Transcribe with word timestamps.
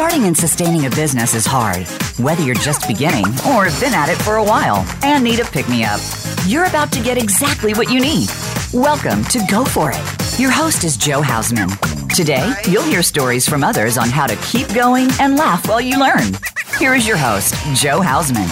Starting 0.00 0.24
and 0.24 0.34
sustaining 0.34 0.86
a 0.86 0.90
business 0.90 1.34
is 1.34 1.44
hard, 1.44 1.86
whether 2.18 2.42
you're 2.42 2.54
just 2.54 2.88
beginning 2.88 3.26
or 3.46 3.66
have 3.66 3.78
been 3.78 3.92
at 3.92 4.08
it 4.08 4.16
for 4.22 4.36
a 4.36 4.42
while 4.42 4.82
and 5.04 5.22
need 5.22 5.40
a 5.40 5.44
pick 5.44 5.68
me 5.68 5.84
up. 5.84 6.00
You're 6.46 6.64
about 6.64 6.90
to 6.92 7.02
get 7.02 7.18
exactly 7.18 7.74
what 7.74 7.90
you 7.90 8.00
need. 8.00 8.30
Welcome 8.72 9.22
to 9.24 9.44
Go 9.50 9.62
For 9.62 9.90
It. 9.94 10.40
Your 10.40 10.50
host 10.50 10.84
is 10.84 10.96
Jo 10.96 11.20
Hausman. 11.20 11.68
Today, 12.14 12.50
you'll 12.66 12.82
hear 12.82 13.02
stories 13.02 13.46
from 13.46 13.62
others 13.62 13.98
on 13.98 14.08
how 14.08 14.26
to 14.26 14.36
keep 14.36 14.72
going 14.72 15.10
and 15.20 15.36
laugh 15.36 15.68
while 15.68 15.82
you 15.82 16.00
learn. 16.00 16.32
Here 16.78 16.94
is 16.94 17.06
your 17.06 17.18
host, 17.18 17.52
Jo 17.74 18.00
Hausman. 18.00 18.48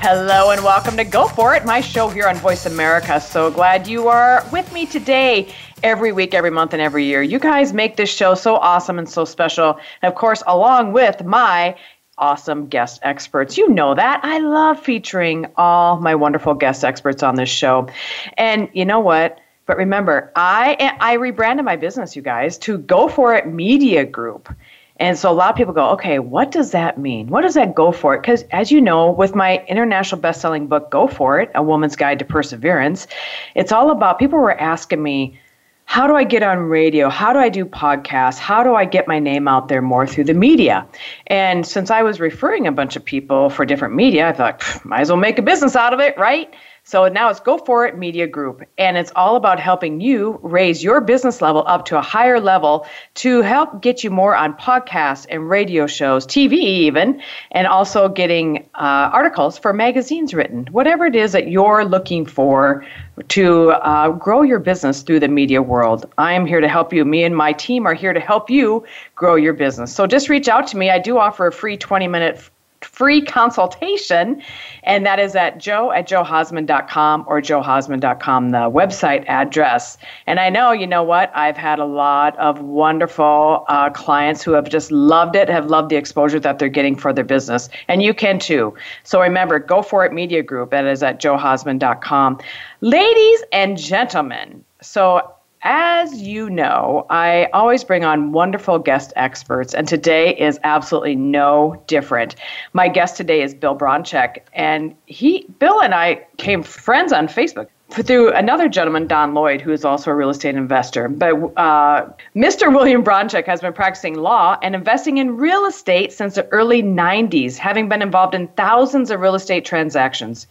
Hello 0.00 0.52
and 0.52 0.64
welcome 0.64 0.96
to 0.96 1.04
Go 1.04 1.28
For 1.28 1.54
It, 1.54 1.66
my 1.66 1.82
show 1.82 2.08
here 2.08 2.28
on 2.28 2.36
Voice 2.36 2.64
America. 2.64 3.20
So 3.20 3.50
glad 3.50 3.86
you 3.86 4.08
are 4.08 4.42
with 4.50 4.72
me 4.72 4.86
today 4.86 5.52
every 5.86 6.10
week, 6.10 6.34
every 6.34 6.50
month, 6.50 6.72
and 6.72 6.82
every 6.82 7.04
year. 7.04 7.22
You 7.22 7.38
guys 7.38 7.72
make 7.72 7.96
this 7.96 8.12
show 8.12 8.34
so 8.34 8.56
awesome 8.56 8.98
and 8.98 9.08
so 9.08 9.24
special. 9.24 9.78
And 10.02 10.12
of 10.12 10.18
course, 10.18 10.42
along 10.46 10.92
with 10.92 11.24
my 11.24 11.76
awesome 12.18 12.66
guest 12.66 12.98
experts. 13.02 13.56
You 13.56 13.68
know 13.68 13.94
that. 13.94 14.20
I 14.24 14.38
love 14.38 14.80
featuring 14.80 15.46
all 15.56 16.00
my 16.00 16.14
wonderful 16.14 16.54
guest 16.54 16.84
experts 16.84 17.22
on 17.22 17.36
this 17.36 17.50
show. 17.50 17.88
And 18.36 18.68
you 18.72 18.84
know 18.84 19.00
what? 19.00 19.38
But 19.66 19.76
remember, 19.76 20.32
I 20.34 20.96
I 21.00 21.14
rebranded 21.14 21.64
my 21.64 21.76
business, 21.76 22.16
you 22.16 22.22
guys, 22.22 22.58
to 22.58 22.78
Go 22.78 23.08
For 23.08 23.34
It 23.34 23.46
Media 23.46 24.04
Group. 24.04 24.52
And 24.98 25.18
so 25.18 25.30
a 25.30 25.34
lot 25.34 25.50
of 25.50 25.56
people 25.56 25.74
go, 25.74 25.90
okay, 25.90 26.18
what 26.18 26.50
does 26.50 26.70
that 26.70 26.98
mean? 26.98 27.26
What 27.26 27.42
does 27.42 27.54
that 27.54 27.74
go 27.74 27.92
for 27.92 28.14
it? 28.14 28.22
Because 28.22 28.44
as 28.50 28.72
you 28.72 28.80
know, 28.80 29.10
with 29.10 29.34
my 29.34 29.62
international 29.66 30.22
best-selling 30.22 30.68
book, 30.68 30.90
Go 30.90 31.06
For 31.06 31.38
It, 31.38 31.50
A 31.54 31.62
Woman's 31.62 31.96
Guide 31.96 32.18
to 32.20 32.24
Perseverance, 32.24 33.06
it's 33.54 33.72
all 33.72 33.90
about 33.90 34.18
people 34.18 34.38
were 34.38 34.58
asking 34.58 35.02
me, 35.02 35.38
how 35.86 36.06
do 36.06 36.14
I 36.14 36.24
get 36.24 36.42
on 36.42 36.58
radio? 36.58 37.08
How 37.08 37.32
do 37.32 37.38
I 37.38 37.48
do 37.48 37.64
podcasts? 37.64 38.38
How 38.38 38.62
do 38.62 38.74
I 38.74 38.84
get 38.84 39.08
my 39.08 39.18
name 39.20 39.48
out 39.48 39.68
there 39.68 39.80
more 39.80 40.06
through 40.06 40.24
the 40.24 40.34
media? 40.34 40.86
And 41.28 41.64
since 41.64 41.90
I 41.90 42.02
was 42.02 42.20
referring 42.20 42.66
a 42.66 42.72
bunch 42.72 42.96
of 42.96 43.04
people 43.04 43.50
for 43.50 43.64
different 43.64 43.94
media, 43.94 44.28
I 44.28 44.32
thought, 44.32 44.84
might 44.84 45.00
as 45.00 45.08
well 45.08 45.16
make 45.16 45.38
a 45.38 45.42
business 45.42 45.76
out 45.76 45.94
of 45.94 46.00
it, 46.00 46.18
right? 46.18 46.52
So 46.88 47.08
now 47.08 47.30
it's 47.30 47.40
Go 47.40 47.58
For 47.58 47.84
It 47.84 47.98
Media 47.98 48.28
Group, 48.28 48.62
and 48.78 48.96
it's 48.96 49.10
all 49.16 49.34
about 49.34 49.58
helping 49.58 50.00
you 50.00 50.38
raise 50.40 50.84
your 50.84 51.00
business 51.00 51.42
level 51.42 51.64
up 51.66 51.84
to 51.86 51.98
a 51.98 52.00
higher 52.00 52.38
level 52.38 52.86
to 53.14 53.42
help 53.42 53.82
get 53.82 54.04
you 54.04 54.10
more 54.10 54.36
on 54.36 54.54
podcasts 54.54 55.26
and 55.28 55.50
radio 55.50 55.88
shows, 55.88 56.24
TV 56.24 56.52
even, 56.52 57.20
and 57.50 57.66
also 57.66 58.08
getting 58.08 58.58
uh, 58.76 59.10
articles 59.12 59.58
for 59.58 59.72
magazines 59.72 60.32
written. 60.32 60.68
Whatever 60.70 61.06
it 61.06 61.16
is 61.16 61.32
that 61.32 61.48
you're 61.48 61.84
looking 61.84 62.24
for 62.24 62.86
to 63.30 63.70
uh, 63.70 64.10
grow 64.10 64.42
your 64.42 64.60
business 64.60 65.02
through 65.02 65.18
the 65.18 65.26
media 65.26 65.62
world, 65.62 66.06
I 66.18 66.34
am 66.34 66.46
here 66.46 66.60
to 66.60 66.68
help 66.68 66.92
you. 66.92 67.04
Me 67.04 67.24
and 67.24 67.36
my 67.36 67.52
team 67.52 67.84
are 67.84 67.94
here 67.94 68.12
to 68.12 68.20
help 68.20 68.48
you 68.48 68.84
grow 69.16 69.34
your 69.34 69.54
business. 69.54 69.92
So 69.92 70.06
just 70.06 70.28
reach 70.28 70.46
out 70.46 70.68
to 70.68 70.76
me. 70.76 70.90
I 70.90 71.00
do 71.00 71.18
offer 71.18 71.48
a 71.48 71.52
free 71.52 71.76
20 71.76 72.06
minute 72.06 72.48
free 72.96 73.20
consultation, 73.20 74.42
and 74.84 75.04
that 75.04 75.18
is 75.18 75.36
at 75.36 75.58
jo 75.58 75.92
at 75.92 76.08
johausman.com 76.08 77.24
or 77.26 77.42
johausman.com, 77.42 78.50
the 78.52 78.70
website 78.70 79.22
address. 79.28 79.98
And 80.26 80.40
I 80.40 80.48
know, 80.48 80.72
you 80.72 80.86
know 80.86 81.02
what, 81.02 81.30
I've 81.34 81.58
had 81.58 81.78
a 81.78 81.84
lot 81.84 82.38
of 82.38 82.62
wonderful 82.62 83.66
uh, 83.68 83.90
clients 83.90 84.42
who 84.42 84.52
have 84.52 84.70
just 84.70 84.90
loved 84.90 85.36
it, 85.36 85.50
have 85.50 85.66
loved 85.66 85.90
the 85.90 85.96
exposure 85.96 86.40
that 86.40 86.58
they're 86.58 86.70
getting 86.70 86.96
for 86.96 87.12
their 87.12 87.24
business, 87.24 87.68
and 87.86 88.02
you 88.02 88.14
can 88.14 88.38
too. 88.38 88.74
So 89.04 89.20
remember, 89.20 89.58
go 89.58 89.82
for 89.82 90.06
it 90.06 90.14
media 90.14 90.42
group, 90.42 90.70
that 90.70 90.86
is 90.86 91.02
at 91.02 91.20
johausman.com. 91.20 92.40
Ladies 92.80 93.44
and 93.52 93.76
gentlemen, 93.76 94.64
so 94.80 95.35
as 95.68 96.22
you 96.22 96.48
know, 96.48 97.04
I 97.10 97.48
always 97.52 97.82
bring 97.82 98.04
on 98.04 98.30
wonderful 98.30 98.78
guest 98.78 99.12
experts, 99.16 99.74
and 99.74 99.88
today 99.88 100.32
is 100.36 100.60
absolutely 100.62 101.16
no 101.16 101.82
different. 101.88 102.36
My 102.72 102.86
guest 102.86 103.16
today 103.16 103.42
is 103.42 103.52
Bill 103.52 103.76
Bronchick, 103.76 104.42
and 104.52 104.94
he, 105.06 105.44
Bill 105.58 105.82
and 105.82 105.92
I 105.92 106.24
came 106.36 106.62
friends 106.62 107.12
on 107.12 107.26
Facebook 107.26 107.66
through 107.90 108.32
another 108.32 108.68
gentleman, 108.68 109.08
Don 109.08 109.34
Lloyd, 109.34 109.60
who 109.60 109.72
is 109.72 109.84
also 109.84 110.12
a 110.12 110.14
real 110.14 110.30
estate 110.30 110.54
investor. 110.54 111.08
But 111.08 111.34
uh, 111.56 112.10
Mr. 112.36 112.72
William 112.72 113.02
Bronchick 113.02 113.46
has 113.46 113.60
been 113.60 113.72
practicing 113.72 114.14
law 114.14 114.58
and 114.62 114.76
investing 114.76 115.18
in 115.18 115.36
real 115.36 115.66
estate 115.66 116.12
since 116.12 116.36
the 116.36 116.46
early 116.52 116.80
90s, 116.80 117.56
having 117.56 117.88
been 117.88 118.02
involved 118.02 118.36
in 118.36 118.46
thousands 118.48 119.10
of 119.10 119.18
real 119.18 119.34
estate 119.34 119.64
transactions. 119.64 120.46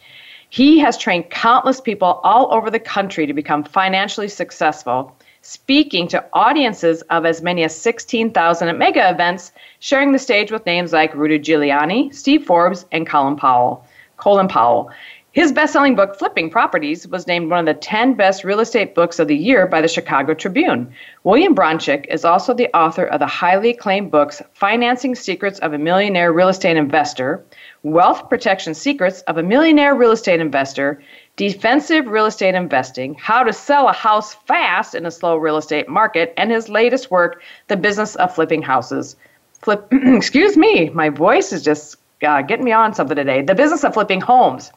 He 0.56 0.80
has 0.80 0.98
trained 0.98 1.32
countless 1.32 1.82
people 1.82 2.22
all 2.24 2.54
over 2.54 2.72
the 2.72 2.80
country 2.80 3.26
to 3.26 3.34
become 3.34 3.66
financially 3.66 4.30
successful, 4.30 5.14
speaking 5.42 6.08
to 6.08 6.24
audiences 6.32 7.02
of 7.10 7.26
as 7.26 7.42
many 7.42 7.66
as 7.66 7.76
16,000 7.76 8.70
at 8.70 8.78
mega 8.78 9.10
events, 9.10 9.52
sharing 9.80 10.14
the 10.14 10.18
stage 10.18 10.54
with 10.54 10.66
names 10.66 10.94
like 10.94 11.14
Rudy 11.14 11.40
Giuliani, 11.40 12.16
Steve 12.16 12.46
Forbes, 12.46 12.86
and 12.94 13.06
Colin 13.06 13.36
Powell. 13.36 13.86
Colin 14.16 14.48
Powell. 14.48 14.92
His 15.34 15.52
best-selling 15.52 15.96
book, 15.96 16.18
Flipping 16.18 16.50
Properties, 16.50 17.06
was 17.06 17.28
named 17.28 17.52
one 17.52 17.60
of 17.60 17.66
the 17.66 17.82
10 17.82 18.14
best 18.14 18.46
real 18.46 18.62
estate 18.62 18.96
books 18.96 19.20
of 19.20 19.28
the 19.28 19.36
year 19.36 19.68
by 19.68 19.82
the 19.82 19.90
Chicago 19.90 20.34
Tribune. 20.34 20.94
William 21.26 21.54
Bronchick 21.54 22.06
is 22.08 22.24
also 22.24 22.54
the 22.54 22.74
author 22.74 23.04
of 23.04 23.20
the 23.20 23.28
highly 23.28 23.72
acclaimed 23.72 24.12
books 24.12 24.42
Financing 24.54 25.16
Secrets 25.16 25.60
of 25.60 25.74
a 25.74 25.78
Millionaire 25.78 26.32
Real 26.32 26.48
Estate 26.48 26.78
Investor, 26.78 27.44
Wealth 27.86 28.30
Protection 28.30 28.74
Secrets 28.74 29.22
of 29.28 29.38
a 29.38 29.44
Millionaire 29.44 29.94
Real 29.94 30.10
Estate 30.10 30.40
Investor, 30.40 31.04
Defensive 31.36 32.08
Real 32.08 32.26
Estate 32.26 32.56
Investing, 32.56 33.14
How 33.14 33.44
to 33.44 33.54
Sell 33.54 33.88
a 33.88 33.94
House 33.94 34.34
Fast 34.34 34.96
in 34.96 35.06
a 35.06 35.12
Slow 35.12 35.38
Real 35.38 35.56
Estate 35.56 35.88
Market, 35.88 36.34
and 36.36 36.50
his 36.50 36.68
latest 36.68 37.12
work, 37.12 37.44
The 37.68 37.78
Business 37.78 38.16
of 38.16 38.34
Flipping 38.34 38.64
Houses. 38.64 39.16
Flip, 39.62 39.88
excuse 39.92 40.58
me, 40.58 40.90
my 40.96 41.10
voice 41.10 41.54
is 41.54 41.62
just 41.62 41.98
uh, 42.24 42.42
getting 42.42 42.66
me 42.66 42.72
on 42.72 42.96
something 42.96 43.16
today. 43.16 43.44
The 43.44 43.54
Business 43.54 43.84
of 43.84 43.94
Flipping 43.94 44.20
Homes. 44.20 44.72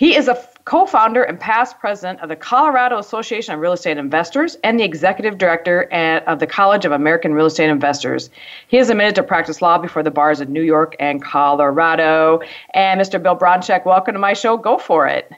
He 0.00 0.16
is 0.16 0.28
a 0.28 0.48
co 0.64 0.86
founder 0.86 1.22
and 1.22 1.38
past 1.38 1.78
president 1.78 2.22
of 2.22 2.30
the 2.30 2.36
Colorado 2.36 2.96
Association 2.96 3.52
of 3.52 3.60
Real 3.60 3.74
Estate 3.74 3.98
Investors 3.98 4.56
and 4.64 4.80
the 4.80 4.82
executive 4.82 5.36
director 5.36 5.82
of 6.26 6.38
the 6.38 6.46
College 6.46 6.86
of 6.86 6.92
American 6.92 7.34
Real 7.34 7.44
Estate 7.44 7.68
Investors. 7.68 8.30
He 8.68 8.78
is 8.78 8.88
admitted 8.88 9.14
to 9.16 9.22
practice 9.22 9.60
law 9.60 9.76
before 9.76 10.02
the 10.02 10.10
bars 10.10 10.40
of 10.40 10.48
New 10.48 10.62
York 10.62 10.96
and 10.98 11.22
Colorado. 11.22 12.40
And 12.72 12.98
Mr. 12.98 13.22
Bill 13.22 13.36
Bronchick, 13.36 13.84
welcome 13.84 14.14
to 14.14 14.18
my 14.18 14.32
show. 14.32 14.56
Go 14.56 14.78
for 14.78 15.06
it. 15.06 15.30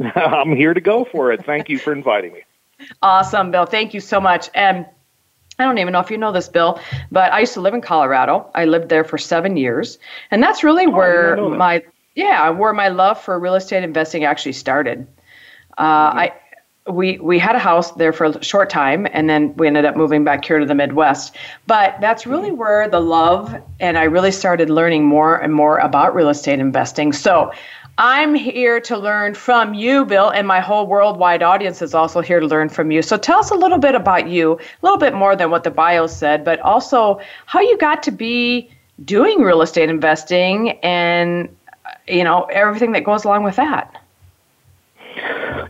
I'm 0.00 0.56
here 0.56 0.72
to 0.72 0.80
go 0.80 1.04
for 1.04 1.30
it. 1.30 1.44
Thank 1.44 1.68
you 1.68 1.78
for 1.78 1.92
inviting 1.92 2.32
me. 2.32 2.40
Awesome, 3.02 3.50
Bill. 3.50 3.66
Thank 3.66 3.92
you 3.92 4.00
so 4.00 4.18
much. 4.18 4.48
And 4.54 4.86
I 5.58 5.64
don't 5.66 5.76
even 5.76 5.92
know 5.92 6.00
if 6.00 6.10
you 6.10 6.16
know 6.16 6.32
this, 6.32 6.48
Bill, 6.48 6.80
but 7.12 7.34
I 7.34 7.40
used 7.40 7.52
to 7.52 7.60
live 7.60 7.74
in 7.74 7.82
Colorado. 7.82 8.50
I 8.54 8.64
lived 8.64 8.88
there 8.88 9.04
for 9.04 9.18
seven 9.18 9.58
years. 9.58 9.98
And 10.30 10.42
that's 10.42 10.64
really 10.64 10.86
oh, 10.86 10.90
where 10.90 11.36
my 11.36 11.82
yeah, 12.16 12.48
where 12.48 12.72
my 12.72 12.88
love 12.88 13.20
for 13.20 13.38
real 13.38 13.54
estate 13.54 13.84
investing 13.84 14.24
actually 14.24 14.54
started. 14.54 15.06
Uh, 15.78 16.08
mm-hmm. 16.10 16.18
I 16.18 16.32
we 16.88 17.18
we 17.18 17.38
had 17.38 17.56
a 17.56 17.58
house 17.58 17.92
there 17.92 18.12
for 18.12 18.26
a 18.26 18.42
short 18.42 18.70
time, 18.70 19.06
and 19.12 19.28
then 19.28 19.54
we 19.56 19.66
ended 19.66 19.84
up 19.84 19.96
moving 19.96 20.24
back 20.24 20.44
here 20.44 20.58
to 20.58 20.66
the 20.66 20.74
Midwest. 20.74 21.36
But 21.66 21.96
that's 22.00 22.26
really 22.26 22.48
mm-hmm. 22.48 22.58
where 22.58 22.88
the 22.88 23.00
love 23.00 23.54
and 23.78 23.98
I 23.98 24.04
really 24.04 24.32
started 24.32 24.70
learning 24.70 25.04
more 25.04 25.36
and 25.36 25.52
more 25.52 25.78
about 25.78 26.14
real 26.14 26.28
estate 26.28 26.58
investing. 26.58 27.12
So. 27.12 27.52
I'm 27.98 28.34
here 28.34 28.78
to 28.78 28.98
learn 28.98 29.32
from 29.32 29.72
you, 29.72 30.04
Bill, 30.04 30.28
and 30.28 30.46
my 30.46 30.60
whole 30.60 30.86
worldwide 30.86 31.42
audience 31.42 31.80
is 31.80 31.94
also 31.94 32.20
here 32.20 32.40
to 32.40 32.46
learn 32.46 32.68
from 32.68 32.90
you. 32.90 33.00
So 33.00 33.16
tell 33.16 33.38
us 33.38 33.50
a 33.50 33.54
little 33.54 33.78
bit 33.78 33.94
about 33.94 34.28
you, 34.28 34.52
a 34.52 34.58
little 34.82 34.98
bit 34.98 35.14
more 35.14 35.34
than 35.34 35.50
what 35.50 35.64
the 35.64 35.70
bio 35.70 36.06
said, 36.06 36.44
but 36.44 36.60
also 36.60 37.18
how 37.46 37.60
you 37.60 37.78
got 37.78 38.02
to 38.02 38.10
be 38.10 38.70
doing 39.02 39.40
real 39.40 39.62
estate 39.62 39.88
investing 39.88 40.72
and 40.82 41.48
you 42.08 42.24
know, 42.24 42.44
everything 42.44 42.92
that 42.92 43.04
goes 43.04 43.24
along 43.24 43.44
with 43.44 43.56
that. 43.56 44.02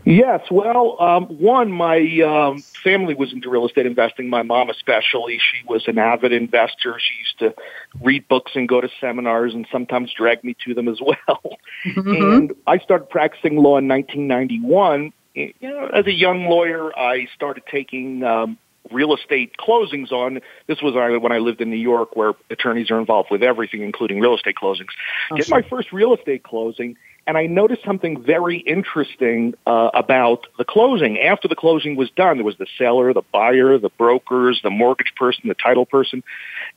Yes, 0.05 0.49
well, 0.49 0.95
um, 1.01 1.25
one, 1.25 1.71
my 1.71 1.99
um, 2.21 2.61
family 2.61 3.13
was 3.13 3.33
into 3.33 3.49
real 3.49 3.65
estate 3.65 3.85
investing. 3.85 4.29
My 4.29 4.41
mom, 4.41 4.69
especially, 4.69 5.37
she 5.37 5.65
was 5.67 5.85
an 5.87 5.97
avid 5.97 6.31
investor. 6.31 6.97
She 6.97 7.19
used 7.19 7.39
to 7.39 7.53
read 8.01 8.27
books 8.27 8.53
and 8.55 8.69
go 8.69 8.79
to 8.79 8.89
seminars, 9.01 9.53
and 9.53 9.67
sometimes 9.71 10.13
drag 10.13 10.43
me 10.43 10.55
to 10.65 10.73
them 10.73 10.87
as 10.87 10.99
well. 11.05 11.57
Mm-hmm. 11.85 12.09
And 12.09 12.55
I 12.67 12.77
started 12.79 13.09
practicing 13.09 13.57
law 13.57 13.77
in 13.77 13.87
1991. 13.87 15.11
You 15.33 15.53
know, 15.61 15.87
as 15.87 16.07
a 16.07 16.13
young 16.13 16.45
lawyer, 16.45 16.97
I 16.97 17.27
started 17.35 17.63
taking 17.69 18.23
um, 18.23 18.57
real 18.91 19.15
estate 19.15 19.55
closings 19.57 20.11
on. 20.11 20.41
This 20.67 20.81
was 20.81 20.93
when 21.21 21.31
I 21.31 21.37
lived 21.37 21.61
in 21.61 21.69
New 21.69 21.77
York, 21.77 22.15
where 22.15 22.33
attorneys 22.49 22.91
are 22.91 22.99
involved 22.99 23.29
with 23.31 23.43
everything, 23.43 23.81
including 23.81 24.19
real 24.19 24.35
estate 24.35 24.55
closings. 24.61 24.89
Oh, 25.31 25.37
Did 25.37 25.45
sure. 25.47 25.61
my 25.61 25.67
first 25.67 25.91
real 25.91 26.13
estate 26.13 26.43
closing, 26.43 26.97
and 27.25 27.37
I 27.37 27.45
noticed 27.45 27.83
something 27.83 28.21
very 28.21 28.57
interesting 28.57 29.53
uh, 29.65 29.89
about 29.93 30.47
the 30.57 30.63
closing. 30.63 31.19
After 31.19 31.47
the 31.47 31.55
closing 31.55 31.95
was 31.95 32.09
done, 32.11 32.37
there 32.37 32.45
was 32.45 32.57
the 32.57 32.67
seller, 32.77 33.13
the 33.13 33.23
buyer, 33.33 33.77
the 33.77 33.89
brokers, 33.89 34.61
the 34.63 34.69
mortgage 34.69 35.13
person, 35.15 35.49
the 35.49 35.53
title 35.53 35.85
person. 35.85 36.23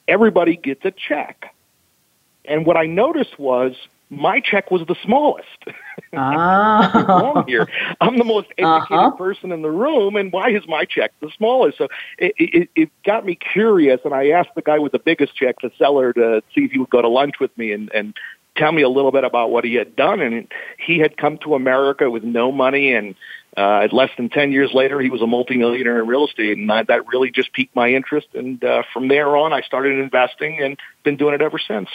Everybody 0.09 0.56
gets 0.56 0.85
a 0.85 0.91
check. 0.91 1.55
And 2.45 2.67
what 2.67 2.77
I 2.77 2.87
noticed 2.87 3.39
was 3.39 3.77
my 4.11 4.41
check 4.41 4.71
was 4.71 4.83
the 4.87 4.97
smallest. 5.05 5.47
Ah. 6.12 7.05
wrong 7.07 7.45
here. 7.47 7.69
I'm 8.01 8.19
the 8.19 8.25
most 8.25 8.49
educated 8.59 8.91
uh-huh. 8.91 9.11
person 9.12 9.53
in 9.53 9.62
the 9.62 9.71
room, 9.71 10.17
and 10.17 10.33
why 10.33 10.51
is 10.51 10.67
my 10.67 10.85
check 10.85 11.12
the 11.21 11.31
smallest? 11.37 11.79
So 11.79 11.87
it, 12.19 12.35
it, 12.37 12.69
it 12.75 12.91
got 13.05 13.25
me 13.25 13.37
curious, 13.37 14.01
and 14.05 14.12
I 14.12 14.31
asked 14.31 14.51
the 14.57 14.62
guy 14.62 14.81
with 14.81 14.91
the 14.91 14.99
biggest 14.99 15.37
check, 15.37 15.61
the 15.62 15.71
seller, 15.79 16.12
to 16.15 16.43
see 16.53 16.62
if 16.62 16.73
he 16.73 16.79
would 16.79 16.91
go 16.91 17.01
to 17.01 17.09
lunch 17.09 17.35
with 17.39 17.57
me 17.57 17.71
and, 17.71 17.93
and 17.95 18.17
tell 18.57 18.73
me 18.73 18.83
a 18.83 18.89
little 18.89 19.12
bit 19.12 19.23
about 19.23 19.53
what 19.53 19.65
he 19.65 19.75
had 19.75 19.95
done. 19.95 20.21
And 20.21 20.49
he 20.85 20.99
had 20.99 21.17
come 21.17 21.39
to 21.39 21.55
America 21.55 22.11
with 22.11 22.25
no 22.25 22.51
money, 22.51 22.93
and 22.93 23.15
uh, 23.56 23.87
less 23.93 24.11
than 24.17 24.31
10 24.31 24.51
years 24.51 24.73
later, 24.75 25.01
he 25.01 25.11
was 25.11 25.23
a 25.23 25.29
multimillionaire 25.29 26.01
in 26.01 26.09
real 26.09 26.27
estate, 26.27 26.59
and 26.59 26.73
I, 26.73 26.83
that 26.85 27.06
really 27.06 27.31
just 27.31 27.53
piqued 27.53 27.77
my 27.77 27.91
interest. 27.91 28.29
And 28.35 28.65
uh, 28.65 28.83
from 28.93 29.06
there 29.06 29.37
on, 29.37 29.53
I 29.53 29.61
started 29.61 29.97
investing 30.01 30.59
and 30.61 30.77
been 31.05 31.17
doing 31.17 31.35
it 31.35 31.43
ever 31.43 31.61
since. 31.61 31.89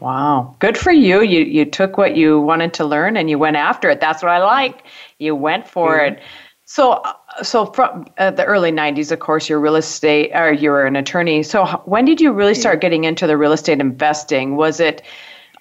Wow, 0.00 0.54
good 0.60 0.78
for 0.78 0.92
you. 0.92 1.22
You 1.22 1.40
you 1.40 1.64
took 1.64 1.98
what 1.98 2.16
you 2.16 2.40
wanted 2.40 2.74
to 2.74 2.84
learn 2.84 3.16
and 3.16 3.28
you 3.28 3.38
went 3.38 3.56
after 3.56 3.90
it. 3.90 4.00
That's 4.00 4.22
what 4.22 4.30
I 4.30 4.38
like. 4.38 4.84
You 5.18 5.34
went 5.34 5.66
for 5.66 5.98
mm-hmm. 5.98 6.14
it. 6.14 6.22
So, 6.66 6.92
uh, 6.92 7.14
so 7.42 7.66
from 7.66 8.06
uh, 8.18 8.30
the 8.30 8.44
early 8.44 8.70
'90s, 8.70 9.10
of 9.10 9.20
course, 9.20 9.48
you're 9.48 9.58
real 9.58 9.76
estate, 9.76 10.30
or 10.34 10.52
you 10.52 10.70
were 10.70 10.84
an 10.84 10.96
attorney. 10.96 11.42
So, 11.42 11.64
when 11.86 12.04
did 12.04 12.20
you 12.20 12.30
really 12.30 12.54
start 12.54 12.80
getting 12.80 13.04
into 13.04 13.26
the 13.26 13.36
real 13.36 13.52
estate 13.52 13.80
investing? 13.80 14.54
Was 14.54 14.78
it 14.78 15.02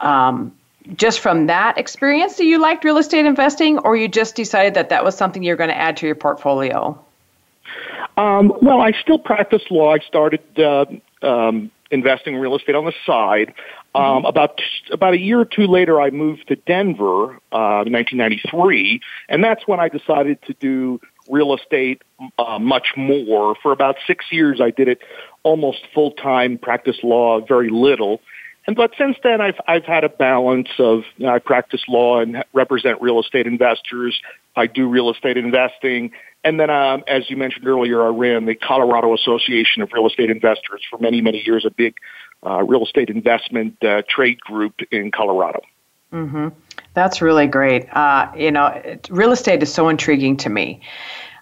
um, 0.02 0.54
just 0.96 1.22
from 1.22 1.48
that 1.48 1.78
experience 1.78 2.36
that 2.36 2.46
you 2.46 2.60
liked 2.60 2.84
real 2.84 2.98
estate 2.98 3.26
investing, 3.26 3.80
or 3.80 3.96
you 3.96 4.08
just 4.08 4.36
decided 4.36 4.74
that 4.74 4.90
that 4.90 5.04
was 5.04 5.16
something 5.16 5.44
you're 5.44 5.56
going 5.56 5.70
to 5.70 5.78
add 5.78 5.98
to 5.98 6.06
your 6.06 6.16
portfolio? 6.16 7.00
Um, 8.18 8.52
well, 8.62 8.82
I 8.82 8.92
still 8.92 9.20
practice 9.20 9.64
law. 9.70 9.94
I 9.94 10.00
started 10.00 10.42
uh, 10.60 10.86
um, 11.22 11.72
investing 11.92 12.36
in 12.36 12.42
real 12.42 12.56
estate 12.56 12.76
on 12.76 12.86
the 12.86 12.94
side. 13.06 13.54
Um. 13.96 14.26
About 14.26 14.62
about 14.92 15.14
a 15.14 15.20
year 15.20 15.40
or 15.40 15.46
two 15.46 15.66
later, 15.68 16.00
I 16.00 16.12
moved 16.12 16.48
to 16.50 16.56
Denver 16.56 17.40
uh, 17.52 17.84
in 17.86 17.94
1993, 17.94 19.02
and 19.30 19.44
that's 19.44 19.68
when 19.68 19.80
I 19.80 19.90
decided 19.90 20.40
to 20.44 20.54
do 20.54 21.00
real 21.30 21.56
estate 21.56 22.02
uh, 22.38 22.60
much 22.60 22.94
more. 22.96 23.56
For 23.62 23.72
about 23.72 23.96
six 24.06 24.26
years, 24.32 24.62
I 24.62 24.72
did 24.72 24.88
it 24.88 25.00
almost 25.44 25.80
full 25.94 26.12
time, 26.12 26.58
practice 26.58 26.98
law 27.04 27.40
very 27.42 27.70
little. 27.70 28.22
And 28.68 28.76
but 28.76 28.92
since 28.98 29.16
then, 29.24 29.40
I've 29.40 29.60
I've 29.66 29.86
had 29.86 30.04
a 30.04 30.10
balance 30.10 30.70
of 30.78 31.04
you 31.16 31.26
know, 31.26 31.34
I 31.34 31.40
practice 31.40 31.82
law 31.88 32.20
and 32.20 32.44
represent 32.54 33.02
real 33.02 33.20
estate 33.20 33.48
investors. 33.48 34.20
I 34.58 34.68
do 34.68 34.90
real 34.90 35.10
estate 35.10 35.38
investing, 35.38 36.12
and 36.44 36.60
then 36.60 36.70
um, 36.70 37.04
as 37.08 37.30
you 37.30 37.38
mentioned 37.38 37.66
earlier, 37.66 38.04
I 38.04 38.10
ran 38.10 38.46
the 38.46 38.56
Colorado 38.56 39.14
Association 39.14 39.84
of 39.84 39.92
Real 39.94 40.08
Estate 40.08 40.30
Investors 40.30 40.82
for 40.90 41.00
many 41.00 41.22
many 41.22 41.42
years, 41.46 41.66
a 41.66 41.72
big 41.72 41.96
uh, 42.46 42.64
real 42.64 42.84
estate 42.84 43.10
investment 43.10 43.76
uh, 43.84 44.02
trade 44.08 44.40
group 44.42 44.80
in 44.92 45.12
Colorado. 45.12 45.62
Mm-hmm. 46.14 46.50
That's 46.94 47.22
really 47.22 47.48
great. 47.48 47.88
Uh, 47.94 48.32
you 48.36 48.52
know, 48.52 48.98
real 49.10 49.32
estate 49.32 49.62
is 49.62 49.74
so 49.74 49.90
intriguing 49.90 50.38
to 50.38 50.50
me. 50.50 50.82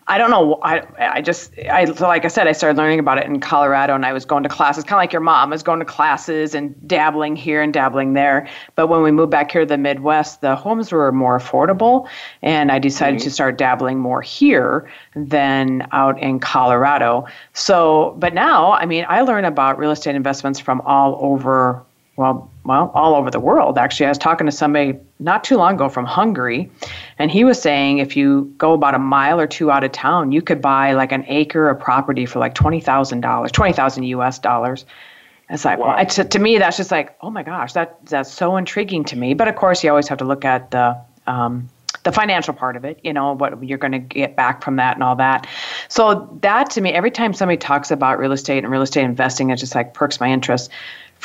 I 0.08 0.20
don't 0.20 0.30
know. 0.30 0.60
I 0.62 0.84
I 1.00 1.22
just 1.22 1.58
I 1.68 1.86
like 1.86 2.26
I 2.26 2.28
said 2.28 2.48
I 2.48 2.52
started 2.52 2.78
learning 2.78 3.00
about 3.00 3.18
it 3.18 3.26
in 3.26 3.40
Colorado 3.40 3.96
and 3.96 4.06
I 4.06 4.14
was 4.14 4.24
going 4.24 4.44
to 4.44 4.50
classes 4.50 4.84
kind 4.84 4.94
of 4.94 5.02
like 5.02 5.12
your 5.12 5.22
mom 5.22 5.50
I 5.50 5.56
was 5.56 5.64
going 5.64 5.80
to 5.80 5.86
classes 5.86 6.54
and 6.54 6.76
dabbling 6.88 7.36
here 7.36 7.60
and 7.60 7.74
dabbling 7.74 8.14
there. 8.14 8.48
But 8.76 8.88
when 8.88 9.02
we 9.02 9.10
moved 9.12 9.32
back 9.32 9.52
here 9.52 9.62
to 9.62 9.68
the 9.68 9.80
Midwest, 9.80 10.42
the 10.42 10.56
homes 10.56 10.92
were 10.92 11.12
more 11.12 11.40
affordable 11.40 12.08
and 12.44 12.72
I 12.72 12.78
decided 12.78 13.20
mm-hmm. 13.20 13.24
to 13.24 13.32
start 13.32 13.58
dabbling 13.58 13.98
more 13.98 14.22
here 14.22 14.88
than 15.16 15.88
out 15.92 16.22
in 16.22 16.40
Colorado. 16.40 17.26
So, 17.54 18.16
but 18.20 18.36
now, 18.36 18.74
I 18.74 18.86
mean, 18.86 19.06
I 19.10 19.22
learn 19.22 19.44
about 19.44 19.80
real 19.80 19.92
estate 19.92 20.16
investments 20.16 20.60
from 20.60 20.82
all 20.82 21.18
over 21.20 21.84
well, 22.18 22.50
well, 22.64 22.92
all 22.94 23.14
over 23.16 23.30
the 23.30 23.40
world. 23.40 23.78
Actually, 23.78 24.06
I 24.06 24.10
was 24.10 24.18
talking 24.18 24.46
to 24.46 24.52
somebody 24.52 24.98
not 25.20 25.44
too 25.44 25.58
long 25.58 25.76
ago 25.76 25.90
from 25.90 26.06
Hungary, 26.06 26.72
and 27.20 27.30
he 27.30 27.44
was 27.44 27.62
saying 27.62 27.98
if 27.98 28.16
you 28.16 28.54
go 28.58 28.74
about 28.74 28.96
a 28.96 29.00
mile 29.00 29.40
or 29.40 29.48
two 29.48 29.70
out 29.70 29.84
of 29.84 29.92
town, 29.92 30.32
you 30.32 30.42
could 30.42 30.62
buy 30.62 30.94
like 30.94 31.12
an 31.12 31.26
acre 31.28 31.70
of 31.70 31.80
property 31.80 32.26
for 32.26 32.40
like 32.40 32.56
twenty 32.56 32.80
thousand 32.80 33.22
dollars, 33.22 33.52
twenty 33.52 33.74
thousand 33.74 34.04
U.S. 34.04 34.40
dollars. 34.40 34.86
It's 35.50 35.66
like, 35.66 35.78
wow. 35.78 35.96
well, 35.96 36.06
to, 36.06 36.24
to 36.24 36.40
me, 36.40 36.58
that's 36.58 36.78
just 36.78 36.90
like, 36.90 37.16
oh 37.22 37.30
my 37.30 37.44
gosh, 37.44 37.74
that 37.74 38.04
that's 38.06 38.32
so 38.32 38.56
intriguing 38.56 39.04
to 39.06 39.18
me. 39.18 39.34
But 39.34 39.48
of 39.48 39.56
course, 39.56 39.84
you 39.84 39.90
always 39.90 40.08
have 40.08 40.18
to 40.20 40.26
look 40.26 40.46
at 40.46 40.72
the 40.72 40.98
um, 41.28 41.70
the 42.04 42.12
financial 42.12 42.54
part 42.54 42.78
of 42.78 42.86
it, 42.86 43.00
you 43.04 43.12
know, 43.12 43.34
what 43.34 43.62
you're 43.64 43.78
going 43.78 43.92
to 43.92 44.00
get 44.00 44.36
back 44.36 44.64
from 44.64 44.78
that 44.78 44.96
and 44.96 45.04
all 45.04 45.16
that. 45.16 45.48
So 45.90 46.38
that 46.42 46.70
to 46.72 46.82
me, 46.82 46.92
every 46.92 47.12
time 47.12 47.34
somebody 47.34 47.58
talks 47.58 47.92
about 47.92 48.20
real 48.20 48.32
estate 48.32 48.64
and 48.64 48.72
real 48.72 48.84
estate 48.84 49.04
investing, 49.04 49.50
it 49.50 49.58
just 49.58 49.76
like 49.76 49.94
perks 49.94 50.20
my 50.20 50.30
interest 50.30 50.72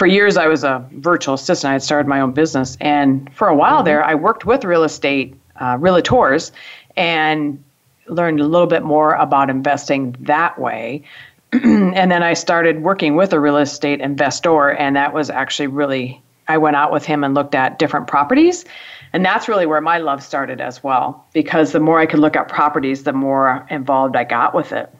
for 0.01 0.07
years 0.07 0.39
I 0.39 0.47
was 0.47 0.65
a 0.65 0.83
virtual 0.93 1.35
assistant. 1.35 1.69
I 1.69 1.73
had 1.75 1.83
started 1.83 2.09
my 2.09 2.23
own 2.23 2.33
business, 2.33 2.79
and 2.81 3.31
for 3.35 3.49
a 3.49 3.55
while 3.55 3.81
mm-hmm. 3.81 3.85
there, 3.85 4.03
I 4.03 4.15
worked 4.15 4.47
with 4.47 4.65
real 4.65 4.83
estate 4.83 5.37
uh, 5.57 5.77
realtors 5.77 6.53
and 6.97 7.63
learned 8.07 8.41
a 8.41 8.47
little 8.47 8.67
bit 8.67 8.83
more 8.83 9.13
about 9.13 9.51
investing 9.51 10.17
that 10.21 10.59
way. 10.59 11.03
and 11.53 12.11
then 12.11 12.23
I 12.23 12.33
started 12.33 12.83
working 12.83 13.15
with 13.15 13.35
a 13.35 13.41
real 13.41 13.59
estate 13.59 14.01
investor, 14.01 14.71
and 14.71 14.97
that 14.97 15.13
was 15.13 15.29
actually 15.29 15.67
really. 15.67 16.23
I 16.49 16.57
went 16.57 16.77
out 16.77 16.93
with 16.93 17.05
him 17.05 17.23
and 17.23 17.35
looked 17.35 17.55
at 17.55 17.79
different 17.79 18.07
properties. 18.07 18.65
And 19.13 19.23
that's 19.23 19.49
really 19.49 19.67
where 19.67 19.83
my 19.83 19.99
love 19.99 20.23
started 20.23 20.63
as 20.63 20.83
well, 20.83 21.27
because 21.35 21.73
the 21.73 21.81
more 21.81 22.01
I 22.01 22.07
could 22.07 22.21
look 22.21 22.37
at 22.37 22.49
properties, 22.49 23.03
the 23.03 23.13
more 23.13 23.67
involved 23.69 24.17
I 24.17 24.25
got 24.25 24.55
with 24.55 24.73
it 24.73 24.91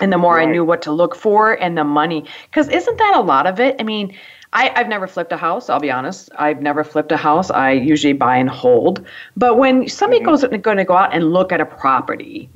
and 0.00 0.12
the 0.12 0.18
more 0.18 0.36
right. 0.36 0.48
I 0.48 0.50
knew 0.50 0.64
what 0.64 0.82
to 0.82 0.92
look 0.92 1.14
for 1.14 1.52
and 1.52 1.76
the 1.76 1.84
money. 1.84 2.24
Because 2.50 2.68
isn't 2.68 2.98
that 2.98 3.14
a 3.16 3.20
lot 3.20 3.46
of 3.46 3.60
it? 3.60 3.76
I 3.78 3.82
mean, 3.82 4.16
I, 4.52 4.70
have 4.74 4.88
never 4.88 5.06
flipped 5.06 5.32
a 5.32 5.36
house, 5.36 5.68
I'll 5.68 5.80
be 5.80 5.90
honest. 5.90 6.30
I've 6.38 6.62
never 6.62 6.84
flipped 6.84 7.12
a 7.12 7.16
house. 7.16 7.50
I 7.50 7.72
usually 7.72 8.12
buy 8.12 8.36
and 8.36 8.48
hold. 8.48 9.04
But 9.36 9.58
when 9.58 9.88
somebody 9.88 10.20
mm-hmm. 10.20 10.30
goes 10.30 10.62
going 10.62 10.76
to 10.78 10.84
go 10.84 10.96
out 10.96 11.14
and 11.14 11.32
look 11.32 11.52
at 11.52 11.60
a 11.60 11.66
property, 11.66 12.48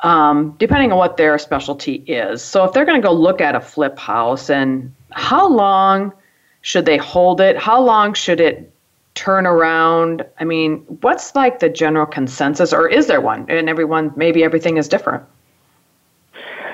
um, 0.00 0.54
depending 0.58 0.92
on 0.92 0.98
what 0.98 1.16
their 1.16 1.38
specialty 1.38 1.96
is. 2.06 2.42
So 2.42 2.64
if 2.64 2.72
they're 2.72 2.84
going 2.84 3.00
to 3.00 3.06
go 3.06 3.12
look 3.12 3.40
at 3.40 3.54
a 3.54 3.60
flip 3.60 3.98
house, 3.98 4.50
and 4.50 4.92
how 5.10 5.48
long 5.48 6.12
should 6.62 6.86
they 6.86 6.96
hold 6.96 7.40
it? 7.40 7.56
How 7.56 7.80
long 7.80 8.14
should 8.14 8.40
it 8.40 8.72
turn 9.14 9.46
around? 9.46 10.24
I 10.40 10.44
mean, 10.44 10.78
what's 11.02 11.34
like 11.34 11.60
the 11.60 11.68
general 11.68 12.06
consensus, 12.06 12.72
or 12.72 12.88
is 12.88 13.06
there 13.06 13.20
one? 13.20 13.46
And 13.48 13.68
everyone, 13.68 14.12
maybe 14.16 14.42
everything 14.42 14.76
is 14.76 14.88
different. 14.88 15.24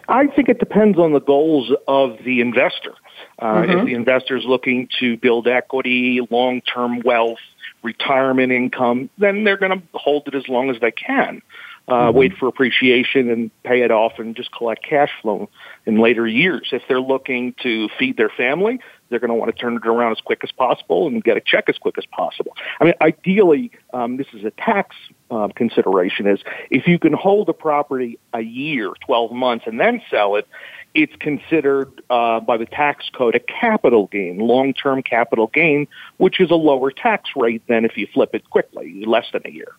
I 0.09 0.27
think 0.27 0.49
it 0.49 0.59
depends 0.59 0.99
on 0.99 1.13
the 1.13 1.21
goals 1.21 1.71
of 1.87 2.19
the 2.25 2.41
investor. 2.41 2.95
Uh, 3.39 3.47
mm-hmm. 3.47 3.79
If 3.79 3.87
the 3.87 3.95
investor 3.95 4.37
is 4.37 4.45
looking 4.45 4.89
to 5.01 5.17
build 5.19 5.47
equity, 5.47 6.21
long-term 6.31 7.03
wealth, 7.05 7.39
retirement 7.83 8.51
income, 8.51 9.11
then 9.19 9.45
they're 9.45 9.59
going 9.59 9.79
to 9.79 9.83
hold 9.93 10.27
it 10.27 10.35
as 10.35 10.49
long 10.49 10.71
as 10.71 10.81
they 10.81 10.91
can. 10.91 11.43
Uh, 11.87 12.09
mm-hmm. 12.09 12.19
Wait 12.19 12.37
for 12.37 12.49
appreciation 12.49 13.31
and 13.31 13.51
pay 13.63 13.83
it 13.83 13.91
off 13.91 14.13
and 14.19 14.35
just 14.35 14.51
collect 14.53 14.85
cash 14.85 15.11
flow 15.23 15.49
in 15.87 15.99
later 15.99 16.27
years. 16.27 16.69
If 16.73 16.83
they're 16.89 17.01
looking 17.01 17.55
to 17.63 17.89
feed 17.99 18.17
their 18.17 18.31
family, 18.31 18.81
they're 19.11 19.19
going 19.19 19.29
to 19.29 19.35
want 19.35 19.55
to 19.55 19.61
turn 19.61 19.77
it 19.77 19.87
around 19.87 20.13
as 20.13 20.21
quick 20.21 20.41
as 20.43 20.53
possible 20.53 21.07
and 21.07 21.23
get 21.23 21.37
a 21.37 21.41
check 21.41 21.65
as 21.69 21.79
quick 21.79 21.97
as 21.99 22.07
possible. 22.07 22.57
I 22.81 22.85
mean, 22.85 22.95
ideally, 23.01 23.71
um, 23.93 24.17
this 24.17 24.27
is 24.33 24.45
a 24.45 24.51
tax 24.51 24.97
uh, 25.31 25.49
consideration. 25.55 26.27
Is 26.27 26.41
if 26.71 26.87
you 26.87 26.99
can 26.99 27.13
hold 27.13 27.49
a 27.49 27.53
property 27.53 28.19
a 28.33 28.41
year, 28.41 28.93
12 29.07 29.33
months, 29.33 29.65
and 29.67 29.81
then 29.81 30.03
sell 30.11 30.37
it, 30.37 30.47
it's 30.95 31.15
considered 31.21 32.03
uh, 32.11 32.41
by 32.41 32.57
the 32.57 32.67
tax 32.67 33.09
code 33.15 33.35
a 33.35 33.41
capital 33.41 34.07
gain, 34.07 34.39
long-term 34.39 35.03
capital 35.03 35.49
gain, 35.49 35.87
which 36.17 36.41
is 36.41 36.51
a 36.51 36.55
lower 36.55 36.91
tax 36.91 37.31
rate 37.37 37.63
than 37.69 37.85
if 37.85 37.97
you 37.97 38.07
flip 38.13 38.31
it 38.35 38.49
quickly, 38.51 39.05
less 39.07 39.27
than 39.33 39.43
a 39.45 39.51
year. 39.51 39.73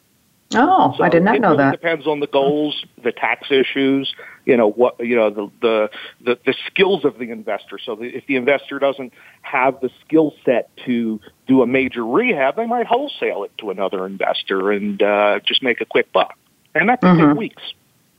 Oh, 0.55 0.95
so 0.97 1.03
I 1.03 1.09
did 1.09 1.21
not 1.21 1.39
know 1.39 1.49
really 1.49 1.57
that. 1.57 1.71
Depends 1.71 2.07
on 2.07 2.21
the 2.21 2.27
goals, 2.27 2.83
the 3.03 3.11
tax 3.11 3.51
issues, 3.51 4.11
you 4.45 4.57
know 4.57 4.71
what, 4.71 4.99
you 4.99 5.15
know 5.15 5.29
the 5.29 5.51
the 5.61 5.89
the, 6.21 6.39
the 6.43 6.55
skills 6.65 7.05
of 7.05 7.19
the 7.19 7.29
investor. 7.29 7.77
So 7.77 7.95
the, 7.95 8.05
if 8.05 8.25
the 8.25 8.35
investor 8.35 8.79
doesn't 8.79 9.13
have 9.43 9.79
the 9.79 9.91
skill 10.03 10.33
set 10.43 10.75
to 10.85 11.19
do 11.45 11.61
a 11.61 11.67
major 11.67 12.03
rehab, 12.03 12.55
they 12.55 12.65
might 12.65 12.87
wholesale 12.87 13.43
it 13.43 13.55
to 13.59 13.69
another 13.69 14.07
investor 14.07 14.71
and 14.71 15.01
uh, 15.03 15.39
just 15.45 15.61
make 15.61 15.81
a 15.81 15.85
quick 15.85 16.11
buck, 16.11 16.35
and 16.73 16.89
that 16.89 17.01
can 17.01 17.15
mm-hmm. 17.15 17.29
take 17.29 17.37
weeks. 17.37 17.63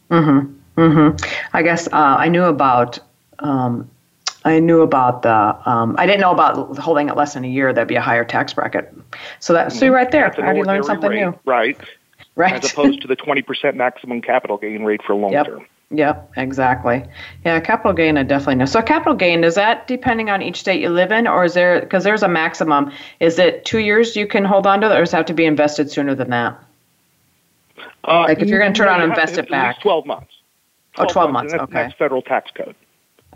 Mm-hmm. 0.09 0.81
Mm-hmm. 0.81 1.37
I 1.53 1.63
guess 1.63 1.89
uh, 1.89 1.91
I 1.95 2.29
knew 2.29 2.45
about. 2.45 3.01
Um, 3.41 3.91
I 4.43 4.59
knew 4.61 4.83
about 4.83 5.23
the. 5.23 5.59
Um, 5.69 5.97
I 5.99 6.07
didn't 6.07 6.21
know 6.21 6.31
about 6.31 6.79
holding 6.79 7.09
it 7.09 7.17
less 7.17 7.35
than 7.35 7.45
a 7.45 7.49
year. 7.49 7.73
That'd 7.73 7.89
be 7.89 7.97
a 7.97 8.01
higher 8.01 8.25
tax 8.25 8.55
bracket. 8.55 8.95
So 9.41 9.53
that, 9.53 9.73
so 9.73 9.89
right 9.89 10.11
there, 10.11 10.33
I 10.33 10.45
already 10.45 10.63
learned 10.63 10.87
something 10.87 11.11
rate, 11.11 11.21
new. 11.21 11.39
Right 11.45 11.79
right. 12.41 12.65
as 12.65 12.73
opposed 12.73 13.03
to 13.03 13.09
the 13.09 13.17
20% 13.17 13.75
maximum 13.75 14.21
capital 14.23 14.57
gain 14.57 14.85
rate 14.85 15.03
for 15.07 15.15
long 15.15 15.33
yep. 15.33 15.47
term. 15.47 15.67
Yep, 15.93 16.33
exactly. 16.37 17.05
Yeah, 17.45 17.59
capital 17.59 17.93
gain, 17.93 18.17
I 18.17 18.23
definitely 18.23 18.57
know. 18.57 18.65
So, 18.67 18.81
capital 18.81 19.15
gain 19.15 19.43
is 19.43 19.57
that 19.57 19.89
depending 19.89 20.31
on 20.31 20.41
each 20.41 20.61
state 20.61 20.81
you 20.81 20.89
live 20.89 21.11
in, 21.11 21.27
or 21.27 21.45
is 21.45 21.55
there 21.55 21.81
because 21.81 22.05
there's 22.05 22.23
a 22.23 22.29
maximum? 22.29 22.93
Is 23.19 23.41
it 23.41 23.65
two 23.65 23.81
years 23.81 24.15
you 24.15 24.29
can 24.29 24.45
hold 24.45 24.69
on 24.69 24.83
to, 24.83 24.87
or 24.87 25.01
does 25.01 25.13
it 25.13 25.17
have 25.17 25.27
to 25.27 25.35
be 25.35 25.47
invested 25.47 25.91
sooner 25.91 26.15
than 26.15 26.31
that? 26.31 26.63
Uh, 28.05 28.21
like 28.21 28.39
if 28.39 28.49
you're 28.49 28.61
going 28.61 28.73
to 28.73 28.79
turn 28.79 28.89
on 28.89 29.03
invest 29.03 29.37
it 29.37 29.51
back, 29.51 29.81
twelve 29.81 30.07
months. 30.07 30.33
12 30.95 31.11
oh, 31.11 31.13
12 31.13 31.33
months. 31.33 31.53
months. 31.53 31.63
okay, 31.65 31.83
that's 31.83 31.95
federal 31.95 32.23
tax 32.23 32.51
code. 32.53 32.75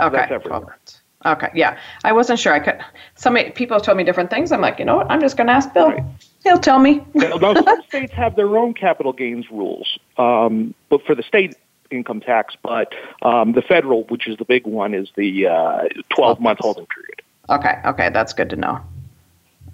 Okay, 0.01 0.27
12 0.27 0.65
months. 0.65 1.01
Okay, 1.27 1.49
yeah. 1.55 1.79
I 2.05 2.13
wasn't 2.13 2.39
sure. 2.39 2.53
I 2.53 2.61
could. 2.61 2.79
Some 3.15 3.37
people 3.55 3.77
have 3.77 3.83
told 3.83 3.97
me 3.97 4.05
different 4.05 4.31
things. 4.31 4.53
I'm 4.53 4.61
like, 4.61 4.79
you 4.79 4.85
know 4.85 4.97
what? 4.97 5.11
I'm 5.11 5.21
just 5.21 5.37
going 5.37 5.47
to 5.47 5.53
ask 5.53 5.73
Bill. 5.73 5.91
Right. 5.91 6.05
He'll 6.45 6.59
tell 6.59 6.79
me. 6.79 7.03
now, 7.15 7.55
some 7.55 7.83
states 7.89 8.13
have 8.13 8.37
their 8.37 8.57
own 8.59 8.75
capital 8.75 9.13
gains 9.13 9.51
rules, 9.51 9.99
um, 10.19 10.75
but 10.91 11.05
for 11.05 11.15
the 11.15 11.23
state 11.23 11.57
income 11.91 12.21
tax. 12.21 12.55
But 12.63 12.95
um, 13.23 13.53
the 13.53 13.63
federal, 13.63 14.05
which 14.05 14.29
is 14.29 14.37
the 14.37 14.45
big 14.45 14.67
one, 14.67 14.95
is 14.95 15.11
the 15.17 15.47
uh, 15.49 15.85
12 16.11 16.41
month 16.41 16.59
holding 16.61 16.87
period. 16.87 17.23
Okay, 17.49 17.81
okay, 17.87 18.11
that's 18.11 18.35
good 18.35 18.51
to 18.51 18.57
know. 18.57 18.81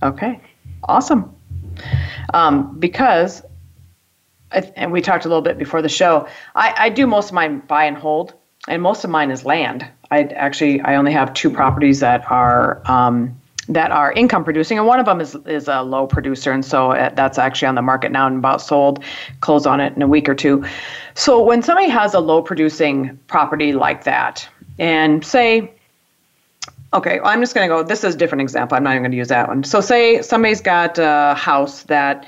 Okay, 0.03 0.41
awesome. 0.85 1.35
Um, 2.33 2.79
because, 2.79 3.43
and 4.53 4.93
we 4.93 5.00
talked 5.00 5.25
a 5.25 5.29
little 5.29 5.43
bit 5.43 5.59
before 5.59 5.83
the 5.83 5.89
show, 5.89 6.29
I, 6.55 6.75
I 6.77 6.89
do 6.89 7.07
most 7.07 7.29
of 7.29 7.35
mine 7.35 7.61
buy 7.61 7.85
and 7.85 7.97
hold, 7.97 8.35
and 8.69 8.81
most 8.81 9.05
of 9.05 9.11
mine 9.11 9.31
is 9.31 9.45
land. 9.45 9.87
I 10.11 10.23
actually 10.25 10.81
I 10.81 10.97
only 10.97 11.12
have 11.12 11.35
two 11.35 11.50
properties 11.50 12.00
that 12.00 12.31
are 12.31 12.83
um, 12.85 13.40
that 13.71 13.91
are 13.91 14.12
income 14.12 14.45
producing, 14.45 14.79
and 14.79 14.87
one 14.87 15.00
of 15.00 15.07
them 15.07 15.21
is 15.21 15.35
is 15.47 15.69
a 15.69 15.83
low 15.83 16.07
producer, 16.07 16.53
and 16.53 16.65
so 16.65 16.93
uh, 16.93 17.11
that's 17.15 17.39
actually 17.39 17.69
on 17.69 17.75
the 17.75 17.83
market 17.83 18.12
now 18.12 18.27
and 18.27 18.39
about 18.39 18.61
sold. 18.61 19.03
Close 19.41 19.67
on 19.67 19.81
it 19.81 19.95
in 19.95 20.03
a 20.03 20.09
week 20.09 20.29
or 20.29 20.35
two. 20.35 20.65
So 21.15 21.43
when 21.43 21.62
somebody 21.62 21.89
has 21.89 22.15
a 22.15 22.21
low 22.21 22.43
producing 22.43 23.19
property 23.27 23.73
like 23.73 24.05
that, 24.05 24.49
and 24.79 25.25
say 25.25 25.73
Okay, 26.93 27.21
well, 27.21 27.29
I'm 27.29 27.41
just 27.41 27.55
going 27.55 27.69
to 27.69 27.73
go. 27.73 27.85
This 27.85 28.03
is 28.03 28.17
a 28.17 28.19
different 28.19 28.43
example. 28.43 28.77
I'm 28.77 28.83
not 28.83 28.91
even 28.91 29.03
going 29.03 29.12
to 29.12 29.17
use 29.17 29.29
that 29.29 29.47
one. 29.47 29.62
So, 29.62 29.81
say 29.81 30.23
somebody's 30.23 30.61
got 30.61 30.99
a 30.99 31.35
house 31.39 31.85
that, 31.85 32.27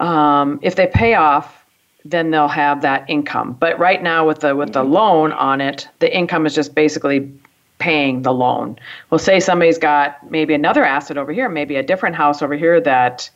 um, 0.00 0.58
if 0.62 0.74
they 0.74 0.88
pay 0.88 1.14
off, 1.14 1.64
then 2.04 2.32
they'll 2.32 2.48
have 2.48 2.82
that 2.82 3.08
income. 3.08 3.52
But 3.52 3.78
right 3.78 4.02
now, 4.02 4.26
with 4.26 4.40
the 4.40 4.56
with 4.56 4.72
the 4.72 4.82
loan 4.82 5.30
on 5.32 5.60
it, 5.60 5.88
the 6.00 6.14
income 6.14 6.46
is 6.46 6.54
just 6.54 6.74
basically 6.74 7.32
paying 7.78 8.22
the 8.22 8.32
loan. 8.32 8.78
Well, 9.10 9.18
say 9.18 9.40
somebody's 9.40 9.78
got 9.78 10.30
maybe 10.30 10.54
another 10.54 10.84
asset 10.84 11.18
over 11.18 11.32
here, 11.32 11.48
maybe 11.48 11.76
a 11.76 11.82
different 11.82 12.16
house 12.16 12.42
over 12.42 12.54
here 12.54 12.80
that 12.80 13.30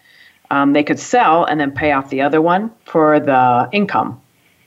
um, 0.50 0.73
they 0.73 0.82
could 0.82 0.99
sell 0.99 1.44
and 1.44 1.61
then 1.61 1.73
pay 1.73 1.92
off 1.92 2.11
the 2.11 2.23
other 2.23 2.40
one 2.40 2.70
for 2.85 3.20
the 3.20 3.68
income. 3.73 4.20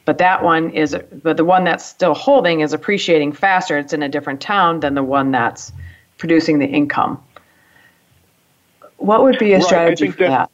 But 0.06 0.18
that 0.18 0.44
one 0.44 0.70
is, 0.72 0.96
but 1.24 1.38
the 1.38 1.46
one 1.46 1.64
that's 1.64 1.86
still 1.86 2.14
holding 2.14 2.60
is 2.60 2.74
appreciating 2.74 3.32
faster. 3.32 3.78
It's 3.78 3.94
in 3.94 4.04
a 4.04 4.10
different 4.10 4.42
town 4.42 4.82
than 4.82 4.96
the 4.96 5.04
one 5.04 5.32
that's 5.32 5.72
producing 6.18 6.60
the 6.60 6.68
income. 6.68 7.24
What 8.98 9.24
would 9.24 9.40
be 9.40 9.54
a 9.54 9.58
right. 9.58 9.66
strategy 9.66 10.12
for 10.12 10.24
that, 10.24 10.50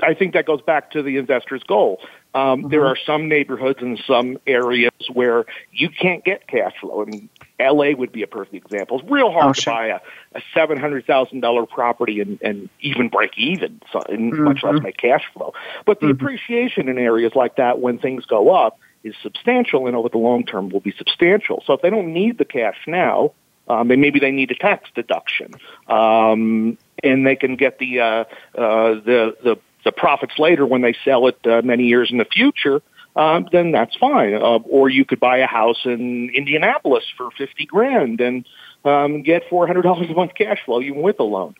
that? 0.00 0.06
I 0.06 0.14
think 0.14 0.32
that 0.34 0.46
goes 0.46 0.62
back 0.62 0.90
to 0.92 1.02
the 1.02 1.16
investor's 1.16 1.62
goal. 1.62 2.00
Um, 2.34 2.60
mm-hmm. 2.60 2.68
There 2.68 2.86
are 2.86 2.96
some 3.06 3.28
neighborhoods 3.28 3.80
and 3.80 3.98
some 4.06 4.38
areas 4.46 4.92
where 5.12 5.44
you 5.72 5.88
can't 5.88 6.24
get 6.24 6.46
cash 6.46 6.74
flow. 6.80 7.04
Mean, 7.04 7.28
LA 7.60 7.90
would 7.96 8.12
be 8.12 8.22
a 8.22 8.26
perfect 8.26 8.54
example. 8.54 9.00
It's 9.00 9.10
real 9.10 9.32
hard 9.32 9.50
oh, 9.50 9.52
to 9.52 9.60
sure. 9.60 9.72
buy 9.72 9.86
a, 9.86 10.00
a 10.34 10.42
seven 10.54 10.78
hundred 10.78 11.06
thousand 11.06 11.40
dollar 11.40 11.66
property 11.66 12.20
and, 12.20 12.38
and 12.42 12.68
even 12.80 13.08
break 13.08 13.36
even, 13.36 13.80
so, 13.92 14.02
and 14.02 14.32
mm-hmm. 14.32 14.44
much 14.44 14.62
less 14.62 14.80
make 14.82 14.96
cash 14.96 15.24
flow. 15.32 15.54
But 15.84 16.00
the 16.00 16.06
mm-hmm. 16.06 16.22
appreciation 16.22 16.88
in 16.88 16.98
areas 16.98 17.32
like 17.34 17.56
that 17.56 17.80
when 17.80 17.98
things 17.98 18.24
go 18.26 18.54
up 18.54 18.78
is 19.04 19.14
substantial, 19.22 19.86
and 19.86 19.96
over 19.96 20.08
the 20.08 20.18
long 20.18 20.44
term 20.44 20.68
will 20.70 20.80
be 20.80 20.92
substantial. 20.96 21.62
So 21.66 21.74
if 21.74 21.82
they 21.82 21.90
don't 21.90 22.12
need 22.12 22.38
the 22.38 22.44
cash 22.44 22.78
now, 22.86 23.32
um, 23.68 23.90
and 23.90 24.00
maybe 24.00 24.20
they 24.20 24.30
need 24.30 24.50
a 24.50 24.54
tax 24.54 24.88
deduction, 24.94 25.54
um, 25.88 26.78
and 27.02 27.26
they 27.26 27.36
can 27.36 27.56
get 27.56 27.78
the 27.78 28.00
uh, 28.00 28.04
uh, 28.04 28.24
the 28.54 29.36
the 29.42 29.56
the 29.84 29.92
profits 29.92 30.38
later 30.38 30.66
when 30.66 30.82
they 30.82 30.94
sell 31.04 31.28
it 31.28 31.38
uh, 31.46 31.62
many 31.62 31.84
years 31.84 32.10
in 32.10 32.18
the 32.18 32.24
future 32.24 32.82
um, 33.18 33.48
then 33.50 33.72
that's 33.72 33.96
fine. 33.96 34.32
Uh, 34.34 34.60
or 34.70 34.88
you 34.88 35.04
could 35.04 35.18
buy 35.18 35.38
a 35.38 35.46
house 35.46 35.80
in 35.84 36.30
Indianapolis 36.30 37.04
for 37.16 37.30
fifty 37.36 37.66
grand 37.66 38.20
and 38.20 38.46
um, 38.84 39.22
get 39.22 39.42
four 39.50 39.66
hundred 39.66 39.82
dollars 39.82 40.08
a 40.08 40.14
month 40.14 40.32
cash 40.36 40.58
flow 40.64 40.80
even 40.80 41.02
with 41.02 41.18
a 41.18 41.24
loan. 41.24 41.56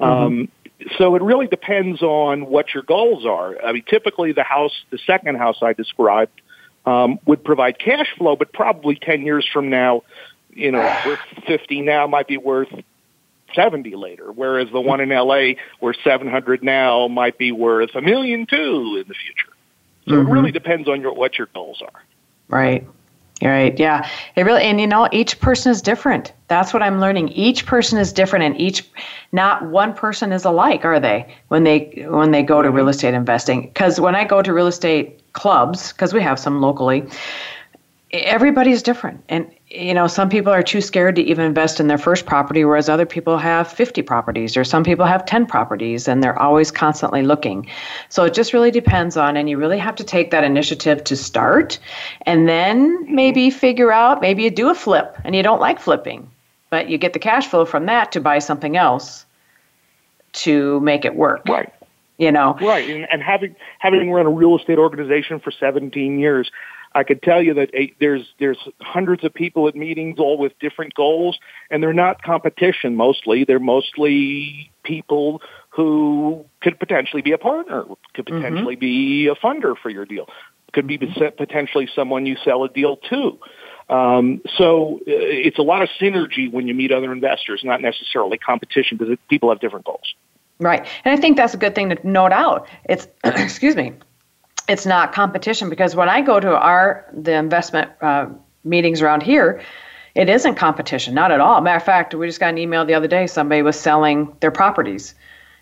Mm-hmm. 0.00 0.04
Um, 0.04 0.48
so 0.96 1.14
it 1.14 1.22
really 1.22 1.46
depends 1.46 2.02
on 2.02 2.46
what 2.46 2.72
your 2.72 2.82
goals 2.82 3.26
are. 3.26 3.62
I 3.62 3.72
mean, 3.72 3.84
typically 3.86 4.32
the 4.32 4.42
house, 4.42 4.72
the 4.90 4.98
second 5.06 5.36
house 5.36 5.58
I 5.60 5.74
described, 5.74 6.40
um, 6.86 7.20
would 7.26 7.44
provide 7.44 7.78
cash 7.78 8.08
flow, 8.16 8.34
but 8.34 8.50
probably 8.54 8.96
ten 8.96 9.20
years 9.20 9.46
from 9.52 9.68
now, 9.68 10.04
you 10.50 10.72
know, 10.72 10.80
worth 11.06 11.20
fifty 11.46 11.82
now 11.82 12.06
might 12.06 12.26
be 12.26 12.38
worth 12.38 12.72
70 13.54 13.96
later, 13.96 14.32
whereas 14.32 14.68
the 14.72 14.80
one 14.80 15.00
in 15.00 15.10
LA 15.10 15.60
where 15.78 15.92
700 15.92 16.62
now 16.62 17.06
might 17.06 17.36
be 17.36 17.52
worth 17.52 17.94
a 17.94 18.00
million 18.00 18.46
two 18.46 18.96
in 18.98 19.06
the 19.06 19.14
future. 19.14 19.51
So 20.06 20.12
mm-hmm. 20.12 20.28
it 20.28 20.32
really 20.32 20.52
depends 20.52 20.88
on 20.88 21.00
your 21.00 21.14
what 21.14 21.38
your 21.38 21.48
goals 21.54 21.82
are. 21.82 22.02
Right. 22.48 22.86
Right. 23.40 23.76
Yeah. 23.76 24.08
It 24.36 24.42
really, 24.42 24.62
and 24.62 24.80
you 24.80 24.86
know, 24.86 25.08
each 25.10 25.40
person 25.40 25.72
is 25.72 25.82
different. 25.82 26.32
That's 26.46 26.72
what 26.72 26.80
I'm 26.80 27.00
learning. 27.00 27.30
Each 27.30 27.66
person 27.66 27.98
is 27.98 28.12
different, 28.12 28.44
and 28.44 28.60
each, 28.60 28.88
not 29.32 29.66
one 29.66 29.94
person 29.94 30.30
is 30.30 30.44
alike, 30.44 30.84
are 30.84 31.00
they? 31.00 31.34
When 31.48 31.64
they 31.64 32.06
when 32.08 32.30
they 32.30 32.44
go 32.44 32.62
to 32.62 32.70
real 32.70 32.88
estate 32.88 33.14
investing, 33.14 33.62
because 33.62 33.98
when 33.98 34.14
I 34.14 34.24
go 34.24 34.42
to 34.42 34.52
real 34.52 34.68
estate 34.68 35.20
clubs, 35.32 35.92
because 35.92 36.14
we 36.14 36.22
have 36.22 36.38
some 36.38 36.60
locally, 36.60 37.04
everybody's 38.12 38.82
different, 38.82 39.24
and 39.28 39.50
you 39.74 39.94
know, 39.94 40.06
some 40.06 40.28
people 40.28 40.52
are 40.52 40.62
too 40.62 40.80
scared 40.80 41.16
to 41.16 41.22
even 41.22 41.46
invest 41.46 41.80
in 41.80 41.86
their 41.86 41.98
first 41.98 42.26
property, 42.26 42.64
whereas 42.64 42.88
other 42.88 43.06
people 43.06 43.38
have 43.38 43.70
50 43.72 44.02
properties, 44.02 44.56
or 44.56 44.64
some 44.64 44.84
people 44.84 45.06
have 45.06 45.24
10 45.24 45.46
properties, 45.46 46.08
and 46.08 46.22
they're 46.22 46.38
always 46.38 46.70
constantly 46.70 47.22
looking. 47.22 47.66
So 48.10 48.24
it 48.24 48.34
just 48.34 48.52
really 48.52 48.70
depends 48.70 49.16
on, 49.16 49.36
and 49.36 49.48
you 49.48 49.56
really 49.56 49.78
have 49.78 49.96
to 49.96 50.04
take 50.04 50.30
that 50.30 50.44
initiative 50.44 51.04
to 51.04 51.16
start, 51.16 51.78
and 52.26 52.46
then 52.48 53.14
maybe 53.14 53.48
figure 53.50 53.92
out, 53.92 54.20
maybe 54.20 54.42
you 54.42 54.50
do 54.50 54.68
a 54.68 54.74
flip, 54.74 55.16
and 55.24 55.34
you 55.34 55.42
don't 55.42 55.60
like 55.60 55.80
flipping, 55.80 56.30
but 56.68 56.90
you 56.90 56.98
get 56.98 57.14
the 57.14 57.18
cash 57.18 57.46
flow 57.46 57.64
from 57.64 57.86
that 57.86 58.12
to 58.12 58.20
buy 58.20 58.40
something 58.40 58.76
else 58.76 59.24
to 60.32 60.80
make 60.80 61.06
it 61.06 61.14
work. 61.14 61.42
Right. 61.48 61.72
You 62.18 62.30
know. 62.30 62.58
Right, 62.60 62.88
and, 62.88 63.06
and 63.10 63.22
having 63.22 63.56
having 63.78 64.10
run 64.10 64.26
a 64.26 64.30
real 64.30 64.58
estate 64.58 64.78
organization 64.78 65.40
for 65.40 65.50
17 65.50 66.18
years, 66.18 66.50
I 66.94 67.04
could 67.04 67.22
tell 67.22 67.42
you 67.42 67.54
that 67.54 67.74
a, 67.74 67.94
there's 68.00 68.26
there's 68.38 68.58
hundreds 68.80 69.24
of 69.24 69.32
people 69.32 69.68
at 69.68 69.74
meetings, 69.74 70.18
all 70.18 70.38
with 70.38 70.58
different 70.58 70.94
goals, 70.94 71.38
and 71.70 71.82
they're 71.82 71.92
not 71.92 72.22
competition. 72.22 72.96
Mostly, 72.96 73.44
they're 73.44 73.58
mostly 73.58 74.70
people 74.82 75.42
who 75.70 76.44
could 76.60 76.78
potentially 76.78 77.22
be 77.22 77.32
a 77.32 77.38
partner, 77.38 77.84
could 78.14 78.26
mm-hmm. 78.26 78.36
potentially 78.36 78.76
mm-hmm. 78.76 78.80
be 78.80 79.28
a 79.28 79.34
funder 79.34 79.74
for 79.76 79.90
your 79.90 80.04
deal, 80.04 80.28
could 80.72 80.86
be 80.86 80.98
potentially 80.98 81.88
someone 81.94 82.26
you 82.26 82.36
sell 82.44 82.64
a 82.64 82.68
deal 82.68 82.96
to. 82.96 83.38
Um, 83.88 84.40
so 84.56 84.96
uh, 85.00 85.02
it's 85.06 85.58
a 85.58 85.62
lot 85.62 85.82
of 85.82 85.88
synergy 86.00 86.50
when 86.50 86.68
you 86.68 86.74
meet 86.74 86.92
other 86.92 87.12
investors, 87.12 87.62
not 87.64 87.80
necessarily 87.80 88.38
competition 88.38 88.96
because 88.96 89.18
people 89.28 89.48
have 89.50 89.60
different 89.60 89.84
goals. 89.84 90.14
Right, 90.60 90.86
and 91.04 91.18
I 91.18 91.20
think 91.20 91.36
that's 91.36 91.54
a 91.54 91.56
good 91.56 91.74
thing 91.74 91.90
to 91.90 92.08
note 92.08 92.32
out. 92.32 92.68
It's 92.84 93.08
excuse 93.24 93.76
me 93.76 93.94
it's 94.68 94.86
not 94.86 95.12
competition 95.12 95.68
because 95.68 95.96
when 95.96 96.08
I 96.08 96.20
go 96.20 96.40
to 96.40 96.56
our 96.56 97.06
the 97.12 97.34
investment 97.34 97.90
uh, 98.00 98.26
meetings 98.64 99.02
around 99.02 99.22
here, 99.22 99.62
it 100.14 100.28
isn't 100.28 100.56
competition, 100.56 101.14
not 101.14 101.32
at 101.32 101.40
all. 101.40 101.60
Matter 101.60 101.76
of 101.76 101.84
fact, 101.84 102.14
we 102.14 102.26
just 102.26 102.40
got 102.40 102.50
an 102.50 102.58
email 102.58 102.84
the 102.84 102.94
other 102.94 103.08
day. 103.08 103.26
Somebody 103.26 103.62
was 103.62 103.78
selling 103.78 104.34
their 104.40 104.50
properties, 104.50 105.14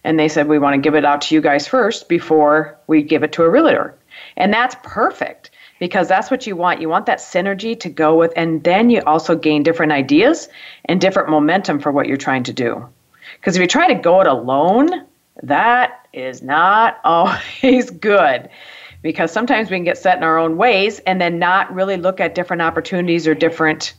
and 0.05 0.19
they 0.19 0.29
said 0.29 0.49
we 0.49 0.59
want 0.59 0.75
to 0.75 0.81
give 0.81 0.95
it 0.95 1.05
out 1.05 1.23
to 1.23 1.35
you 1.35 1.41
guys 1.41 1.67
first 1.67 2.09
before 2.09 2.79
we 2.87 3.03
give 3.03 3.23
it 3.23 3.33
to 3.33 3.43
a 3.45 3.51
realtor, 3.51 3.95
and 4.37 4.53
that's 4.53 4.77
perfect 4.83 5.51
because 5.79 6.09
that's 6.09 6.31
what 6.31 6.47
you 6.47 6.57
want. 6.57 6.81
You 6.81 6.89
want 6.89 7.07
that 7.07 7.19
synergy 7.19 7.79
to 7.81 7.89
go 7.89 8.17
with, 8.17 8.33
and 8.37 8.63
then 8.65 8.91
you 8.91 9.03
also 9.07 9.35
gain 9.37 9.63
different 9.63 9.93
ideas 9.93 10.49
and 10.85 11.01
different 11.01 11.31
momentum 11.31 11.81
for 11.81 11.91
what 11.91 12.07
you're 12.07 12.17
trying 12.17 12.43
to 12.45 12.53
do. 12.53 12.87
Because 13.37 13.57
if 13.57 13.63
you 13.63 13.69
try 13.69 13.87
to 13.89 13.95
go 13.95 14.21
it 14.21 14.27
alone, 14.27 15.07
that 15.43 16.07
is 16.13 16.43
not 16.43 17.01
always 17.05 17.89
good 17.91 18.51
because 19.03 19.33
sometimes 19.33 19.71
we 19.71 19.77
can 19.77 19.85
get 19.85 19.99
set 19.99 20.17
in 20.17 20.23
our 20.23 20.39
own 20.39 20.57
ways 20.57 20.99
and 21.01 21.21
then 21.21 21.39
not 21.39 21.73
really 21.75 21.97
look 21.97 22.21
at 22.21 22.35
different 22.35 22.63
opportunities 22.63 23.27
or 23.27 23.35
different 23.35 23.95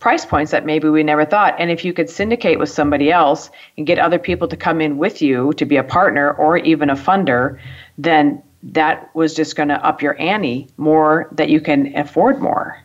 price 0.00 0.24
points 0.24 0.50
that 0.50 0.64
maybe 0.64 0.88
we 0.88 1.02
never 1.02 1.24
thought. 1.24 1.54
And 1.58 1.70
if 1.70 1.84
you 1.84 1.92
could 1.92 2.08
syndicate 2.08 2.58
with 2.58 2.70
somebody 2.70 3.12
else 3.12 3.50
and 3.76 3.86
get 3.86 3.98
other 3.98 4.18
people 4.18 4.48
to 4.48 4.56
come 4.56 4.80
in 4.80 4.96
with 4.98 5.22
you 5.22 5.52
to 5.54 5.64
be 5.64 5.76
a 5.76 5.84
partner 5.84 6.32
or 6.32 6.56
even 6.56 6.90
a 6.90 6.96
funder, 6.96 7.60
then 7.98 8.42
that 8.62 9.14
was 9.14 9.34
just 9.34 9.56
going 9.56 9.68
to 9.68 9.84
up 9.84 10.02
your 10.02 10.20
ante 10.20 10.68
more 10.76 11.28
that 11.32 11.48
you 11.50 11.60
can 11.60 11.94
afford 11.96 12.40
more. 12.40 12.82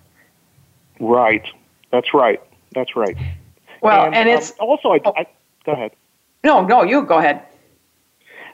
Right. 0.99 1.45
That's 1.91 2.13
right. 2.13 2.41
That's 2.73 2.95
right. 2.95 3.17
Well, 3.81 4.05
and, 4.05 4.15
and 4.15 4.29
it's 4.29 4.51
um, 4.51 4.67
also 4.67 4.89
I, 4.89 4.99
I, 5.05 5.27
go 5.65 5.71
ahead. 5.71 5.91
No, 6.43 6.65
no, 6.65 6.83
you 6.83 7.03
go 7.03 7.17
ahead. 7.17 7.41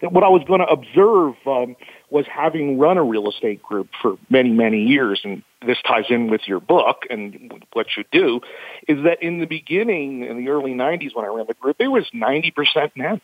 What 0.02 0.24
I 0.24 0.30
was 0.30 0.44
going 0.46 0.62
to 0.62 0.68
observe 0.68 1.36
um, 1.46 1.76
was 2.12 2.26
having 2.28 2.78
run 2.78 2.98
a 2.98 3.04
real 3.04 3.30
estate 3.30 3.64
group 3.64 3.90
for 4.02 4.18
many, 4.30 4.50
many 4.50 4.84
years, 4.84 5.22
and 5.24 5.44
this 5.66 5.78
ties 5.88 6.06
in 6.10 6.30
with 6.30 6.42
your 6.46 6.60
book 6.60 7.04
and 7.10 7.66
what 7.74 7.88
you 7.98 8.04
do, 8.12 8.42
is 8.88 9.04
that 9.06 9.24
in 9.24 9.40
the 9.40 9.46
beginning, 9.46 10.24
in 10.24 10.38
the 10.38 10.50
early 10.50 10.74
90s 10.74 11.16
when 11.16 11.26
I 11.26 11.30
ran 11.30 11.46
the 11.48 11.54
group, 11.54 11.78
it 11.80 11.88
was 11.88 12.06
90% 12.14 12.92
men. 12.96 13.22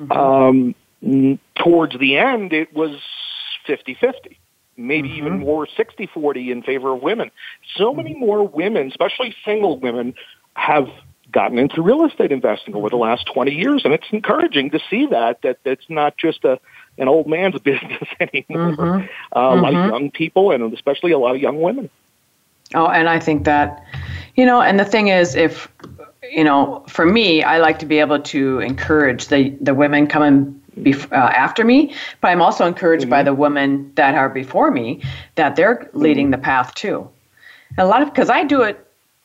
Mm-hmm. 0.00 0.12
Um, 0.12 1.38
towards 1.54 1.98
the 1.98 2.16
end, 2.16 2.52
it 2.52 2.74
was 2.74 2.98
50-50 3.68 4.38
maybe 4.78 5.08
mm-hmm. 5.08 5.18
even 5.18 5.38
more 5.38 5.66
60-40 5.66 6.50
in 6.50 6.62
favor 6.62 6.92
of 6.92 7.02
women. 7.02 7.30
So 7.76 7.94
many 7.94 8.10
mm-hmm. 8.10 8.20
more 8.20 8.46
women, 8.46 8.88
especially 8.88 9.34
single 9.44 9.78
women, 9.78 10.14
have 10.54 10.88
gotten 11.32 11.58
into 11.58 11.82
real 11.82 12.06
estate 12.06 12.32
investing 12.32 12.74
over 12.74 12.88
the 12.88 12.96
last 12.96 13.26
20 13.32 13.52
years. 13.52 13.82
And 13.84 13.92
it's 13.92 14.06
encouraging 14.10 14.70
to 14.70 14.80
see 14.90 15.06
that, 15.10 15.42
that 15.42 15.58
it's 15.64 15.84
not 15.88 16.16
just 16.16 16.44
a, 16.44 16.58
an 16.98 17.08
old 17.08 17.26
man's 17.26 17.58
business 17.60 18.08
anymore. 18.20 18.76
Mm-hmm. 18.76 19.06
Uh, 19.36 19.54
a 19.54 19.56
lot 19.56 19.74
of 19.74 19.78
mm-hmm. 19.78 19.90
young 19.90 20.10
people 20.10 20.50
and 20.50 20.72
especially 20.72 21.12
a 21.12 21.18
lot 21.18 21.34
of 21.34 21.40
young 21.40 21.60
women. 21.60 21.90
Oh, 22.74 22.88
and 22.88 23.08
I 23.08 23.20
think 23.20 23.44
that, 23.44 23.84
you 24.34 24.44
know, 24.44 24.60
and 24.60 24.78
the 24.78 24.84
thing 24.84 25.08
is, 25.08 25.34
if, 25.36 25.68
you 26.30 26.42
know, 26.42 26.84
for 26.88 27.06
me, 27.06 27.42
I 27.42 27.58
like 27.58 27.78
to 27.78 27.86
be 27.86 28.00
able 28.00 28.20
to 28.20 28.58
encourage 28.60 29.28
the, 29.28 29.50
the 29.60 29.72
women 29.72 30.08
coming 30.08 30.60
bef- 30.78 31.10
uh, 31.12 31.14
after 31.14 31.64
me, 31.64 31.94
but 32.20 32.28
I'm 32.28 32.42
also 32.42 32.66
encouraged 32.66 33.04
mm-hmm. 33.04 33.10
by 33.10 33.22
the 33.22 33.34
women 33.34 33.92
that 33.94 34.14
are 34.14 34.28
before 34.28 34.70
me 34.70 35.02
that 35.36 35.54
they're 35.54 35.88
leading 35.92 36.26
mm-hmm. 36.26 36.32
the 36.32 36.38
path 36.38 36.74
too. 36.74 37.08
And 37.70 37.80
a 37.80 37.86
lot 37.86 38.02
of, 38.02 38.08
because 38.12 38.30
I 38.30 38.44
do 38.44 38.62
it 38.62 38.82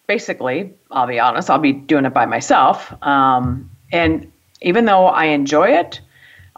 basically, 0.08 0.74
I'll 0.92 1.08
be 1.08 1.20
honest, 1.20 1.50
I'll 1.50 1.58
be 1.58 1.74
doing 1.74 2.06
it 2.06 2.14
by 2.14 2.26
myself. 2.26 2.94
Um, 3.04 3.72
and 3.92 4.32
even 4.62 4.86
though 4.86 5.08
I 5.08 5.26
enjoy 5.26 5.70
it, 5.70 6.02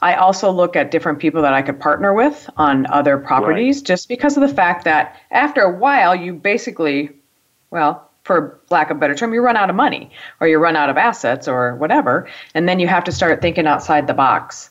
I 0.03 0.15
also 0.15 0.51
look 0.51 0.75
at 0.75 0.91
different 0.91 1.19
people 1.19 1.41
that 1.43 1.53
I 1.53 1.61
could 1.61 1.79
partner 1.79 2.13
with 2.13 2.49
on 2.57 2.85
other 2.87 3.17
properties 3.17 3.77
right. 3.77 3.85
just 3.85 4.09
because 4.09 4.35
of 4.35 4.41
the 4.41 4.53
fact 4.53 4.83
that 4.83 5.17
after 5.31 5.61
a 5.61 5.71
while, 5.71 6.13
you 6.13 6.33
basically, 6.33 7.09
well, 7.71 8.09
for 8.25 8.59
lack 8.69 8.89
of 8.89 8.97
a 8.97 8.99
better 8.99 9.15
term, 9.15 9.33
you 9.33 9.41
run 9.41 9.55
out 9.55 9.69
of 9.69 9.77
money 9.77 10.11
or 10.41 10.47
you 10.49 10.57
run 10.57 10.75
out 10.75 10.89
of 10.89 10.97
assets 10.97 11.47
or 11.47 11.75
whatever. 11.77 12.27
And 12.53 12.67
then 12.67 12.81
you 12.81 12.87
have 12.87 13.05
to 13.05 13.13
start 13.13 13.41
thinking 13.41 13.65
outside 13.65 14.07
the 14.07 14.13
box. 14.13 14.69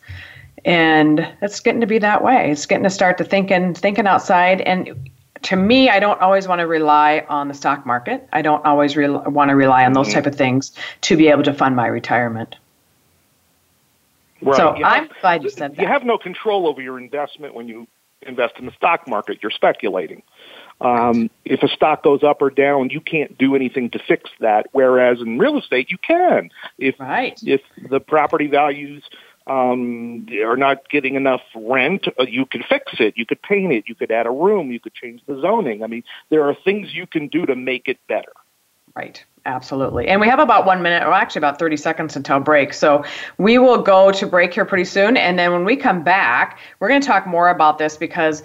And 0.66 1.26
it's 1.40 1.60
getting 1.60 1.80
to 1.80 1.86
be 1.86 1.98
that 1.98 2.22
way. 2.22 2.50
It's 2.50 2.66
getting 2.66 2.84
to 2.84 2.90
start 2.90 3.16
to 3.16 3.24
thinking, 3.24 3.72
thinking 3.72 4.06
outside. 4.06 4.60
And 4.60 5.10
to 5.44 5.56
me, 5.56 5.88
I 5.88 5.98
don't 5.98 6.20
always 6.20 6.46
want 6.46 6.58
to 6.58 6.66
rely 6.66 7.24
on 7.30 7.48
the 7.48 7.54
stock 7.54 7.86
market. 7.86 8.28
I 8.34 8.42
don't 8.42 8.64
always 8.66 8.98
re- 8.98 9.08
want 9.08 9.48
to 9.48 9.56
rely 9.56 9.86
on 9.86 9.94
those 9.94 10.08
mm-hmm. 10.08 10.16
type 10.16 10.26
of 10.26 10.34
things 10.34 10.72
to 11.02 11.16
be 11.16 11.28
able 11.28 11.42
to 11.44 11.54
fund 11.54 11.74
my 11.74 11.86
retirement. 11.86 12.56
Right. 14.42 14.56
So 14.56 14.76
you 14.76 14.84
I'm 14.84 15.08
have, 15.08 15.20
glad 15.20 15.42
you 15.44 15.50
said 15.50 15.76
that. 15.76 15.82
You 15.82 15.88
have 15.88 16.04
no 16.04 16.18
control 16.18 16.66
over 16.66 16.80
your 16.80 16.99
investment 16.99 17.54
when 17.54 17.68
you 17.68 17.87
invest 18.22 18.54
in 18.58 18.66
the 18.66 18.72
stock 18.72 19.06
market. 19.08 19.38
You're 19.42 19.52
speculating. 19.52 20.22
Um, 20.80 21.30
if 21.44 21.62
a 21.62 21.68
stock 21.68 22.02
goes 22.02 22.22
up 22.22 22.42
or 22.42 22.50
down, 22.50 22.90
you 22.90 23.00
can't 23.00 23.38
do 23.38 23.54
anything 23.54 23.90
to 23.90 24.00
fix 24.00 24.30
that. 24.40 24.66
Whereas 24.72 25.20
in 25.20 25.38
real 25.38 25.58
estate, 25.58 25.90
you 25.90 25.99
can. 25.99 26.50
If 26.78 26.99
right. 26.99 27.38
if 27.44 27.61
the 27.88 28.00
property 28.00 28.49
values 28.49 29.04
um, 29.46 30.26
are 30.44 30.56
not 30.56 30.88
getting 30.90 31.14
enough 31.14 31.42
rent, 31.54 32.06
uh, 32.18 32.25
you 32.28 32.46
could 32.46 32.64
fix 32.68 32.94
it. 32.99 33.14
You 33.16 33.26
could 33.26 33.42
paint 33.42 33.72
it. 33.72 33.84
You 33.87 33.94
could 33.94 34.11
add 34.11 34.26
a 34.26 34.30
room. 34.30 34.72
You 34.72 34.80
could 34.80 34.94
change 34.94 35.20
the 35.26 35.40
zoning. 35.40 35.84
I 35.84 35.87
mean, 35.87 36.02
there 36.30 36.49
are 36.49 36.54
things 36.64 36.92
you 36.92 37.06
can 37.06 37.28
do 37.28 37.46
to 37.46 37.54
make 37.54 37.87
it 37.87 37.99
better. 38.08 38.32
Right. 38.94 39.25
Absolutely. 39.44 40.06
And 40.06 40.20
we 40.20 40.28
have 40.28 40.38
about 40.38 40.66
one 40.66 40.82
minute, 40.82 41.02
or 41.02 41.12
actually 41.12 41.40
about 41.40 41.58
30 41.58 41.76
seconds 41.76 42.16
until 42.16 42.38
break. 42.38 42.72
So 42.72 43.04
we 43.38 43.58
will 43.58 43.82
go 43.82 44.12
to 44.12 44.26
break 44.26 44.54
here 44.54 44.64
pretty 44.64 44.84
soon. 44.84 45.16
And 45.16 45.38
then 45.38 45.52
when 45.52 45.64
we 45.64 45.76
come 45.76 46.04
back, 46.04 46.61
we're 46.78 46.88
going 46.88 47.00
to 47.00 47.06
talk 47.06 47.26
more 47.26 47.49
about 47.49 47.78
this 47.78 47.96
because 47.96 48.42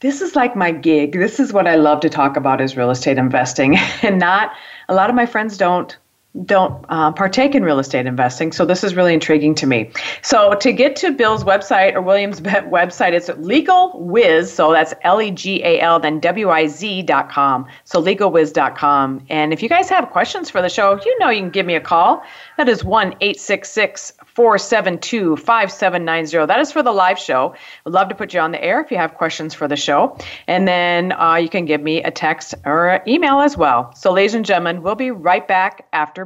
this 0.00 0.20
is 0.20 0.36
like 0.36 0.54
my 0.54 0.70
gig. 0.70 1.12
This 1.12 1.40
is 1.40 1.52
what 1.52 1.66
I 1.66 1.74
love 1.74 2.00
to 2.00 2.08
talk 2.08 2.36
about 2.36 2.60
is 2.60 2.76
real 2.76 2.90
estate 2.90 3.18
investing. 3.18 3.76
and 4.02 4.18
not 4.18 4.52
a 4.88 4.94
lot 4.94 5.10
of 5.10 5.16
my 5.16 5.26
friends 5.26 5.56
don't 5.56 5.96
don't 6.44 6.84
uh, 6.88 7.12
partake 7.12 7.54
in 7.54 7.62
real 7.62 7.78
estate 7.78 8.06
investing. 8.06 8.52
So 8.52 8.64
this 8.64 8.84
is 8.84 8.94
really 8.94 9.14
intriguing 9.14 9.54
to 9.56 9.66
me. 9.66 9.90
So 10.22 10.54
to 10.54 10.72
get 10.72 10.96
to 10.96 11.12
Bill's 11.12 11.44
website 11.44 11.94
or 11.94 12.02
William's 12.02 12.40
website, 12.40 13.12
it's 13.12 13.28
LegalWiz. 13.28 14.48
So 14.48 14.72
that's 14.72 14.94
L 15.02 15.20
E 15.22 15.30
G 15.30 15.62
A 15.64 15.80
L 15.80 15.98
then 15.98 16.20
W 16.20 16.50
I 16.50 16.66
Z 16.66 17.02
dot 17.02 17.30
com. 17.30 17.66
So 17.84 18.02
LegalWiz.com. 18.02 19.26
And 19.28 19.52
if 19.52 19.62
you 19.62 19.68
guys 19.68 19.88
have 19.88 20.10
questions 20.10 20.50
for 20.50 20.60
the 20.60 20.68
show, 20.68 21.00
you 21.04 21.18
know 21.18 21.30
you 21.30 21.40
can 21.40 21.50
give 21.50 21.66
me 21.66 21.74
a 21.74 21.80
call. 21.80 22.22
That 22.56 22.68
is 22.68 22.84
one 22.84 23.14
eight 23.20 23.40
six 23.40 23.70
six 23.70 24.12
472 24.36 25.36
5790. 25.36 26.46
That 26.46 26.60
is 26.60 26.70
for 26.70 26.82
the 26.82 26.92
live 26.92 27.18
show. 27.18 27.54
I'd 27.86 27.92
love 27.94 28.10
to 28.10 28.14
put 28.14 28.34
you 28.34 28.40
on 28.40 28.52
the 28.52 28.62
air 28.62 28.82
if 28.82 28.90
you 28.90 28.98
have 28.98 29.14
questions 29.14 29.54
for 29.54 29.66
the 29.66 29.76
show. 29.76 30.18
And 30.46 30.68
then 30.68 31.12
uh, 31.12 31.36
you 31.36 31.48
can 31.48 31.64
give 31.64 31.80
me 31.80 32.02
a 32.02 32.10
text 32.10 32.54
or 32.66 33.00
email 33.08 33.40
as 33.40 33.56
well. 33.56 33.94
So, 33.94 34.12
ladies 34.12 34.34
and 34.34 34.44
gentlemen, 34.44 34.82
we'll 34.82 34.94
be 34.94 35.10
right 35.10 35.48
back 35.48 35.86
after 35.94 36.25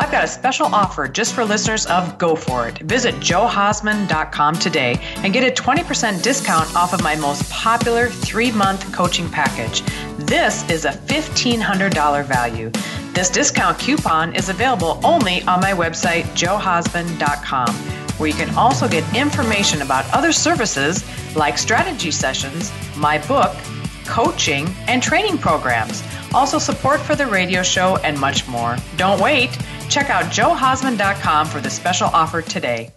I've 0.00 0.12
got 0.12 0.22
a 0.22 0.28
special 0.28 0.66
offer 0.66 1.08
just 1.08 1.34
for 1.34 1.44
listeners 1.44 1.84
of 1.86 2.18
Go 2.18 2.36
For 2.36 2.68
It. 2.68 2.78
Visit 2.78 3.16
johausman.com 3.16 4.54
today 4.54 4.96
and 5.16 5.32
get 5.32 5.42
a 5.42 5.62
20% 5.62 6.22
discount 6.22 6.76
off 6.76 6.92
of 6.92 7.02
my 7.02 7.16
most 7.16 7.50
popular 7.50 8.08
three 8.08 8.52
month 8.52 8.92
coaching 8.92 9.28
package. 9.28 9.82
This 10.16 10.68
is 10.70 10.84
a 10.84 10.90
$1,500 10.92 12.24
value. 12.26 12.70
This 13.12 13.28
discount 13.28 13.80
coupon 13.80 14.36
is 14.36 14.48
available 14.48 15.00
only 15.02 15.42
on 15.42 15.60
my 15.60 15.72
website, 15.72 16.22
johausman.com, 16.36 17.74
where 18.18 18.28
you 18.28 18.36
can 18.36 18.54
also 18.54 18.88
get 18.88 19.02
information 19.16 19.82
about 19.82 20.08
other 20.12 20.30
services 20.30 21.04
like 21.34 21.58
strategy 21.58 22.12
sessions, 22.12 22.70
my 22.96 23.18
book, 23.26 23.56
coaching, 24.04 24.68
and 24.86 25.02
training 25.02 25.38
programs. 25.38 26.04
Also, 26.32 26.58
support 26.58 27.00
for 27.00 27.16
the 27.16 27.26
radio 27.26 27.64
show 27.64 27.96
and 28.04 28.18
much 28.20 28.46
more. 28.46 28.76
Don't 28.96 29.20
wait. 29.20 29.58
Check 29.88 30.10
out 30.10 30.26
johausman.com 30.26 31.46
for 31.46 31.60
the 31.60 31.70
special 31.70 32.08
offer 32.08 32.42
today. 32.42 32.90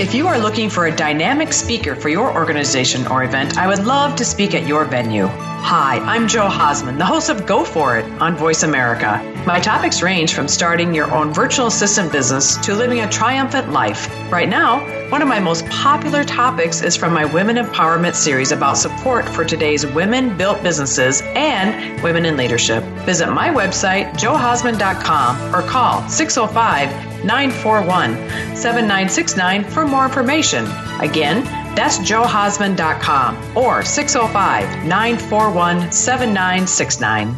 If 0.00 0.14
you 0.14 0.28
are 0.28 0.38
looking 0.38 0.70
for 0.70 0.86
a 0.86 0.96
dynamic 0.96 1.52
speaker 1.52 1.94
for 1.94 2.08
your 2.08 2.32
organization 2.32 3.06
or 3.06 3.22
event, 3.22 3.58
I 3.58 3.66
would 3.66 3.84
love 3.84 4.16
to 4.16 4.24
speak 4.24 4.54
at 4.54 4.66
your 4.66 4.86
venue. 4.86 5.28
Hi, 5.62 5.98
I'm 6.00 6.26
Jo 6.26 6.48
Hausman, 6.48 6.98
the 6.98 7.06
host 7.06 7.28
of 7.28 7.46
Go 7.46 7.64
For 7.64 7.96
It 7.96 8.04
on 8.20 8.34
Voice 8.36 8.64
America. 8.64 9.22
My 9.46 9.60
topics 9.60 10.02
range 10.02 10.34
from 10.34 10.48
starting 10.48 10.92
your 10.92 11.08
own 11.12 11.32
virtual 11.32 11.68
assistant 11.68 12.10
business 12.10 12.56
to 12.66 12.74
living 12.74 13.00
a 13.00 13.08
triumphant 13.08 13.70
life. 13.70 14.08
Right 14.32 14.48
now, 14.48 14.80
one 15.10 15.22
of 15.22 15.28
my 15.28 15.38
most 15.38 15.64
popular 15.66 16.24
topics 16.24 16.82
is 16.82 16.96
from 16.96 17.12
my 17.12 17.24
Women 17.24 17.54
Empowerment 17.54 18.16
series 18.16 18.50
about 18.50 18.78
support 18.78 19.28
for 19.28 19.44
today's 19.44 19.86
women 19.86 20.36
built 20.36 20.60
businesses 20.62 21.22
and 21.36 22.02
women 22.02 22.26
in 22.26 22.36
leadership. 22.36 22.82
Visit 23.06 23.30
my 23.30 23.48
website, 23.48 24.12
johausman.com, 24.14 25.54
or 25.54 25.62
call 25.62 26.08
605 26.08 27.24
941 27.24 28.16
7969 28.56 29.64
for 29.64 29.86
more 29.86 30.06
information. 30.06 30.64
Again, 31.00 31.59
that's 31.74 31.98
johausman.com 31.98 33.56
or 33.56 33.82
605 33.82 34.86
941 34.86 35.92
7969. 35.92 37.36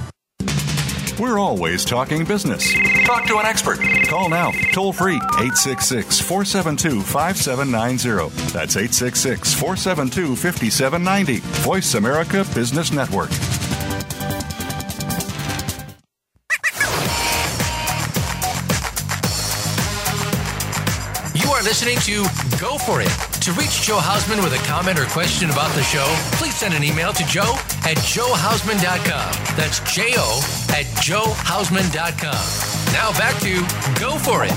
We're 1.19 1.39
always 1.39 1.85
talking 1.85 2.25
business. 2.25 2.73
Talk 3.05 3.27
to 3.27 3.39
an 3.39 3.47
expert. 3.47 3.79
Call 4.09 4.29
now, 4.29 4.51
toll 4.73 4.93
free, 4.93 5.17
866 5.17 6.21
472 6.21 7.01
5790. 7.03 8.35
That's 8.53 8.77
866 8.77 9.55
472 9.55 10.35
5790. 10.35 11.39
Voice 11.63 11.95
America 11.95 12.45
Business 12.55 12.93
Network. 12.93 13.31
You 21.35 21.51
are 21.51 21.63
listening 21.63 21.99
to 21.99 22.25
Go 22.59 22.79
For 22.79 23.01
It 23.01 23.32
to 23.43 23.53
reach 23.55 23.83
Jo 23.83 23.97
Hausman 23.97 24.41
with 24.45 24.53
a 24.53 24.65
comment 24.69 25.01
or 25.01 25.05
question 25.07 25.51
about 25.51 25.75
the 25.75 25.83
show, 25.83 26.07
please 26.39 26.55
send 26.55 26.75
an 26.75 26.85
email 26.85 27.13
to 27.13 27.27
jo 27.27 27.43
at 27.83 27.97
johausman.com. 27.99 29.57
That's 29.57 29.81
J 29.93 30.15
O 30.17 30.39
at 30.71 30.87
johausman.com. 31.03 32.93
Now 32.93 33.11
back 33.19 33.41
to 33.41 33.55
Go 34.01 34.17
For 34.19 34.45
It. 34.45 34.53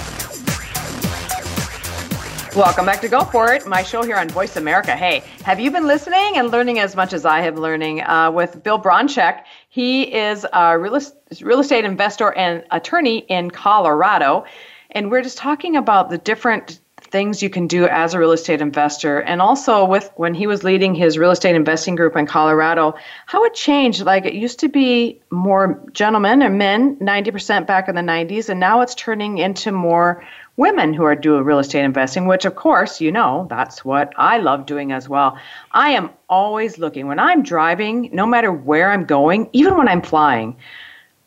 Welcome 2.55 2.85
back 2.85 3.01
to 3.01 3.09
Go 3.09 3.23
For 3.23 3.53
It, 3.53 3.65
my 3.65 3.81
show 3.81 4.03
here 4.03 4.17
on 4.17 4.29
Voice 4.29 4.55
America. 4.55 4.95
Hey, 4.95 5.23
have 5.43 5.59
you 5.59 5.71
been 5.71 5.87
listening 5.87 6.37
and 6.37 6.51
learning 6.51 6.77
as 6.77 6.95
much 6.95 7.11
as 7.11 7.25
I 7.25 7.41
have 7.41 7.57
learning 7.57 8.01
uh, 8.01 8.29
with 8.29 8.61
Bill 8.61 8.79
Bronchick? 8.79 9.45
He 9.67 10.13
is 10.13 10.45
a 10.53 10.77
real, 10.77 10.99
real 11.41 11.59
estate 11.59 11.85
investor 11.85 12.31
and 12.33 12.63
attorney 12.69 13.25
in 13.29 13.49
Colorado. 13.49 14.45
And 14.91 15.09
we're 15.09 15.23
just 15.23 15.39
talking 15.39 15.75
about 15.75 16.11
the 16.11 16.19
different 16.19 16.79
things 17.15 17.41
you 17.41 17.49
can 17.49 17.65
do 17.65 17.87
as 17.87 18.13
a 18.13 18.19
real 18.19 18.33
estate 18.33 18.59
investor. 18.59 19.19
And 19.19 19.41
also 19.41 19.85
with 19.85 20.11
when 20.17 20.33
he 20.33 20.47
was 20.47 20.65
leading 20.65 20.93
his 20.93 21.17
real 21.17 21.31
estate 21.31 21.55
investing 21.55 21.95
group 21.95 22.17
in 22.17 22.25
Colorado 22.25 22.93
how 23.25 23.41
it 23.45 23.53
changed 23.53 24.05
like 24.05 24.25
it 24.25 24.33
used 24.33 24.59
to 24.59 24.67
be 24.67 25.21
more 25.29 25.81
gentlemen 25.93 26.41
and 26.41 26.57
men 26.57 26.97
90% 26.97 27.65
back 27.65 27.87
in 27.87 27.95
the 27.95 28.01
90s 28.01 28.49
and 28.49 28.59
now 28.59 28.81
it's 28.81 28.93
turning 28.95 29.37
into 29.37 29.71
more 29.71 30.25
women 30.57 30.93
who 30.93 31.05
are 31.05 31.15
doing 31.15 31.45
real 31.45 31.59
estate 31.59 31.85
investing, 31.85 32.27
which 32.27 32.43
of 32.43 32.57
course, 32.57 32.99
you 32.99 33.13
know, 33.13 33.47
that's 33.49 33.85
what 33.85 34.11
I 34.17 34.39
love 34.39 34.65
doing 34.65 34.91
as 34.91 35.07
well. 35.07 35.37
I 35.71 35.91
am 35.91 36.09
always 36.27 36.77
looking. 36.77 37.07
When 37.07 37.19
I'm 37.19 37.43
driving, 37.43 38.09
no 38.11 38.25
matter 38.25 38.51
where 38.51 38.91
I'm 38.91 39.05
going, 39.05 39.49
even 39.53 39.77
when 39.77 39.87
I'm 39.87 40.01
flying, 40.01 40.57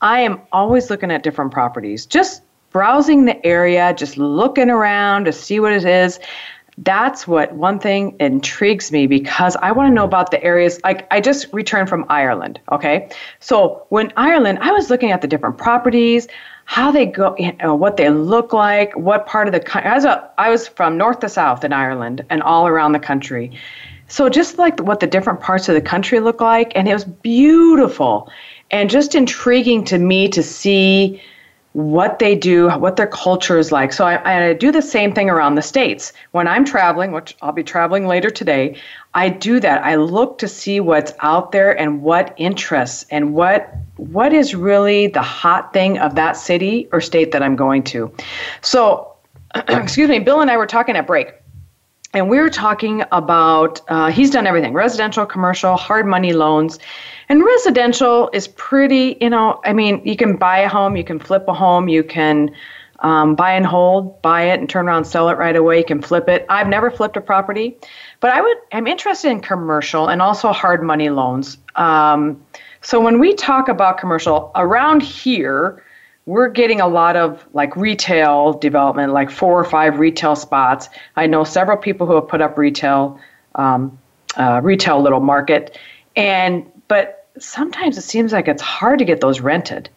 I 0.03 0.21
am 0.21 0.43
always 0.53 0.91
looking 0.91 1.11
at 1.11 1.23
different 1.23 1.51
properties, 1.51 2.05
just 2.05 2.43
browsing 2.71 3.25
the 3.25 3.45
area, 3.47 3.95
just 3.95 4.17
looking 4.17 4.71
around 4.71 5.25
to 5.25 5.33
see 5.33 5.61
what 5.61 5.73
it 5.73 5.85
is 5.85 6.19
that's 6.85 7.27
what 7.27 7.53
one 7.55 7.79
thing 7.79 8.15
intrigues 8.21 8.93
me 8.93 9.07
because 9.07 9.57
I 9.57 9.73
want 9.73 9.91
to 9.91 9.95
know 9.95 10.05
about 10.05 10.31
the 10.31 10.43
areas. 10.45 10.81
Like 10.85 11.07
I 11.11 11.21
just 11.21 11.53
returned 11.53 11.89
from 11.89 12.07
Ireland. 12.09 12.61
Okay, 12.71 13.11
so 13.41 13.87
when 13.89 14.13
Ireland, 14.17 14.61
I 14.61 14.71
was 14.71 14.89
looking 14.89 15.11
at 15.11 15.21
the 15.21 15.27
different 15.27 15.59
properties, 15.59 16.29
how 16.67 16.91
they 16.91 17.07
go, 17.07 17.35
you 17.39 17.53
know, 17.55 17.75
what 17.75 17.97
they 17.97 18.11
look 18.11 18.53
like, 18.53 18.97
what 18.97 19.27
part 19.27 19.49
of 19.49 19.53
the 19.53 19.61
country. 19.61 19.91
I 19.91 19.97
a, 19.97 20.31
I 20.39 20.51
was 20.51 20.69
from 20.69 20.97
north 20.97 21.21
to 21.21 21.29
south 21.29 21.65
in 21.65 21.73
Ireland 21.73 22.25
and 22.31 22.43
all 22.43 22.69
around 22.69 22.93
the 22.93 23.01
country. 23.01 23.51
So 24.07 24.29
just 24.29 24.57
like 24.57 24.79
what 24.81 25.01
the 25.01 25.07
different 25.07 25.41
parts 25.41 25.69
of 25.69 25.75
the 25.75 25.81
country 25.81 26.21
look 26.21 26.41
like, 26.41 26.73
and 26.77 26.89
it 26.89 26.95
was 26.95 27.05
beautiful 27.05 28.31
and 28.71 28.89
just 28.89 29.15
intriguing 29.15 29.85
to 29.87 29.99
me 29.99 30.29
to 30.29 30.43
see 30.43 31.21
what 31.73 32.19
they 32.19 32.35
do, 32.35 32.71
what 32.71 32.97
their 32.97 33.07
culture 33.07 33.59
is 33.59 33.71
like. 33.71 33.93
So 33.93 34.05
I, 34.05 34.49
I, 34.49 34.53
do 34.55 34.73
the 34.73 34.83
same 34.83 35.13
thing 35.13 35.29
around 35.29 35.55
the 35.55 35.63
states. 35.63 36.13
When 36.33 36.49
I'm 36.49 36.65
traveling, 36.65 37.13
which 37.13 37.37
I'll 37.43 37.53
be 37.53 37.63
traveling 37.63 38.07
later 38.07 38.31
today, 38.31 38.77
I 39.15 39.29
do 39.29 39.61
that. 39.61 39.85
I 39.85 39.97
look 39.97 40.39
to 40.39 40.49
see 40.49 40.81
what's 40.81 41.13
out 41.21 41.53
there 41.53 41.79
and 41.79 42.03
what 42.03 42.35
interests 42.37 43.05
and 43.11 43.35
what 43.35 43.73
what 43.97 44.33
is 44.33 44.55
really 44.55 45.09
the 45.09 45.23
hot 45.23 45.73
thing 45.73 45.99
of 45.99 46.15
that 46.15 46.37
city 46.37 46.89
or 46.93 47.01
state 47.01 47.33
that 47.33 47.43
I'm 47.43 47.57
going 47.57 47.83
to. 47.85 48.13
So, 48.63 49.15
excuse 49.69 50.09
me, 50.09 50.21
Bill 50.21 50.41
and 50.41 50.51
I 50.51 50.57
were 50.57 50.67
talking 50.67 50.97
at 50.97 51.07
break. 51.07 51.33
And 52.19 52.29
we 52.29 52.39
were 52.39 52.51
talking 52.51 53.05
about, 53.13 53.81
uh, 53.89 54.11
he's 54.11 54.31
done 54.31 54.47
everything 54.47 54.73
residential, 54.73 55.25
commercial, 55.25 55.77
hard 55.77 56.07
money 56.07 56.33
loans. 56.33 56.79
And 57.29 57.45
residential 57.45 58.31
is 58.33 58.49
pretty, 58.49 59.17
you 59.21 59.31
know, 59.31 59.61
I 59.65 59.73
mean, 59.73 60.03
you 60.05 60.17
can 60.17 60.37
buy 60.37 60.59
a 60.59 60.69
home, 60.69 60.97
you 60.97 61.05
can 61.05 61.19
flip 61.19 61.45
a 61.49 61.55
home, 61.55 61.89
you 61.89 62.03
can 62.03 62.55
um, 63.01 63.35
buy 63.35 63.53
and 63.53 63.65
hold, 63.65 64.21
buy 64.23 64.43
it 64.43 64.59
and 64.59 64.69
turn 64.69 64.89
around, 64.89 65.05
sell 65.05 65.29
it 65.29 65.35
right 65.35 65.55
away. 65.55 65.79
You 65.79 65.85
can 65.85 66.03
flip 66.03 66.29
it. 66.29 66.45
I've 66.49 66.69
never 66.69 66.91
flipped 66.91 67.17
a 67.17 67.21
property, 67.21 67.77
but 68.21 68.33
I 68.33 68.41
would. 68.41 68.57
I'm 68.73 68.87
interested 68.87 69.31
in 69.31 69.41
commercial 69.41 70.09
and 70.09 70.21
also 70.21 70.53
hard 70.53 70.83
money 70.83 71.11
loans. 71.11 71.59
Um, 71.77 72.45
so 72.83 73.01
when 73.01 73.21
we 73.21 73.35
talk 73.35 73.69
about 73.69 73.99
commercial 73.99 74.51
around 74.57 75.03
here, 75.03 75.85
we're 76.29 76.51
getting 76.51 76.79
a 76.79 76.87
lot 76.87 77.17
of 77.17 77.43
like 77.55 77.75
retail 77.75 78.53
development, 78.53 79.15
like 79.15 79.31
four 79.31 79.59
or 79.59 79.65
five 79.65 79.99
retail 79.99 80.37
spots. 80.37 80.91
I 81.17 81.27
know 81.27 81.43
several 81.43 81.79
people 81.79 82.07
who 82.07 82.17
have 82.17 82.29
put 82.29 82.43
up 82.43 82.59
retail, 82.59 83.19
um, 83.55 83.99
uh, 84.37 84.61
retail 84.63 85.01
little 85.01 85.21
market, 85.21 85.79
and 86.17 86.71
but 86.87 87.27
sometimes 87.39 87.97
it 87.97 88.03
seems 88.03 88.31
like 88.35 88.47
it's 88.47 88.61
hard 88.61 88.99
to 88.99 89.07
get 89.07 89.23
those 89.23 89.41
rented. 89.41 89.89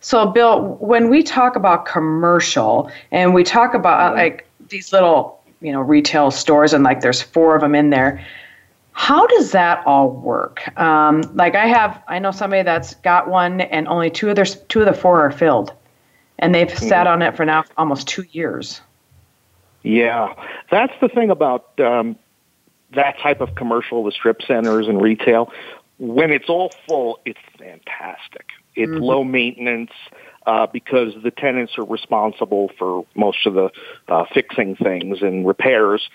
So, 0.00 0.24
Bill, 0.28 0.76
when 0.80 1.10
we 1.10 1.22
talk 1.22 1.54
about 1.54 1.84
commercial 1.84 2.90
and 3.10 3.34
we 3.34 3.44
talk 3.44 3.74
about 3.74 4.14
like 4.14 4.48
these 4.70 4.90
little, 4.90 5.38
you 5.60 5.72
know, 5.72 5.82
retail 5.82 6.30
stores 6.30 6.72
and 6.72 6.82
like 6.82 7.02
there's 7.02 7.20
four 7.20 7.54
of 7.54 7.60
them 7.60 7.74
in 7.74 7.90
there, 7.90 8.24
how 8.98 9.26
does 9.28 9.52
that 9.52 9.86
all 9.86 10.10
work? 10.10 10.76
Um, 10.78 11.22
like 11.34 11.54
I 11.54 11.66
have, 11.66 12.02
I 12.08 12.18
know 12.18 12.32
somebody 12.32 12.62
that's 12.62 12.94
got 12.96 13.28
one 13.28 13.60
and 13.60 13.86
only 13.86 14.10
two 14.10 14.28
of 14.28 14.36
their 14.36 14.44
two 14.44 14.80
of 14.80 14.86
the 14.86 14.92
four 14.92 15.20
are 15.20 15.30
filled, 15.30 15.72
and 16.40 16.54
they've 16.54 16.66
mm-hmm. 16.66 16.88
sat 16.88 17.06
on 17.06 17.22
it 17.22 17.36
for 17.36 17.44
now 17.44 17.64
almost 17.76 18.08
two 18.08 18.24
years. 18.32 18.80
Yeah, 19.82 20.34
that's 20.70 20.92
the 21.00 21.08
thing 21.08 21.30
about 21.30 21.78
um, 21.78 22.16
that 22.94 23.18
type 23.20 23.40
of 23.40 23.54
commercial, 23.54 24.02
the 24.02 24.10
strip 24.10 24.42
centers 24.42 24.88
and 24.88 25.00
retail 25.00 25.52
when 25.98 26.30
it's 26.30 26.48
all 26.48 26.72
full, 26.88 27.20
it's 27.24 27.38
fantastic. 27.58 28.46
It's 28.74 28.90
mm-hmm. 28.90 29.02
low 29.02 29.24
maintenance 29.24 29.90
uh, 30.46 30.66
because 30.66 31.14
the 31.22 31.30
tenants 31.30 31.76
are 31.78 31.84
responsible 31.84 32.70
for 32.78 33.04
most 33.14 33.46
of 33.46 33.54
the 33.54 33.70
uh, 34.08 34.24
fixing 34.32 34.76
things 34.76 35.22
and 35.22 35.46
repairs. 35.46 36.08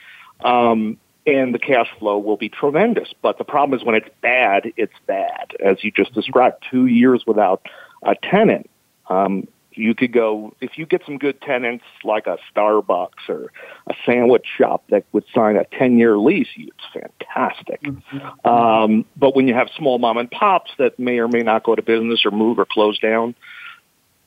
Um, 0.43 0.98
and 1.26 1.54
the 1.54 1.60
cash 1.60 1.88
flow 2.00 2.18
will 2.18 2.38
be 2.38 2.50
tremendous. 2.50 3.14
But 3.22 3.38
the 3.38 3.44
problem 3.44 3.80
is 3.80 3.86
when 3.86 3.96
it's 3.96 4.10
bad, 4.22 4.74
it's 4.78 4.94
bad. 5.08 5.56
As 5.64 5.84
you 5.84 5.92
just 5.92 6.14
described, 6.14 6.66
two 6.70 6.86
years 6.86 7.24
without 7.26 7.66
a 8.04 8.16
tenant. 8.16 8.70
Um, 9.10 9.48
you 9.76 9.96
could 9.96 10.12
go 10.12 10.54
if 10.62 10.78
you 10.78 10.86
get 10.86 11.02
some 11.06 11.18
good 11.18 11.42
tenants 11.42 11.86
like 12.04 12.28
a 12.28 12.38
Starbucks 12.54 13.28
or 13.28 13.52
a 13.88 13.94
sandwich 14.06 14.46
shop 14.58 14.84
that 14.90 15.04
would 15.12 15.26
sign 15.34 15.56
a 15.56 15.66
10 15.66 15.98
year 15.98 16.18
lease. 16.18 16.48
It's 16.56 16.72
fantastic. 16.94 17.82
Mm-hmm. 17.82 18.48
Um, 18.48 19.06
but 19.16 19.36
when 19.36 19.48
you 19.48 19.54
have 19.54 19.70
small 19.76 19.98
mom 20.00 20.18
and 20.18 20.30
pops 20.30 20.72
that 20.78 21.00
may 21.00 21.20
or 21.20 21.28
may 21.28 21.42
not 21.42 21.64
go 21.64 21.76
to 21.76 21.82
business 21.82 22.26
or 22.26 22.32
move 22.32 22.60
or 22.60 22.66
close 22.66 23.00
down, 23.00 23.36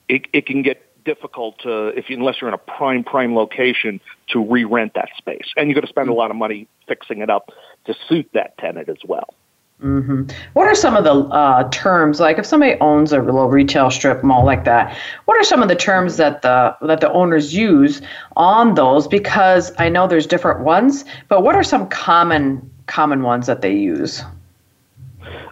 it, 0.09 0.27
it 0.33 0.45
can 0.45 0.61
get 0.63 0.83
difficult 1.07 1.57
to 1.59 1.87
if 1.99 2.09
you, 2.09 2.17
unless 2.17 2.35
you're 2.39 2.49
in 2.49 2.53
a 2.53 2.65
prime 2.77 3.03
prime 3.03 3.33
location 3.33 3.99
to 4.27 4.43
re-rent 4.43 4.91
that 4.93 5.09
space, 5.17 5.47
and 5.55 5.67
you're 5.67 5.73
going 5.73 5.87
to 5.87 5.89
spend 5.89 6.09
a 6.09 6.11
mm-hmm. 6.11 6.19
lot 6.19 6.29
of 6.29 6.37
money 6.37 6.67
fixing 6.87 7.21
it 7.21 7.29
up 7.29 7.45
to 7.85 7.95
suit 8.07 8.29
that 8.33 8.57
tenant 8.57 8.89
as 8.89 9.01
well. 9.05 9.33
Mm-hmm. 9.81 10.23
What 10.53 10.67
are 10.67 10.75
some 10.75 10.95
of 10.97 11.03
the 11.03 11.13
uh, 11.13 11.69
terms? 11.69 12.19
Like, 12.19 12.39
if 12.39 12.45
somebody 12.47 12.75
owns 12.81 13.13
a 13.13 13.21
little 13.21 13.47
retail 13.47 13.91
strip 13.91 14.23
mall 14.23 14.43
like 14.43 14.65
that, 14.65 14.97
what 15.25 15.37
are 15.37 15.43
some 15.43 15.61
of 15.61 15.69
the 15.69 15.75
terms 15.75 16.17
that 16.17 16.41
the 16.41 16.75
that 16.81 16.99
the 16.99 17.11
owners 17.11 17.55
use 17.55 18.01
on 18.35 18.73
those? 18.73 19.07
Because 19.07 19.71
I 19.77 19.87
know 19.89 20.07
there's 20.07 20.27
different 20.27 20.61
ones, 20.61 21.05
but 21.29 21.43
what 21.43 21.55
are 21.55 21.63
some 21.63 21.87
common 21.89 22.69
common 22.87 23.21
ones 23.21 23.45
that 23.47 23.61
they 23.61 23.73
use? 23.73 24.23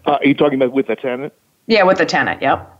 Uh, 0.06 0.18
are 0.20 0.26
you 0.26 0.34
talking 0.34 0.60
about 0.62 0.74
with 0.74 0.88
the 0.88 0.96
tenant? 0.96 1.34
Yeah, 1.68 1.84
with 1.84 2.00
the 2.00 2.06
tenant. 2.06 2.42
Yep. 2.42 2.75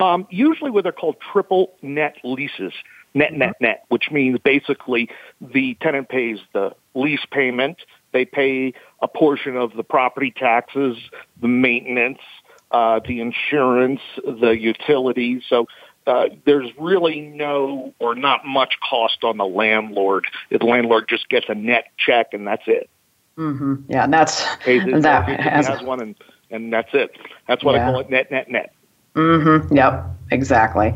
Um, 0.00 0.26
usually, 0.30 0.70
what 0.70 0.82
they're 0.82 0.92
called 0.92 1.16
triple 1.32 1.72
net 1.82 2.16
leases, 2.24 2.72
net 3.14 3.32
net 3.32 3.50
mm-hmm. 3.50 3.64
net, 3.64 3.84
which 3.88 4.10
means 4.10 4.38
basically 4.40 5.08
the 5.40 5.76
tenant 5.80 6.08
pays 6.08 6.38
the 6.52 6.74
lease 6.94 7.24
payment 7.30 7.78
they 8.14 8.24
pay 8.24 8.72
a 9.02 9.08
portion 9.08 9.56
of 9.56 9.74
the 9.76 9.82
property 9.82 10.30
taxes, 10.30 10.96
the 11.42 11.48
maintenance, 11.48 12.20
uh, 12.70 13.00
the 13.06 13.20
insurance, 13.20 14.00
the 14.24 14.56
utilities. 14.58 15.42
So 15.48 15.66
uh, 16.06 16.26
there's 16.46 16.70
really 16.78 17.20
no 17.20 17.92
or 17.98 18.14
not 18.14 18.46
much 18.46 18.76
cost 18.88 19.24
on 19.24 19.36
the 19.36 19.44
landlord. 19.44 20.26
The 20.50 20.64
landlord 20.64 21.08
just 21.08 21.28
gets 21.28 21.46
a 21.48 21.54
net 21.54 21.86
check 21.98 22.28
and 22.32 22.46
that's 22.46 22.62
it. 22.66 22.88
Mm-hmm. 23.36 23.74
Yeah, 23.88 24.04
and 24.04 24.12
that's 24.12 24.46
it, 24.64 25.02
that 25.02 25.40
has, 25.40 25.66
has 25.66 25.82
one 25.82 26.00
and 26.00 26.14
and 26.50 26.72
that's 26.72 26.90
it. 26.94 27.18
That's 27.48 27.64
what 27.64 27.74
yeah. 27.74 27.88
I 27.88 27.90
call 27.90 28.00
it 28.00 28.10
net 28.10 28.30
net 28.30 28.48
net. 28.48 28.72
Mm-hmm. 29.14 29.76
Yep. 29.76 30.06
Exactly. 30.30 30.94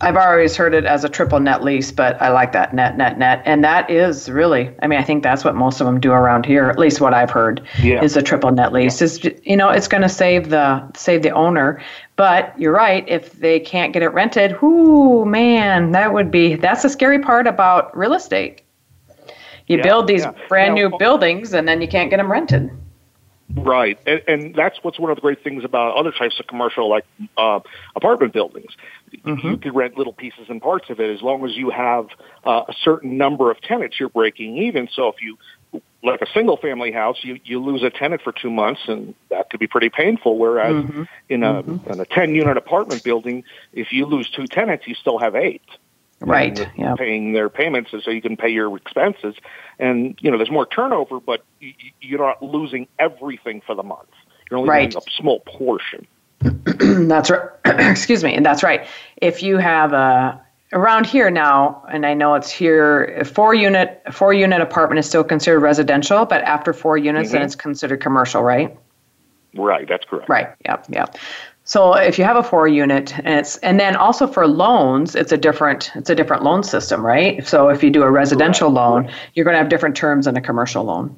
I've 0.00 0.16
always 0.16 0.56
heard 0.56 0.74
it 0.74 0.84
as 0.84 1.04
a 1.04 1.08
triple 1.08 1.40
net 1.40 1.62
lease, 1.62 1.92
but 1.92 2.20
I 2.20 2.28
like 2.28 2.52
that 2.52 2.74
net, 2.74 2.96
net, 2.98 3.16
net. 3.16 3.42
And 3.46 3.64
that 3.64 3.88
is 3.88 4.28
really, 4.28 4.70
I 4.82 4.86
mean, 4.86 4.98
I 4.98 5.02
think 5.02 5.22
that's 5.22 5.44
what 5.44 5.54
most 5.54 5.80
of 5.80 5.86
them 5.86 6.00
do 6.00 6.12
around 6.12 6.44
here, 6.44 6.68
at 6.68 6.78
least 6.78 7.00
what 7.00 7.14
I've 7.14 7.30
heard 7.30 7.66
yeah. 7.80 8.02
is 8.02 8.16
a 8.16 8.22
triple 8.22 8.50
net 8.50 8.72
lease. 8.72 9.00
Is 9.00 9.24
you 9.44 9.56
know, 9.56 9.70
it's 9.70 9.88
going 9.88 10.02
to 10.02 10.08
save 10.08 10.50
the 10.50 10.92
save 10.94 11.22
the 11.22 11.30
owner. 11.30 11.80
But 12.16 12.58
you're 12.58 12.72
right, 12.74 13.08
if 13.08 13.32
they 13.32 13.60
can't 13.60 13.92
get 13.92 14.02
it 14.02 14.08
rented, 14.08 14.60
whoo, 14.60 15.24
man, 15.24 15.92
that 15.92 16.12
would 16.12 16.30
be 16.30 16.56
that's 16.56 16.82
the 16.82 16.90
scary 16.90 17.20
part 17.20 17.46
about 17.46 17.96
real 17.96 18.12
estate. 18.12 18.60
You 19.68 19.78
yeah, 19.78 19.82
build 19.82 20.06
these 20.06 20.24
yeah. 20.24 20.32
brand 20.48 20.74
now, 20.74 20.88
new 20.88 20.98
buildings 20.98 21.54
and 21.54 21.66
then 21.66 21.80
you 21.80 21.88
can't 21.88 22.10
get 22.10 22.18
them 22.18 22.30
rented. 22.30 22.70
Right, 23.54 23.98
and, 24.06 24.22
and 24.26 24.54
that's 24.54 24.78
what's 24.82 24.98
one 24.98 25.10
of 25.10 25.16
the 25.16 25.20
great 25.20 25.44
things 25.44 25.64
about 25.64 25.96
other 25.96 26.12
types 26.12 26.40
of 26.40 26.46
commercial, 26.46 26.88
like 26.88 27.04
uh, 27.36 27.60
apartment 27.94 28.32
buildings. 28.32 28.72
Mm-hmm. 29.24 29.46
You 29.46 29.56
could 29.58 29.74
rent 29.74 29.98
little 29.98 30.14
pieces 30.14 30.46
and 30.48 30.62
parts 30.62 30.88
of 30.88 30.98
it 30.98 31.14
as 31.14 31.20
long 31.20 31.44
as 31.44 31.54
you 31.54 31.70
have 31.70 32.08
uh, 32.44 32.62
a 32.68 32.74
certain 32.82 33.18
number 33.18 33.50
of 33.50 33.60
tenants. 33.60 34.00
You're 34.00 34.08
breaking 34.08 34.56
even. 34.58 34.88
So 34.92 35.08
if 35.08 35.16
you 35.20 35.36
like 36.02 36.22
a 36.22 36.26
single 36.32 36.56
family 36.56 36.90
house, 36.90 37.18
you 37.22 37.38
you 37.44 37.62
lose 37.62 37.82
a 37.82 37.90
tenant 37.90 38.22
for 38.22 38.32
two 38.32 38.50
months, 38.50 38.80
and 38.88 39.14
that 39.28 39.50
could 39.50 39.60
be 39.60 39.66
pretty 39.66 39.90
painful. 39.90 40.38
Whereas 40.38 40.74
mm-hmm. 40.74 41.02
in 41.28 41.42
a 41.42 41.62
mm-hmm. 41.62 41.92
in 41.92 42.00
a 42.00 42.06
ten 42.06 42.34
unit 42.34 42.56
apartment 42.56 43.04
building, 43.04 43.44
if 43.72 43.92
you 43.92 44.06
lose 44.06 44.30
two 44.30 44.46
tenants, 44.46 44.86
you 44.86 44.94
still 44.94 45.18
have 45.18 45.34
eight 45.34 45.62
right 46.30 46.68
yeah. 46.76 46.94
paying 46.96 47.32
their 47.32 47.48
payments 47.48 47.90
so 47.90 48.10
you 48.10 48.22
can 48.22 48.36
pay 48.36 48.48
your 48.48 48.76
expenses. 48.76 49.34
And 49.78 50.18
you 50.20 50.30
know 50.30 50.36
there's 50.36 50.50
more 50.50 50.66
turnover 50.66 51.20
but 51.20 51.44
you're 52.00 52.20
not 52.20 52.42
losing 52.42 52.86
everything 52.98 53.60
for 53.60 53.74
the 53.74 53.82
month. 53.82 54.08
You're 54.50 54.58
only 54.58 54.70
right. 54.70 54.94
a 54.94 55.00
small 55.16 55.40
portion. 55.40 56.06
That's 56.40 57.30
right 57.30 57.50
excuse 57.64 58.22
me 58.22 58.34
and 58.34 58.44
that's 58.44 58.62
right. 58.62 58.86
If 59.16 59.42
you 59.42 59.58
have 59.58 59.92
a 59.92 60.40
around 60.72 61.06
here 61.06 61.30
now 61.30 61.84
and 61.90 62.04
i 62.04 62.12
know 62.12 62.34
it's 62.34 62.50
here 62.50 63.22
four 63.24 63.54
unit 63.54 64.02
four 64.12 64.34
unit 64.34 64.60
apartment 64.60 64.98
is 64.98 65.06
still 65.06 65.22
considered 65.22 65.60
residential 65.60 66.26
but 66.26 66.42
after 66.42 66.72
four 66.72 66.98
units 66.98 67.28
mm-hmm. 67.28 67.36
then 67.36 67.42
it's 67.42 67.54
considered 67.54 68.00
commercial 68.00 68.42
right? 68.42 68.76
Right 69.56 69.86
that's 69.88 70.04
correct. 70.04 70.28
Right 70.28 70.48
yep 70.64 70.84
yep 70.88 71.16
So 71.66 71.94
if 71.94 72.18
you 72.18 72.24
have 72.24 72.36
a 72.36 72.42
four 72.42 72.68
unit 72.68 73.16
and 73.18 73.28
it's 73.40 73.56
and 73.58 73.80
then 73.80 73.96
also 73.96 74.26
for 74.26 74.46
loans, 74.46 75.14
it's 75.14 75.32
a 75.32 75.36
different 75.38 75.90
it's 75.94 76.10
a 76.10 76.14
different 76.14 76.42
loan 76.44 76.62
system, 76.62 77.04
right? 77.04 77.46
So 77.46 77.68
if 77.70 77.82
you 77.82 77.90
do 77.90 78.02
a 78.02 78.10
residential 78.10 78.70
Correct. 78.70 79.08
loan, 79.08 79.10
you're 79.32 79.44
going 79.44 79.54
to 79.54 79.58
have 79.58 79.70
different 79.70 79.96
terms 79.96 80.26
than 80.26 80.36
a 80.36 80.42
commercial 80.42 80.84
loan. 80.84 81.16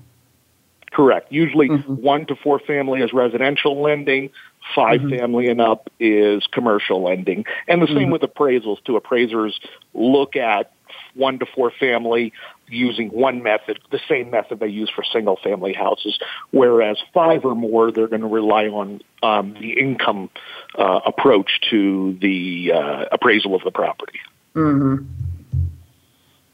Correct. 0.93 1.33
Usually 1.33 1.69
Mm-hmm. 1.69 1.95
one 1.95 2.27
to 2.27 2.37
four 2.37 2.61
family 2.61 3.03
is 3.03 3.13
residential 3.13 3.83
lending, 3.83 4.31
5 4.75 5.01
Mm-hmm. 5.01 5.11
family 5.11 5.49
and 5.49 5.61
up 5.61 5.91
is 5.99 6.47
commercial 6.47 7.03
lending. 7.03 7.45
And 7.67 7.83
the 7.83 7.87
Mm-hmm. 7.87 7.97
same 7.97 8.11
with 8.11 8.23
appraisals 8.23 8.83
too. 8.85 8.97
Appraisers 8.97 9.59
look 9.95 10.37
at 10.37 10.71
one 11.15 11.39
to 11.41 11.47
four 11.47 11.73
family 11.73 12.33
using 12.69 13.09
one 13.09 13.43
method, 13.43 13.79
the 13.91 14.01
same 14.09 14.31
method 14.31 14.61
they 14.61 14.69
use 14.69 14.91
for 14.91 15.05
single 15.05 15.37
family 15.37 15.73
houses, 15.73 16.19
whereas 16.51 16.99
five 17.13 17.45
or 17.45 17.55
more, 17.55 17.91
they're 17.91 18.09
going 18.09 18.23
to 18.23 18.27
rely 18.27 18.67
on 18.67 19.01
um, 19.23 19.55
the 19.55 19.79
income 19.79 20.31
uh, 20.79 21.01
approach 21.07 21.61
to 21.71 22.17
the 22.21 22.73
uh, 22.75 23.05
appraisal 23.13 23.55
of 23.55 23.63
the 23.63 23.71
property. 23.71 24.19
Hmm. 24.55 24.97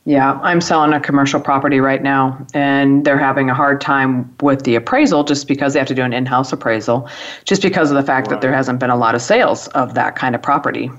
Yeah, 0.04 0.40
I'm 0.42 0.60
selling 0.60 0.92
a 0.92 1.00
commercial 1.00 1.38
property 1.38 1.78
right 1.78 2.02
now, 2.02 2.44
and 2.54 3.04
they're 3.04 3.18
having 3.18 3.50
a 3.50 3.54
hard 3.54 3.80
time 3.80 4.34
with 4.40 4.64
the 4.64 4.74
appraisal 4.74 5.22
just 5.22 5.46
because 5.46 5.74
they 5.74 5.78
have 5.78 5.86
to 5.88 5.94
do 5.94 6.02
an 6.02 6.12
in 6.12 6.26
house 6.26 6.52
appraisal, 6.52 7.08
just 7.44 7.62
because 7.62 7.90
of 7.92 7.96
the 7.96 8.02
fact 8.02 8.28
that 8.30 8.40
there 8.40 8.52
hasn't 8.52 8.80
been 8.80 8.90
a 8.90 8.96
lot 8.96 9.14
of 9.14 9.22
sales 9.22 9.68
of 9.68 9.94
that 9.94 10.16
kind 10.16 10.34
of 10.34 10.42
property. 10.42 10.90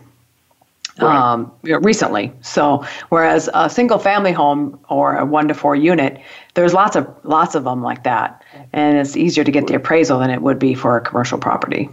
Right. 0.99 1.17
Um, 1.17 1.51
recently. 1.63 2.31
So, 2.41 2.85
whereas 3.09 3.49
a 3.55 3.67
single 3.67 3.97
family 3.97 4.31
home 4.31 4.79
or 4.89 5.17
a 5.17 5.25
one 5.25 5.47
to 5.47 5.55
four 5.55 5.75
unit, 5.75 6.21
there's 6.53 6.73
lots 6.73 6.95
of 6.95 7.07
lots 7.23 7.55
of 7.55 7.63
them 7.63 7.81
like 7.81 8.03
that, 8.03 8.43
and 8.73 8.97
it's 8.99 9.17
easier 9.17 9.43
to 9.43 9.51
get 9.51 9.65
the 9.65 9.73
appraisal 9.73 10.19
than 10.19 10.29
it 10.29 10.43
would 10.43 10.59
be 10.59 10.75
for 10.75 10.95
a 10.95 11.01
commercial 11.01 11.39
property. 11.39 11.89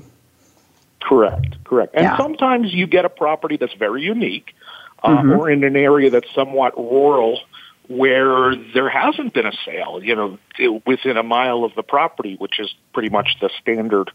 Correct, 1.00 1.56
correct. 1.64 1.94
And 1.94 2.04
Yeah. 2.04 2.16
sometimes 2.18 2.74
you 2.74 2.86
get 2.86 3.06
a 3.06 3.08
property 3.08 3.56
that's 3.56 3.72
very 3.72 4.02
unique, 4.02 4.54
uh, 5.02 5.08
Mm-hmm. 5.08 5.32
or 5.32 5.48
in 5.50 5.64
an 5.64 5.76
area 5.76 6.10
that's 6.10 6.30
somewhat 6.34 6.76
rural 6.76 7.40
where 7.88 8.54
there 8.54 8.88
hasn't 8.90 9.32
been 9.32 9.46
a 9.46 9.52
sale, 9.64 10.00
you 10.02 10.14
know, 10.14 10.38
within 10.86 11.16
a 11.16 11.22
mile 11.22 11.64
of 11.64 11.74
the 11.74 11.82
property, 11.82 12.36
which 12.36 12.60
is 12.60 12.72
pretty 12.92 13.08
much 13.08 13.38
the 13.40 13.48
standard 13.60 14.12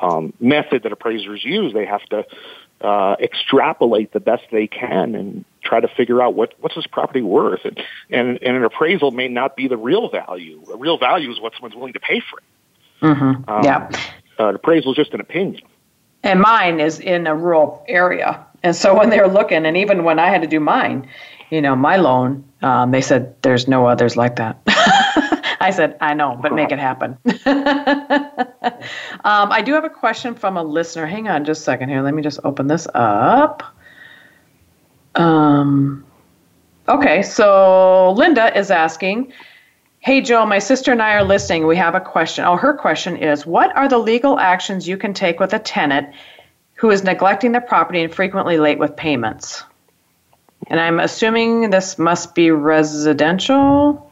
um, 0.00 0.32
method 0.40 0.84
that 0.84 0.92
appraisers 0.92 1.44
use. 1.44 1.74
They 1.74 1.84
have 1.84 2.02
to 2.06 2.24
uh, 2.80 3.16
extrapolate 3.20 4.12
the 4.12 4.20
best 4.20 4.44
they 4.50 4.66
can 4.66 5.14
and 5.14 5.44
try 5.62 5.80
to 5.80 5.88
figure 5.88 6.22
out 6.22 6.34
what 6.34 6.54
what's 6.60 6.74
this 6.74 6.86
property 6.86 7.22
worth. 7.22 7.64
And, 7.64 7.80
and 8.10 8.38
and 8.42 8.56
an 8.56 8.64
appraisal 8.64 9.10
may 9.10 9.28
not 9.28 9.56
be 9.56 9.68
the 9.68 9.76
real 9.76 10.08
value. 10.08 10.62
The 10.66 10.76
real 10.76 10.98
value 10.98 11.30
is 11.30 11.40
what 11.40 11.52
someone's 11.54 11.74
willing 11.74 11.92
to 11.92 12.00
pay 12.00 12.20
for 12.20 12.38
it. 12.38 12.44
Um, 13.48 13.64
yeah. 13.64 13.90
Uh, 14.38 14.48
an 14.48 14.54
appraisal 14.54 14.92
is 14.92 14.96
just 14.96 15.12
an 15.14 15.20
opinion. 15.20 15.62
And 16.22 16.40
mine 16.40 16.80
is 16.80 17.00
in 17.00 17.26
a 17.26 17.34
rural 17.34 17.84
area. 17.88 18.46
And 18.62 18.76
so 18.76 18.96
when 18.96 19.10
they 19.10 19.18
were 19.20 19.28
looking, 19.28 19.64
and 19.64 19.76
even 19.76 20.04
when 20.04 20.18
I 20.18 20.28
had 20.28 20.42
to 20.42 20.48
do 20.48 20.60
mine, 20.60 21.08
you 21.50 21.62
know, 21.62 21.74
my 21.74 21.96
loan, 21.96 22.44
um, 22.62 22.90
they 22.90 23.00
said, 23.00 23.34
there's 23.42 23.66
no 23.66 23.86
others 23.86 24.16
like 24.16 24.36
that. 24.36 24.60
I 25.60 25.70
said, 25.70 25.98
I 26.00 26.14
know, 26.14 26.38
but 26.40 26.54
make 26.54 26.72
it 26.72 26.78
happen. 26.78 27.18
um, 27.44 29.52
I 29.52 29.60
do 29.62 29.74
have 29.74 29.84
a 29.84 29.90
question 29.90 30.34
from 30.34 30.56
a 30.56 30.62
listener. 30.62 31.04
Hang 31.04 31.28
on 31.28 31.44
just 31.44 31.60
a 31.60 31.64
second 31.64 31.90
here. 31.90 32.00
Let 32.00 32.14
me 32.14 32.22
just 32.22 32.40
open 32.44 32.66
this 32.66 32.86
up. 32.94 33.62
Um, 35.16 36.06
okay, 36.88 37.22
so 37.22 38.12
Linda 38.12 38.56
is 38.58 38.70
asking, 38.70 39.34
Hey, 39.98 40.22
Joe, 40.22 40.46
my 40.46 40.60
sister 40.60 40.92
and 40.92 41.02
I 41.02 41.12
are 41.12 41.24
listening. 41.24 41.66
We 41.66 41.76
have 41.76 41.94
a 41.94 42.00
question. 42.00 42.46
Oh, 42.46 42.56
her 42.56 42.72
question 42.72 43.16
is 43.16 43.44
What 43.44 43.76
are 43.76 43.86
the 43.86 43.98
legal 43.98 44.38
actions 44.38 44.88
you 44.88 44.96
can 44.96 45.12
take 45.12 45.40
with 45.40 45.52
a 45.52 45.58
tenant 45.58 46.08
who 46.72 46.90
is 46.90 47.04
neglecting 47.04 47.52
the 47.52 47.60
property 47.60 48.02
and 48.02 48.14
frequently 48.14 48.56
late 48.56 48.78
with 48.78 48.96
payments? 48.96 49.62
And 50.68 50.80
I'm 50.80 51.00
assuming 51.00 51.68
this 51.68 51.98
must 51.98 52.34
be 52.34 52.50
residential. 52.50 54.09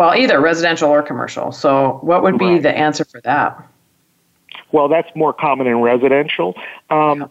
Well, 0.00 0.14
either 0.14 0.40
residential 0.40 0.88
or 0.88 1.02
commercial. 1.02 1.52
So, 1.52 1.98
what 2.00 2.22
would 2.22 2.38
be 2.38 2.52
Right. 2.54 2.62
the 2.62 2.74
answer 2.74 3.04
for 3.04 3.20
that? 3.20 3.62
Well, 4.72 4.88
that's 4.88 5.14
more 5.14 5.34
common 5.34 5.66
in 5.66 5.82
residential. 5.82 6.56
Um, 6.88 7.30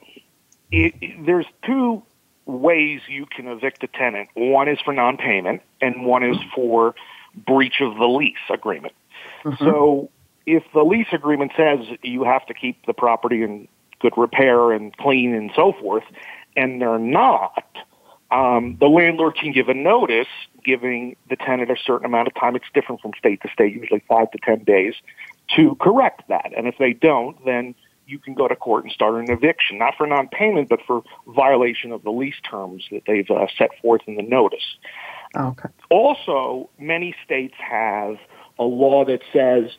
it, 0.71 0.93
it- 1.01 1.25
there's 1.25 1.47
two 1.65 2.03
ways 2.45 3.01
you 3.07 3.25
can 3.25 3.47
evict 3.47 3.83
a 3.83 3.87
tenant. 3.87 4.29
One 4.35 4.67
is 4.67 4.79
for 4.81 4.93
non-payment, 4.93 5.63
and 5.81 6.05
one 6.05 6.21
is 6.21 6.37
for 6.53 6.93
breach 7.35 7.81
of 7.81 7.95
the 7.97 8.07
lease 8.07 8.37
agreement. 8.51 8.93
So, 9.57 10.11
if 10.45 10.61
the 10.71 10.83
lease 10.85 11.11
agreement 11.11 11.53
says 11.57 11.79
you 12.03 12.23
have 12.23 12.45
to 12.45 12.53
keep 12.53 12.85
the 12.85 12.93
property 12.93 13.41
in 13.41 13.67
good 13.99 14.13
repair 14.15 14.71
and 14.73 14.95
clean 14.97 15.33
and 15.33 15.49
so 15.55 15.71
forth, 15.73 16.03
and 16.55 16.79
they're 16.79 16.99
not, 16.99 17.65
um, 18.31 18.77
the 18.79 18.87
landlord 18.87 19.35
can 19.35 19.51
give 19.51 19.69
a 19.69 19.73
notice 19.73 20.27
giving 20.63 21.15
the 21.29 21.35
tenant 21.35 21.71
a 21.71 21.75
certain 21.83 22.05
amount 22.05 22.27
of 22.27 22.35
time. 22.35 22.55
It's 22.55 22.65
different 22.73 23.01
from 23.01 23.11
state 23.17 23.41
to 23.41 23.49
state, 23.51 23.73
usually 23.73 24.03
five 24.07 24.29
to 24.31 24.37
ten 24.39 24.63
days, 24.63 24.93
to 25.55 25.75
correct 25.75 26.23
that. 26.29 26.51
And 26.55 26.67
if 26.67 26.77
they 26.77 26.93
don't, 26.93 27.43
then 27.45 27.75
you 28.05 28.19
can 28.19 28.33
go 28.33 28.47
to 28.47 28.55
court 28.55 28.83
and 28.83 28.93
start 28.93 29.15
an 29.15 29.31
eviction, 29.31 29.77
not 29.77 29.95
for 29.95 30.07
non-payment, 30.07 30.69
but 30.69 30.79
for 30.85 31.03
violation 31.27 31.91
of 31.91 32.03
the 32.03 32.11
lease 32.11 32.39
terms 32.49 32.87
that 32.91 33.03
they've 33.05 33.29
uh, 33.29 33.45
set 33.57 33.69
forth 33.81 34.01
in 34.07 34.15
the 34.15 34.23
notice. 34.23 34.77
Okay. 35.35 35.69
Also, 35.89 36.69
many 36.79 37.15
states 37.23 37.53
have 37.57 38.17
a 38.57 38.63
law 38.63 39.05
that 39.05 39.21
says 39.31 39.69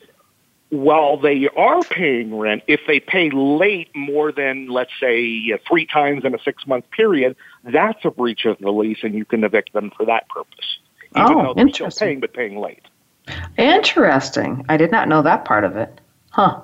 while 0.71 1.17
they 1.17 1.49
are 1.57 1.83
paying 1.83 2.37
rent, 2.37 2.63
if 2.69 2.81
they 2.87 3.01
pay 3.01 3.31
late 3.31 3.91
more 3.95 4.31
than, 4.31 4.69
let's 4.69 4.93
say, 5.01 5.51
uh, 5.53 5.59
three 5.69 5.85
times 5.85 6.25
in 6.25 6.35
a 6.35 6.39
six 6.45 6.67
month 6.67 6.89
period, 6.93 7.37
that's 7.65 8.05
a 8.05 8.11
breach 8.11 8.45
of 8.47 8.59
the 8.59 8.71
lease 8.71 8.99
and 9.03 9.15
you 9.15 9.25
can 9.25 9.45
evict 9.45 9.73
them 9.73 9.91
for 9.97 10.07
that 10.07 10.29
purpose. 10.29 10.79
Even 11.17 11.23
Oh, 11.23 11.29
though 11.29 11.55
they're 11.55 11.69
still 11.69 11.87
interesting. 11.87 12.07
paying 12.09 12.21
but 12.21 12.33
paying 12.33 12.59
late. 12.59 12.83
Interesting. 13.59 14.65
I 14.69 14.77
did 14.77 14.91
not 14.91 15.09
know 15.09 15.23
that 15.23 15.45
part 15.45 15.65
of 15.65 15.77
it. 15.77 16.01
Huh. 16.31 16.63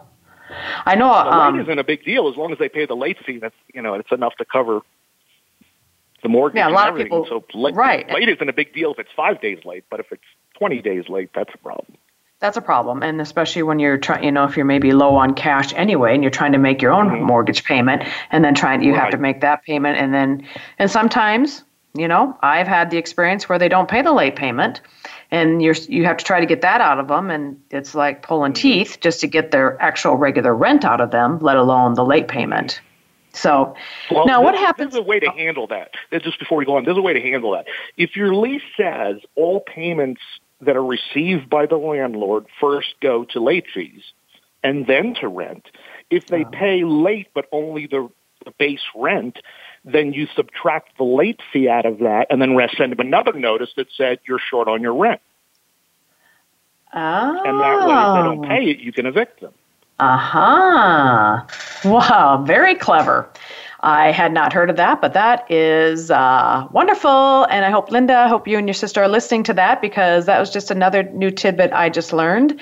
I 0.87 0.95
know. 0.95 1.09
The 1.13 1.31
Um, 1.33 1.57
late 1.57 1.63
isn't 1.63 1.79
a 1.79 1.85
big 1.85 2.05
deal 2.05 2.29
as 2.29 2.37
long 2.37 2.53
as 2.53 2.59
they 2.59 2.69
pay 2.69 2.87
the 2.87 2.95
late 2.97 3.19
fee. 3.25 3.39
That's 3.39 3.55
you 3.75 3.83
know 3.83 3.95
it's 3.95 4.11
enough 4.13 4.35
to 4.37 4.45
cover 4.45 4.81
the 6.23 6.29
mortgage. 6.29 6.57
Yeah, 6.59 6.69
a 6.69 6.71
lot 6.71 6.89
of 6.89 6.97
people- 6.97 7.27
So 7.27 7.45
late, 7.55 7.75
right. 7.75 8.09
late 8.11 8.29
isn't 8.29 8.49
a 8.49 8.53
big 8.53 8.73
deal 8.73 8.93
if 8.93 8.99
it's 8.99 9.11
five 9.17 9.41
days 9.41 9.65
late, 9.65 9.85
but 9.91 10.01
if 10.01 10.11
it's 10.13 10.23
twenty 10.57 10.81
days 10.81 11.09
late, 11.09 11.31
that's 11.35 11.53
a 11.55 11.59
problem. 11.59 11.99
That's 12.39 12.59
a 12.59 12.63
problem, 12.63 13.03
and 13.03 13.19
especially 13.21 13.63
when 13.63 13.79
you're 13.79 13.97
trying, 13.97 14.23
you 14.23 14.31
know, 14.31 14.45
if 14.45 14.57
you're 14.57 14.67
maybe 14.67 14.93
low 14.93 15.17
on 15.17 15.33
cash 15.33 15.73
anyway, 15.75 16.13
and 16.13 16.23
you're 16.23 16.31
trying 16.31 16.53
to 16.53 16.59
make 16.59 16.83
your 16.83 16.93
own 16.93 17.09
mm-hmm. 17.09 17.25
mortgage 17.25 17.65
payment, 17.65 18.03
and 18.31 18.45
then 18.45 18.55
trying, 18.55 18.83
you 18.83 18.95
have 18.95 19.11
to 19.11 19.17
make 19.17 19.41
that 19.41 19.63
payment, 19.65 19.99
and 19.99 20.13
then, 20.13 20.47
and 20.79 20.91
sometimes, 20.91 21.65
you 21.95 22.07
know, 22.07 22.37
I've 22.43 22.67
had 22.67 22.91
the 22.91 22.99
experience 22.99 23.49
where 23.49 23.59
they 23.59 23.71
don't 23.71 23.89
pay 23.89 24.03
the 24.03 24.13
late 24.13 24.37
payment, 24.37 24.83
and 25.31 25.63
you're 25.63 25.75
you 25.89 26.05
have 26.05 26.19
to 26.19 26.25
try 26.27 26.39
to 26.39 26.45
get 26.45 26.61
that 26.61 26.83
out 26.83 27.01
of 27.01 27.09
them, 27.09 27.31
and 27.31 27.59
it's 27.71 27.95
like 27.95 28.21
pulling 28.21 28.53
mm-hmm. 28.53 28.61
teeth 28.61 28.99
just 29.01 29.21
to 29.23 29.27
get 29.27 29.51
their 29.51 29.81
actual 29.81 30.17
regular 30.17 30.55
rent 30.55 30.85
out 30.85 31.01
of 31.01 31.13
them, 31.13 31.39
let 31.39 31.57
alone 31.57 31.95
the 31.95 32.05
late 32.05 32.29
payment. 32.29 32.83
So, 33.33 33.75
Well, 34.11 34.27
now 34.27 34.43
what 34.43 34.55
happens? 34.55 34.93
There's 34.93 35.05
a 35.05 35.07
way 35.07 35.21
to 35.21 35.31
handle 35.31 35.67
that. 35.67 35.93
Just 36.23 36.39
before 36.39 36.57
we 36.57 36.65
go 36.65 36.77
on, 36.77 36.85
there's 36.85 36.97
a 36.97 37.03
way 37.03 37.13
to 37.13 37.21
handle 37.21 37.53
that. 37.53 37.67
If 37.97 38.17
your 38.17 38.35
lease 38.35 38.63
says 38.77 39.17
all 39.35 39.61
payments 39.61 40.23
that 40.61 40.77
are 40.77 40.85
received 40.85 41.51
by 41.51 41.67
the 41.67 41.77
landlord 41.77 42.47
first 42.61 42.95
go 43.01 43.25
to 43.25 43.41
late 43.41 43.67
fees 43.73 44.03
and 44.63 44.87
then 44.87 45.15
to 45.21 45.29
rent, 45.29 45.67
if 46.11 46.27
they 46.27 46.45
pay 46.45 46.85
late 46.85 47.29
but 47.35 47.47
only 47.53 47.87
the, 47.87 48.09
the 48.45 48.51
base 48.53 48.81
rent, 48.95 49.39
then 49.85 50.13
you 50.13 50.27
subtract 50.35 50.97
the 50.99 51.05
late 51.05 51.41
fee 51.53 51.69
out 51.69 51.87
of 51.87 51.99
that 51.99 52.27
and 52.31 52.41
then 52.41 52.57
rest- 52.57 52.77
send 52.77 52.93
them 52.93 53.01
another 53.01 53.33
notice 53.33 53.71
that 53.77 53.87
said 53.97 54.19
you're 54.27 54.41
short 54.41 54.69
on 54.69 54.83
your 54.83 54.95
rent. 54.95 55.21
Oh. 56.93 57.43
And 57.45 57.61
that 57.61 57.87
way, 57.87 57.95
if 57.95 58.15
they 58.15 58.23
don't 58.23 58.49
pay 58.49 58.71
it, 58.71 58.79
you 58.79 58.93
can 58.93 59.07
evict 59.07 59.41
them. 59.41 59.53
Aha. 59.99 61.47
Uh-huh. 61.47 61.91
Wow, 61.91 62.45
very 62.47 62.75
clever. 62.75 63.29
I 63.87 64.11
had 64.11 64.33
not 64.33 64.53
heard 64.53 64.69
of 64.69 64.77
that, 64.79 65.01
but 65.01 65.13
that 65.13 65.49
is 65.49 66.11
uh, 66.11 66.67
wonderful. 66.73 67.45
And 67.45 67.65
I 67.65 67.71
hope, 67.71 67.93
Linda, 67.93 68.17
I 68.17 68.27
hope 68.27 68.49
you 68.49 68.59
and 68.59 68.67
your 68.67 68.75
sister 68.75 69.01
are 69.01 69.09
listening 69.09 69.45
to 69.45 69.55
that 69.55 69.81
because 69.81 70.27
that 70.27 70.41
was 70.41 70.51
just 70.51 70.73
another 70.73 71.05
new 71.05 71.31
tidbit 71.31 71.73
I 71.73 71.89
just 71.89 72.13
learned. 72.13 72.61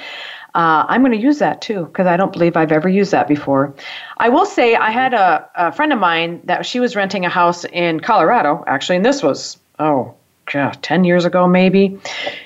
Uh, 0.54 0.84
I'm 0.86 1.00
going 1.00 1.12
to 1.12 1.18
use 1.18 1.38
that 1.38 1.62
too 1.62 1.86
because 1.86 2.06
I 2.06 2.18
don't 2.18 2.30
believe 2.30 2.58
I've 2.58 2.72
ever 2.72 2.90
used 2.90 3.10
that 3.12 3.26
before. 3.26 3.74
I 4.18 4.28
will 4.28 4.44
say 4.44 4.74
I 4.74 4.90
had 4.90 5.14
a, 5.14 5.48
a 5.54 5.72
friend 5.72 5.94
of 5.94 5.98
mine 5.98 6.42
that 6.44 6.66
she 6.66 6.78
was 6.78 6.94
renting 6.94 7.24
a 7.24 7.30
house 7.30 7.64
in 7.64 8.00
Colorado, 8.00 8.62
actually, 8.66 8.96
and 8.96 9.04
this 9.04 9.22
was, 9.22 9.56
oh, 9.78 10.14
God, 10.52 10.76
10 10.82 11.04
years 11.04 11.24
ago 11.24 11.48
maybe. 11.48 11.98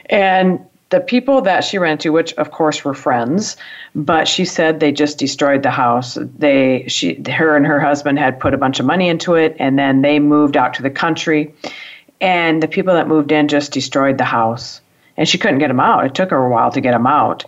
And 0.06 0.64
the 0.90 1.00
people 1.00 1.42
that 1.42 1.64
she 1.64 1.78
ran 1.78 1.98
to, 1.98 2.10
which 2.10 2.32
of 2.34 2.50
course 2.50 2.84
were 2.84 2.94
friends, 2.94 3.56
but 3.94 4.26
she 4.26 4.44
said 4.44 4.80
they 4.80 4.92
just 4.92 5.18
destroyed 5.18 5.62
the 5.62 5.70
house. 5.70 6.16
They, 6.38 6.84
she, 6.88 7.22
her 7.28 7.56
and 7.56 7.66
her 7.66 7.78
husband 7.78 8.18
had 8.18 8.40
put 8.40 8.54
a 8.54 8.58
bunch 8.58 8.80
of 8.80 8.86
money 8.86 9.08
into 9.08 9.34
it, 9.34 9.54
and 9.58 9.78
then 9.78 10.00
they 10.02 10.18
moved 10.18 10.56
out 10.56 10.72
to 10.74 10.82
the 10.82 10.90
country, 10.90 11.52
and 12.20 12.62
the 12.62 12.68
people 12.68 12.94
that 12.94 13.06
moved 13.06 13.32
in 13.32 13.48
just 13.48 13.72
destroyed 13.72 14.16
the 14.16 14.24
house, 14.24 14.80
and 15.18 15.28
she 15.28 15.36
couldn't 15.36 15.58
get 15.58 15.68
them 15.68 15.80
out. 15.80 16.06
It 16.06 16.14
took 16.14 16.30
her 16.30 16.42
a 16.42 16.50
while 16.50 16.72
to 16.72 16.80
get 16.80 16.92
them 16.92 17.06
out. 17.06 17.44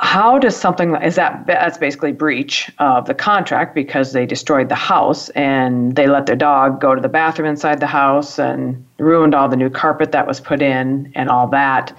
how 0.00 0.36
does 0.36 0.56
something 0.56 0.96
is 0.96 1.14
that 1.14 1.46
that's 1.46 1.78
basically 1.78 2.10
breach 2.10 2.68
of 2.80 3.06
the 3.06 3.14
contract 3.14 3.72
because 3.72 4.12
they 4.12 4.26
destroyed 4.26 4.68
the 4.68 4.74
house 4.74 5.28
and 5.30 5.94
they 5.94 6.08
let 6.08 6.26
their 6.26 6.34
dog 6.34 6.80
go 6.80 6.92
to 6.92 7.00
the 7.00 7.08
bathroom 7.08 7.48
inside 7.48 7.78
the 7.78 7.86
house 7.86 8.36
and 8.36 8.84
ruined 9.02 9.34
all 9.34 9.48
the 9.48 9.56
new 9.56 9.70
carpet 9.70 10.12
that 10.12 10.26
was 10.26 10.40
put 10.40 10.62
in 10.62 11.12
and 11.14 11.28
all 11.28 11.48
that 11.48 11.96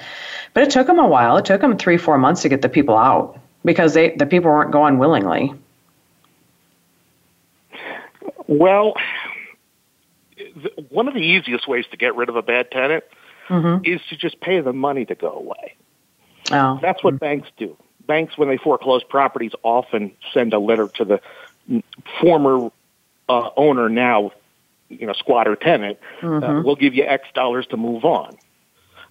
but 0.54 0.64
it 0.64 0.70
took 0.70 0.88
them 0.88 1.00
a 1.00 1.08
while 1.08 1.38
it 1.38 1.46
took 1.46 1.62
them 1.62 1.78
three 1.78 1.98
four 1.98 2.18
months 2.18 2.42
to 2.42 2.50
get 2.50 2.62
the 2.62 2.70
people 2.70 2.98
out 2.98 3.40
because 3.66 3.94
they 3.94 4.16
the 4.16 4.26
people 4.26 4.50
weren't 4.50 4.72
going 4.72 4.98
willingly 4.98 5.54
well 8.48 8.94
one 10.90 11.08
of 11.08 11.14
the 11.14 11.22
easiest 11.22 11.68
ways 11.68 11.86
to 11.92 11.98
get 11.98 12.16
rid 12.16 12.30
of 12.30 12.36
a 12.36 12.42
bad 12.42 12.70
tenant 12.72 13.04
mm-hmm. 13.48 13.84
is 13.86 14.02
to 14.10 14.16
just 14.16 14.40
pay 14.40 14.60
them 14.62 14.78
money 14.78 15.06
to 15.06 15.16
go 15.16 15.32
away 15.32 15.76
Oh. 16.52 16.78
That's 16.82 17.02
what 17.02 17.14
mm-hmm. 17.14 17.26
banks 17.26 17.50
do 17.58 17.78
banks, 18.06 18.38
when 18.38 18.50
they 18.50 18.58
foreclose 18.58 19.04
properties, 19.04 19.52
often 19.64 20.12
send 20.34 20.54
a 20.54 20.60
letter 20.60 20.88
to 20.88 21.06
the 21.06 21.84
former 22.20 22.70
uh, 23.30 23.50
owner, 23.56 23.90
now 23.90 24.32
you 25.00 25.08
know 25.08 25.14
squatter 25.14 25.56
tenant. 25.56 26.00
Uh, 26.22 26.26
mm-hmm. 26.26 26.44
Uh, 26.44 26.64
we'll 26.64 26.76
give 26.76 26.94
you 26.94 27.04
X 27.04 27.28
dollars 27.34 27.68
to 27.68 27.78
move 27.78 28.06
on. 28.06 28.38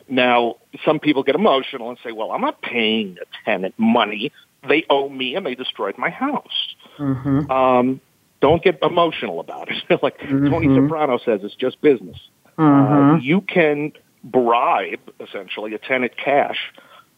Now, 0.08 0.56
some 0.84 0.98
people 0.98 1.22
get 1.22 1.34
emotional 1.34 1.88
and 1.88 1.98
say, 2.02 2.12
"Well, 2.12 2.32
I'm 2.32 2.40
not 2.40 2.60
paying 2.62 3.14
the 3.14 3.26
tenant 3.44 3.74
money; 3.78 4.32
they 4.68 4.84
owe 4.90 5.08
me, 5.08 5.34
and 5.36 5.46
they 5.46 5.54
destroyed 5.54 5.96
my 5.98 6.10
house." 6.10 6.74
Mm-hmm. 6.98 7.50
Um, 7.50 8.00
don't 8.42 8.62
get 8.62 8.78
emotional 8.82 9.40
about 9.40 9.70
it. 9.70 9.82
like 10.02 10.18
mm-hmm. 10.18 10.50
Tony 10.50 10.74
Soprano 10.74 11.18
says, 11.18 11.40
it's 11.44 11.54
just 11.54 11.80
business. 11.80 12.18
Uh, 12.58 12.62
mm-hmm. 12.62 13.24
you 13.24 13.40
can 13.40 13.92
bribe 14.22 15.00
essentially 15.20 15.74
a 15.74 15.78
tenant 15.78 16.12
cash 16.22 16.58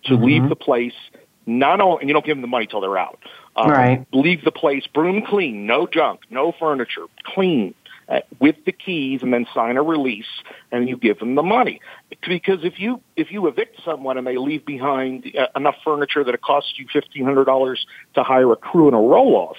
to 0.05 0.15
leave 0.15 0.43
mm-hmm. 0.43 0.51
the 0.51 0.57
place 0.57 0.93
not 1.47 1.81
only, 1.81 2.01
and 2.01 2.09
you 2.09 2.15
don't 2.15 2.25
give 2.25 2.37
them 2.37 2.43
the 2.43 2.49
money 2.49 2.67
till 2.67 2.81
they're 2.81 2.97
out. 2.97 3.19
Um, 3.57 3.71
right. 3.71 4.07
Leave 4.13 4.45
the 4.45 4.53
place 4.53 4.87
broom 4.87 5.23
clean, 5.27 5.67
no 5.67 5.87
junk, 5.87 6.21
no 6.31 6.53
furniture, 6.59 7.07
clean. 7.23 7.75
Uh, 8.07 8.21
with 8.39 8.57
the 8.67 8.73
keys 8.73 9.23
and 9.23 9.33
then 9.33 9.47
sign 9.55 9.79
a 9.79 9.83
release 9.83 10.27
and 10.71 10.91
you 10.91 10.97
give 10.97 11.19
them 11.21 11.37
the 11.37 11.43
money 11.43 11.81
because 12.29 12.63
if 12.63 12.79
you 12.79 13.01
if 13.17 13.33
you 13.33 13.47
evict 13.47 13.81
someone 13.83 14.19
and 14.19 14.27
they 14.27 14.37
leave 14.37 14.63
behind 14.67 15.33
uh, 15.39 15.47
enough 15.57 15.77
furniture 15.83 16.23
that 16.23 16.35
it 16.35 16.43
costs 16.43 16.79
you 16.79 16.87
fifteen 16.93 17.25
hundred 17.25 17.47
dollars 17.47 17.87
to 18.13 18.23
hire 18.23 18.53
a 18.53 18.57
crew 18.57 18.89
and 18.89 18.95
a 18.95 18.99
roll 18.99 19.37
off 19.37 19.57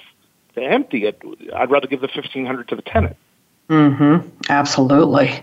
to 0.54 0.62
empty 0.62 1.06
it 1.06 1.20
i'd 1.56 1.72
rather 1.72 1.88
give 1.88 2.00
the 2.00 2.06
fifteen 2.06 2.46
hundred 2.46 2.68
to 2.68 2.76
the 2.76 2.82
tenant 2.82 3.16
mhm 3.68 4.30
absolutely 4.48 5.42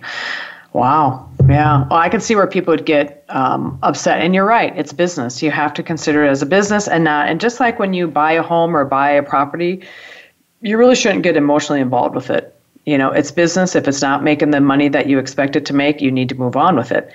Wow. 0.74 1.30
Yeah. 1.48 1.88
Well, 1.88 2.00
I 2.00 2.10
can 2.10 2.20
see 2.20 2.36
where 2.36 2.48
people 2.48 2.72
would 2.72 2.86
get 2.86 3.24
um, 3.30 3.78
upset. 3.84 4.22
And 4.22 4.34
you're 4.34 4.46
right. 4.46 4.76
It's 4.76 4.92
business. 4.92 5.42
You 5.44 5.52
have 5.52 5.72
to 5.76 5.84
consider 5.84 6.26
it 6.26 6.30
as 6.30 6.42
a 6.42 6.48
business 6.48 6.88
and 6.88 7.04
not. 7.04 7.30
And 7.30 7.40
just 7.40 7.60
like 7.60 7.78
when 7.78 7.94
you 7.94 8.08
buy 8.08 8.32
a 8.32 8.42
home 8.42 8.76
or 8.76 8.84
buy 8.84 9.12
a 9.12 9.22
property, 9.22 9.86
you 10.62 10.78
really 10.78 10.96
shouldn't 10.96 11.22
get 11.22 11.38
emotionally 11.38 11.80
involved 11.80 12.16
with 12.16 12.32
it. 12.32 12.53
You 12.86 12.98
know, 12.98 13.12
it's 13.12 13.32
business. 13.32 13.76
If 13.76 13.88
it's 13.88 14.02
not 14.02 14.24
making 14.24 14.52
the 14.52 14.62
money 14.62 14.90
that 14.90 15.08
you 15.08 15.20
expect 15.20 15.56
it 15.56 15.66
to 15.68 15.74
make, 15.74 16.02
you 16.02 16.12
need 16.12 16.30
to 16.30 16.36
move 16.36 16.56
on 16.56 16.76
with 16.76 16.92
it. 16.92 17.12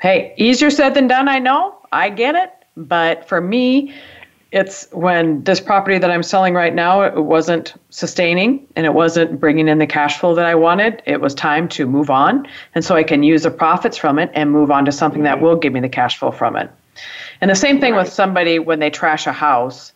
Hey, 0.00 0.34
easier 0.36 0.70
said 0.70 0.94
than 0.94 1.06
done. 1.06 1.28
I 1.28 1.38
know. 1.38 1.76
I 1.92 2.10
get 2.10 2.34
it. 2.34 2.52
But 2.76 3.28
for 3.28 3.40
me, 3.40 3.94
it's 4.54 4.88
when 4.92 5.42
this 5.42 5.60
property 5.60 5.98
that 5.98 6.10
I'm 6.12 6.22
selling 6.22 6.54
right 6.54 6.72
now 6.72 7.02
it 7.02 7.16
wasn't 7.16 7.74
sustaining 7.90 8.64
and 8.76 8.86
it 8.86 8.94
wasn't 8.94 9.40
bringing 9.40 9.66
in 9.66 9.78
the 9.78 9.86
cash 9.86 10.20
flow 10.20 10.34
that 10.36 10.46
I 10.46 10.54
wanted. 10.54 11.02
It 11.06 11.20
was 11.20 11.34
time 11.34 11.68
to 11.70 11.86
move 11.86 12.08
on, 12.08 12.46
and 12.74 12.84
so 12.84 12.94
I 12.94 13.02
can 13.02 13.24
use 13.24 13.42
the 13.42 13.50
profits 13.50 13.96
from 13.96 14.18
it 14.20 14.30
and 14.32 14.52
move 14.52 14.70
on 14.70 14.84
to 14.84 14.92
something 14.92 15.24
that 15.24 15.40
will 15.40 15.56
give 15.56 15.72
me 15.72 15.80
the 15.80 15.88
cash 15.88 16.18
flow 16.18 16.30
from 16.30 16.54
it. 16.54 16.70
And 17.40 17.50
the 17.50 17.56
same 17.56 17.80
thing 17.80 17.96
with 17.96 18.12
somebody 18.12 18.60
when 18.60 18.78
they 18.78 18.90
trash 18.90 19.26
a 19.26 19.32
house. 19.32 19.92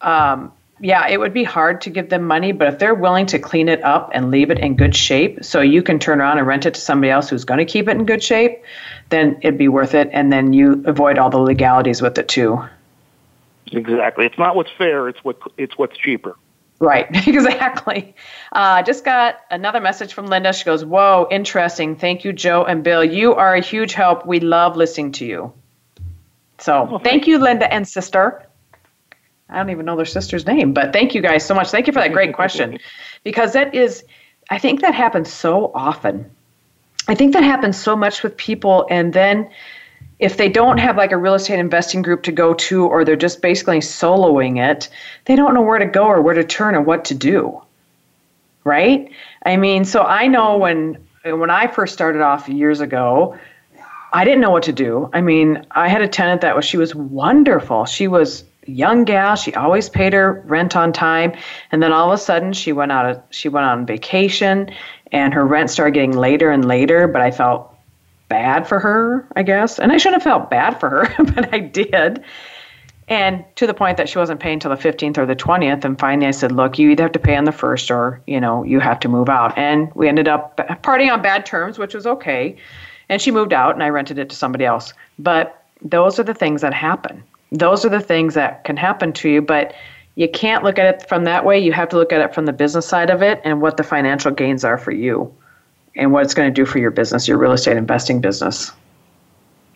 Um, 0.00 0.50
yeah, 0.82 1.06
it 1.06 1.20
would 1.20 1.32
be 1.32 1.44
hard 1.44 1.80
to 1.82 1.90
give 1.90 2.10
them 2.10 2.24
money, 2.24 2.50
but 2.50 2.66
if 2.66 2.80
they're 2.80 2.94
willing 2.94 3.26
to 3.26 3.38
clean 3.38 3.68
it 3.68 3.82
up 3.84 4.10
and 4.12 4.32
leave 4.32 4.50
it 4.50 4.58
in 4.58 4.74
good 4.74 4.96
shape, 4.96 5.44
so 5.44 5.60
you 5.60 5.80
can 5.80 6.00
turn 6.00 6.20
around 6.20 6.38
and 6.38 6.46
rent 6.46 6.66
it 6.66 6.74
to 6.74 6.80
somebody 6.80 7.08
else 7.08 7.30
who's 7.30 7.44
going 7.44 7.58
to 7.58 7.64
keep 7.64 7.86
it 7.86 7.92
in 7.92 8.04
good 8.04 8.20
shape, 8.20 8.64
then 9.08 9.38
it'd 9.42 9.56
be 9.56 9.68
worth 9.68 9.94
it. 9.94 10.10
And 10.12 10.32
then 10.32 10.52
you 10.52 10.82
avoid 10.84 11.18
all 11.18 11.30
the 11.30 11.38
legalities 11.38 12.02
with 12.02 12.18
it 12.18 12.26
too. 12.26 12.60
Exactly. 13.70 14.26
It's 14.26 14.36
not 14.38 14.56
what's 14.56 14.72
fair. 14.76 15.08
It's 15.08 15.22
what 15.22 15.38
it's 15.56 15.78
what's 15.78 15.96
cheaper. 15.96 16.36
Right. 16.80 17.06
Exactly. 17.28 18.16
Uh, 18.50 18.82
just 18.82 19.04
got 19.04 19.36
another 19.52 19.80
message 19.80 20.12
from 20.12 20.26
Linda. 20.26 20.52
She 20.52 20.64
goes, 20.64 20.84
"Whoa, 20.84 21.28
interesting. 21.30 21.94
Thank 21.94 22.24
you, 22.24 22.32
Jo 22.32 22.64
and 22.64 22.82
Bill. 22.82 23.04
You 23.04 23.34
are 23.34 23.54
a 23.54 23.60
huge 23.60 23.94
help. 23.94 24.26
We 24.26 24.40
love 24.40 24.76
listening 24.76 25.12
to 25.12 25.24
you." 25.24 25.52
So 26.58 26.88
oh, 26.90 26.98
thank 26.98 27.28
you, 27.28 27.38
Linda 27.38 27.72
and 27.72 27.86
sister. 27.86 28.46
I 29.52 29.58
don't 29.58 29.70
even 29.70 29.86
know 29.86 29.96
their 29.96 30.06
sister's 30.06 30.46
name, 30.46 30.72
but 30.72 30.92
thank 30.92 31.14
you 31.14 31.20
guys 31.20 31.44
so 31.44 31.54
much. 31.54 31.70
Thank 31.70 31.86
you 31.86 31.92
for 31.92 32.00
that 32.00 32.12
great 32.12 32.34
question, 32.40 32.78
because 33.24 33.52
that 33.52 33.74
is, 33.74 34.04
I 34.50 34.58
think 34.58 34.80
that 34.80 34.94
happens 34.94 35.32
so 35.32 35.70
often. 35.74 36.30
I 37.08 37.14
think 37.14 37.32
that 37.34 37.42
happens 37.42 37.76
so 37.76 37.96
much 37.96 38.22
with 38.22 38.36
people, 38.36 38.86
and 38.90 39.12
then 39.12 39.50
if 40.18 40.36
they 40.36 40.48
don't 40.48 40.78
have 40.78 40.96
like 40.96 41.10
a 41.10 41.16
real 41.16 41.34
estate 41.34 41.58
investing 41.58 42.00
group 42.00 42.22
to 42.22 42.32
go 42.32 42.54
to 42.54 42.86
or 42.86 43.04
they're 43.04 43.16
just 43.16 43.42
basically 43.42 43.80
soloing 43.80 44.56
it, 44.56 44.88
they 45.24 45.34
don't 45.34 45.52
know 45.52 45.62
where 45.62 45.78
to 45.78 45.86
go 45.86 46.04
or 46.04 46.22
where 46.22 46.34
to 46.34 46.44
turn 46.44 46.76
or 46.76 46.80
what 46.80 47.04
to 47.06 47.14
do. 47.14 47.60
Right? 48.62 49.10
I 49.44 49.56
mean, 49.56 49.84
so 49.84 50.02
I 50.02 50.28
know 50.28 50.56
when 50.58 51.04
when 51.24 51.50
I 51.50 51.66
first 51.66 51.92
started 51.92 52.22
off 52.22 52.48
years 52.48 52.80
ago, 52.80 53.36
I 54.12 54.24
didn't 54.24 54.40
know 54.40 54.50
what 54.50 54.62
to 54.64 54.72
do. 54.72 55.10
I 55.12 55.20
mean, 55.20 55.66
I 55.72 55.88
had 55.88 56.02
a 56.02 56.08
tenant 56.08 56.42
that 56.42 56.54
was 56.54 56.64
she 56.64 56.76
was 56.76 56.94
wonderful. 56.94 57.84
She 57.86 58.06
was 58.06 58.44
young 58.66 59.04
gal. 59.04 59.36
She 59.36 59.54
always 59.54 59.88
paid 59.88 60.12
her 60.12 60.42
rent 60.46 60.76
on 60.76 60.92
time, 60.92 61.32
and 61.70 61.82
then 61.82 61.92
all 61.92 62.12
of 62.12 62.14
a 62.14 62.22
sudden 62.22 62.52
she 62.52 62.72
went 62.72 62.92
out 62.92 63.06
of, 63.06 63.22
she 63.30 63.48
went 63.48 63.66
on 63.66 63.86
vacation, 63.86 64.70
and 65.10 65.34
her 65.34 65.46
rent 65.46 65.70
started 65.70 65.94
getting 65.94 66.16
later 66.16 66.50
and 66.50 66.66
later. 66.66 67.06
But 67.08 67.22
I 67.22 67.30
felt 67.30 67.72
bad 68.32 68.66
for 68.66 68.80
her, 68.80 69.28
I 69.36 69.42
guess. 69.42 69.78
And 69.78 69.92
I 69.92 69.98
shouldn't 69.98 70.22
have 70.22 70.32
felt 70.32 70.48
bad 70.48 70.80
for 70.80 70.88
her, 70.88 71.24
but 71.34 71.52
I 71.52 71.58
did. 71.58 72.24
And 73.08 73.44
to 73.56 73.66
the 73.66 73.74
point 73.74 73.98
that 73.98 74.08
she 74.08 74.16
wasn't 74.16 74.40
paying 74.40 74.54
until 74.54 74.74
the 74.74 74.82
15th 74.82 75.18
or 75.18 75.26
the 75.26 75.36
20th. 75.36 75.84
And 75.84 76.00
finally 76.00 76.26
I 76.26 76.30
said, 76.30 76.50
look, 76.50 76.78
you 76.78 76.88
either 76.88 77.02
have 77.02 77.12
to 77.12 77.18
pay 77.18 77.36
on 77.36 77.44
the 77.44 77.52
first 77.52 77.90
or, 77.90 78.22
you 78.26 78.40
know, 78.40 78.62
you 78.62 78.80
have 78.80 78.98
to 79.00 79.08
move 79.08 79.28
out. 79.28 79.56
And 79.58 79.92
we 79.94 80.08
ended 80.08 80.28
up 80.28 80.58
parting 80.82 81.10
on 81.10 81.20
bad 81.20 81.44
terms, 81.44 81.78
which 81.78 81.92
was 81.92 82.06
okay. 82.06 82.56
And 83.10 83.20
she 83.20 83.30
moved 83.30 83.52
out 83.52 83.74
and 83.74 83.82
I 83.82 83.90
rented 83.90 84.18
it 84.18 84.30
to 84.30 84.36
somebody 84.36 84.64
else. 84.64 84.94
But 85.18 85.62
those 85.82 86.18
are 86.18 86.22
the 86.22 86.32
things 86.32 86.62
that 86.62 86.72
happen. 86.72 87.22
Those 87.52 87.84
are 87.84 87.88
the 87.88 88.00
things 88.00 88.34
that 88.34 88.64
can 88.64 88.76
happen 88.76 89.12
to 89.12 89.28
you. 89.28 89.40
But 89.40 89.74
you 90.14 90.28
can't 90.28 90.64
look 90.64 90.78
at 90.78 90.86
it 90.86 91.08
from 91.08 91.24
that 91.24 91.44
way. 91.44 91.58
You 91.58 91.72
have 91.72 91.88
to 91.90 91.96
look 91.96 92.12
at 92.12 92.20
it 92.20 92.34
from 92.34 92.46
the 92.46 92.52
business 92.52 92.86
side 92.86 93.10
of 93.10 93.22
it 93.22 93.40
and 93.44 93.60
what 93.60 93.76
the 93.76 93.84
financial 93.84 94.30
gains 94.30 94.64
are 94.64 94.76
for 94.76 94.90
you 94.90 95.32
and 95.96 96.12
what 96.12 96.24
it's 96.24 96.34
going 96.34 96.52
to 96.52 96.54
do 96.54 96.66
for 96.66 96.78
your 96.78 96.90
business, 96.90 97.28
your 97.28 97.38
real 97.38 97.52
estate 97.52 97.76
investing 97.76 98.20
business. 98.20 98.72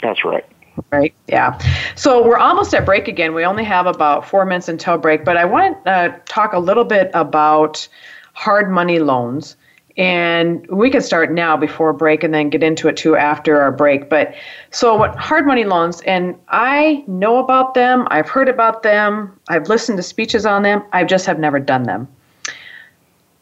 That's 0.03 0.25
right. 0.25 0.45
Right. 0.93 1.15
Yeah. 1.27 1.59
So 1.95 2.27
we're 2.27 2.37
almost 2.37 2.75
at 2.75 2.85
break 2.85 3.09
again. 3.09 3.33
We 3.33 3.45
only 3.45 3.65
have 3.65 3.87
about 3.87 4.29
four 4.29 4.45
minutes 4.45 4.69
until 4.69 4.99
break, 4.99 5.25
but 5.25 5.39
I 5.39 5.47
want 5.47 5.83
to 5.85 5.91
uh, 5.91 6.19
talk 6.27 6.53
a 6.53 6.59
little 6.59 6.85
bit 6.85 7.11
about 7.15 7.89
hard 8.35 8.71
money 8.71 8.99
loans. 8.99 9.57
And 9.97 10.67
we 10.69 10.91
can 10.91 11.01
start 11.01 11.33
now 11.33 11.57
before 11.57 11.93
break 11.95 12.23
and 12.23 12.35
then 12.35 12.51
get 12.51 12.63
into 12.63 12.89
it 12.89 12.97
too 12.99 13.17
after 13.17 13.61
our 13.61 13.73
break. 13.73 14.11
But 14.11 14.35
so, 14.71 14.95
what 14.95 15.17
hard 15.17 15.47
money 15.47 15.65
loans, 15.65 16.03
and 16.03 16.37
I 16.49 17.03
know 17.07 17.39
about 17.39 17.75
them, 17.75 18.07
I've 18.11 18.29
heard 18.29 18.49
about 18.49 18.83
them, 18.83 19.39
I've 19.49 19.69
listened 19.69 19.97
to 19.97 20.03
speeches 20.03 20.45
on 20.45 20.63
them, 20.63 20.83
I 20.93 21.05
just 21.05 21.25
have 21.25 21.39
never 21.39 21.59
done 21.59 21.85
them. 21.85 22.09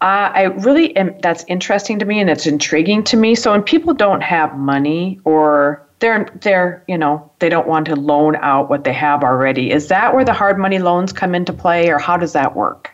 Uh, 0.05 0.31
I 0.35 0.43
really 0.43 0.95
am. 0.97 1.15
That's 1.23 1.45
interesting 1.49 1.99
to 1.99 2.05
me, 2.05 2.21
and 2.21 2.29
it's 2.29 2.47
intriguing 2.47 3.05
to 3.05 3.17
me. 3.17 3.35
So 3.35 3.53
when 3.53 3.63
people 3.63 3.95
don't 3.95 4.23
have 4.23 4.55
money, 4.55 5.19
or 5.25 5.83
they're 6.01 6.29
they're 6.43 6.85
you 6.87 6.99
know 6.99 7.31
they 7.39 7.49
don't 7.49 7.67
want 7.67 7.87
to 7.87 7.97
loan 7.97 8.37
out 8.37 8.69
what 8.69 8.85
they 8.85 8.93
have 8.93 9.25
already, 9.25 9.71
is 9.71 9.89
that 9.89 10.15
where 10.15 10.25
the 10.25 10.35
hard 10.35 10.59
money 10.59 10.79
loans 10.79 11.13
come 11.13 11.35
into 11.35 11.55
play, 11.55 11.89
or 11.89 11.99
how 11.99 12.19
does 12.19 12.35
that 12.35 12.55
work? 12.55 12.94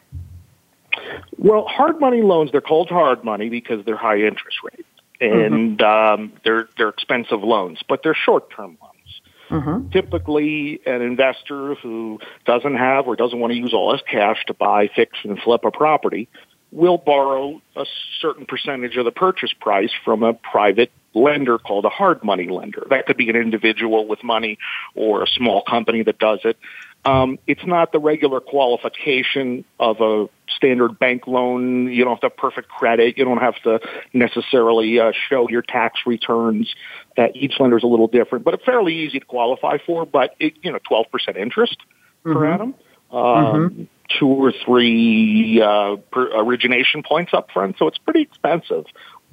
Well, 1.39 1.65
hard 1.67 2.01
money 2.01 2.23
loans 2.23 2.53
they're 2.53 2.61
called 2.61 2.89
hard 2.89 3.25
money 3.25 3.49
because 3.49 3.85
they're 3.85 3.97
high 3.97 4.19
interest 4.19 4.59
rate 4.63 4.87
and 5.21 5.79
mm-hmm. 5.79 6.23
um, 6.23 6.33
they're 6.45 6.69
they're 6.77 6.89
expensive 6.89 7.43
loans, 7.43 7.81
but 7.89 8.03
they're 8.03 8.15
short 8.15 8.51
term 8.51 8.79
loans. 8.81 9.21
Mm-hmm. 9.51 9.91
Typically, 9.91 10.81
an 10.87 11.03
investor 11.03 11.75
who 11.75 12.21
doesn't 12.47 12.77
have 12.77 13.07
or 13.07 13.17
doesn't 13.17 13.39
want 13.39 13.53
to 13.53 13.59
use 13.59 13.75
all 13.75 13.93
his 13.93 14.03
cash 14.09 14.45
to 14.47 14.55
buy, 14.55 14.89
fix, 14.95 15.19
and 15.25 15.39
flip 15.39 15.65
a 15.65 15.71
property 15.71 16.29
will 16.73 16.99
borrow 16.99 17.61
a 17.75 17.85
certain 18.21 18.47
percentage 18.47 18.97
of 18.97 19.05
the 19.05 19.11
purchase 19.11 19.53
price 19.53 19.91
from 20.05 20.23
a 20.23 20.35
private 20.35 20.93
lender 21.15 21.59
called 21.59 21.85
a 21.85 21.89
hard 21.89 22.23
money 22.23 22.49
lender. 22.49 22.87
That 22.91 23.07
could 23.07 23.17
be 23.17 23.29
an 23.29 23.35
individual 23.35 24.07
with 24.07 24.23
money 24.23 24.59
or 24.95 25.25
a 25.25 25.27
small 25.27 25.63
company 25.63 26.05
that 26.05 26.21
does 26.21 26.39
it. 26.45 26.57
Um, 27.05 27.39
it's 27.47 27.65
not 27.65 27.93
the 27.93 27.99
regular 27.99 28.41
qualification 28.41 29.65
of 29.79 30.01
a 30.01 30.29
standard 30.57 30.99
bank 30.99 31.27
loan. 31.27 31.91
You 31.91 32.05
don't 32.05 32.15
have 32.15 32.21
to 32.21 32.27
have 32.27 32.37
perfect 32.37 32.69
credit. 32.69 33.17
You 33.17 33.25
don't 33.25 33.39
have 33.39 33.61
to 33.63 33.81
necessarily 34.13 35.01
uh, 35.01 35.13
show 35.29 35.49
your 35.49 35.63
tax 35.63 36.01
returns. 36.07 36.75
Uh, 37.17 37.29
each 37.35 37.55
lender 37.59 37.79
is 37.79 37.85
a 37.85 37.87
little 37.87 38.09
different, 38.09 38.45
but 38.45 38.55
it's 38.55 38.65
fairly 38.65 38.95
easy 38.95 39.19
to 39.19 39.25
qualify 39.25 39.79
for. 39.87 40.05
But 40.05 40.35
it, 40.39 40.55
you 40.63 40.73
know, 40.73 40.79
twelve 40.87 41.07
percent 41.11 41.37
interest 41.37 41.79
mm-hmm. 42.25 42.33
per 42.33 42.47
annum. 42.47 42.75
Um, 43.11 43.17
mm-hmm. 43.25 43.83
Two 44.19 44.27
or 44.27 44.53
three 44.65 45.63
uh, 45.63 45.97
origination 46.15 47.03
points 47.03 47.33
up 47.33 47.51
front, 47.53 47.79
so 47.79 47.87
it's 47.87 47.99
pretty 47.99 48.23
expensive. 48.23 48.85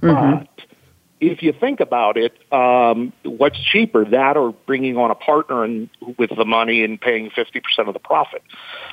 Mm-hmm. 0.02 0.46
But 0.46 0.67
if 1.20 1.42
you 1.42 1.54
think 1.54 1.80
about 1.80 2.18
it, 2.18 2.34
um, 2.54 3.12
what's 3.24 3.60
cheaper, 3.60 4.06
that 4.06 4.38
or 4.38 4.52
bringing 4.66 4.98
on 4.98 5.10
a 5.10 5.16
partner 5.16 5.64
and 5.64 5.90
with 6.18 6.30
the 6.36 6.46
money 6.46 6.84
and 6.84 7.00
paying 7.00 7.30
50% 7.32 7.62
of 7.88 7.94
the 7.94 8.00
profit? 8.00 8.44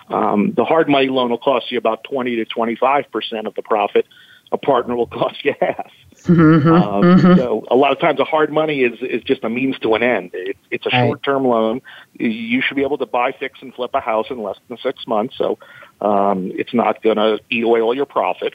Um, 0.08 0.52
the 0.56 0.64
hard 0.64 0.88
money 0.88 1.08
loan 1.08 1.30
will 1.30 1.38
cost 1.38 1.70
you 1.70 1.78
about 1.78 2.04
20 2.04 2.36
to 2.36 2.44
25% 2.46 3.46
of 3.46 3.54
the 3.54 3.62
profit. 3.62 4.06
A 4.52 4.58
partner 4.58 4.96
will 4.96 5.06
cost 5.20 5.44
you 5.44 5.54
half. 5.60 5.90
Mm-hmm, 6.22 6.68
um, 6.72 7.02
mm-hmm. 7.02 7.38
So 7.38 7.66
a 7.70 7.74
lot 7.74 7.92
of 7.92 8.00
times, 8.00 8.18
the 8.18 8.24
hard 8.24 8.52
money 8.52 8.82
is 8.82 9.00
is 9.02 9.22
just 9.24 9.42
a 9.42 9.50
means 9.50 9.78
to 9.80 9.94
an 9.94 10.02
end. 10.02 10.30
It, 10.32 10.56
it's 10.70 10.86
a 10.86 10.90
right. 10.90 11.06
short 11.06 11.22
term 11.22 11.44
loan. 11.44 11.82
You 12.14 12.62
should 12.62 12.76
be 12.76 12.82
able 12.82 12.98
to 12.98 13.06
buy, 13.06 13.32
fix, 13.32 13.60
and 13.62 13.74
flip 13.74 13.90
a 13.94 14.00
house 14.00 14.26
in 14.30 14.40
less 14.40 14.56
than 14.68 14.78
six 14.78 15.06
months. 15.08 15.36
So 15.36 15.58
um, 16.00 16.52
it's 16.54 16.72
not 16.72 17.02
going 17.02 17.16
to 17.16 17.40
eat 17.50 17.64
away 17.64 17.80
all 17.80 17.94
your 17.94 18.06
profit 18.06 18.54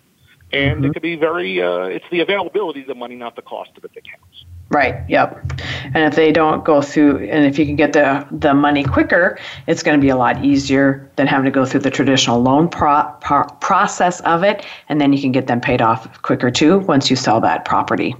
and 0.51 0.77
mm-hmm. 0.77 0.85
it 0.85 0.93
could 0.93 1.01
be 1.01 1.15
very 1.15 1.61
uh, 1.61 1.83
it's 1.83 2.05
the 2.11 2.19
availability 2.21 2.81
of 2.81 2.87
the 2.87 2.95
money 2.95 3.15
not 3.15 3.35
the 3.35 3.41
cost 3.41 3.71
of 3.77 3.83
it 3.83 3.93
that 3.93 4.03
counts. 4.03 4.45
Right 4.69 5.03
yep. 5.09 5.43
And 5.83 5.97
if 5.97 6.15
they 6.15 6.31
don't 6.31 6.63
go 6.63 6.81
through 6.81 7.17
and 7.27 7.45
if 7.45 7.57
you 7.57 7.65
can 7.65 7.75
get 7.75 7.93
the 7.93 8.25
the 8.31 8.53
money 8.53 8.83
quicker 8.83 9.39
it's 9.67 9.83
going 9.83 9.97
to 9.97 10.01
be 10.01 10.09
a 10.09 10.15
lot 10.15 10.43
easier 10.43 11.11
than 11.15 11.27
having 11.27 11.45
to 11.45 11.51
go 11.51 11.65
through 11.65 11.81
the 11.81 11.91
traditional 11.91 12.41
loan 12.41 12.69
pro, 12.69 13.03
pro, 13.21 13.45
process 13.61 14.21
of 14.21 14.43
it 14.43 14.65
and 14.87 15.01
then 15.01 15.13
you 15.13 15.21
can 15.21 15.31
get 15.31 15.47
them 15.47 15.61
paid 15.61 15.81
off 15.81 16.21
quicker 16.21 16.51
too 16.51 16.79
once 16.79 17.09
you 17.09 17.15
sell 17.15 17.41
that 17.41 17.65
property. 17.65 18.15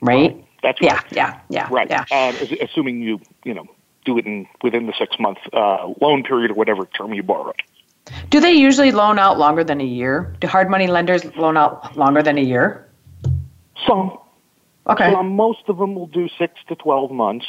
Right? 0.00 0.34
Well, 0.34 0.44
that's 0.62 0.80
right. 0.80 1.04
yeah 1.12 1.40
yeah 1.48 1.68
yeah 1.68 1.68
right. 1.70 1.88
yeah. 1.88 2.04
Uh, 2.10 2.32
assuming 2.60 3.00
you 3.00 3.20
you 3.44 3.54
know 3.54 3.66
do 4.04 4.18
it 4.18 4.26
in 4.26 4.46
within 4.62 4.86
the 4.86 4.94
six 4.98 5.16
month 5.18 5.38
uh, 5.52 5.92
loan 6.00 6.22
period 6.24 6.50
or 6.50 6.54
whatever 6.54 6.86
term 6.86 7.14
you 7.14 7.22
borrow 7.22 7.52
do 8.30 8.40
they 8.40 8.52
usually 8.52 8.92
loan 8.92 9.18
out 9.18 9.38
longer 9.38 9.64
than 9.64 9.80
a 9.80 9.84
year? 9.84 10.34
Do 10.40 10.48
hard 10.48 10.70
money 10.70 10.86
lenders 10.86 11.24
loan 11.36 11.56
out 11.56 11.96
longer 11.96 12.22
than 12.22 12.38
a 12.38 12.42
year? 12.42 12.88
Some. 13.86 14.18
Okay. 14.86 15.12
Some, 15.12 15.36
most 15.36 15.68
of 15.68 15.78
them 15.78 15.94
will 15.94 16.08
do 16.08 16.28
six 16.38 16.54
to 16.68 16.74
12 16.74 17.10
months. 17.12 17.46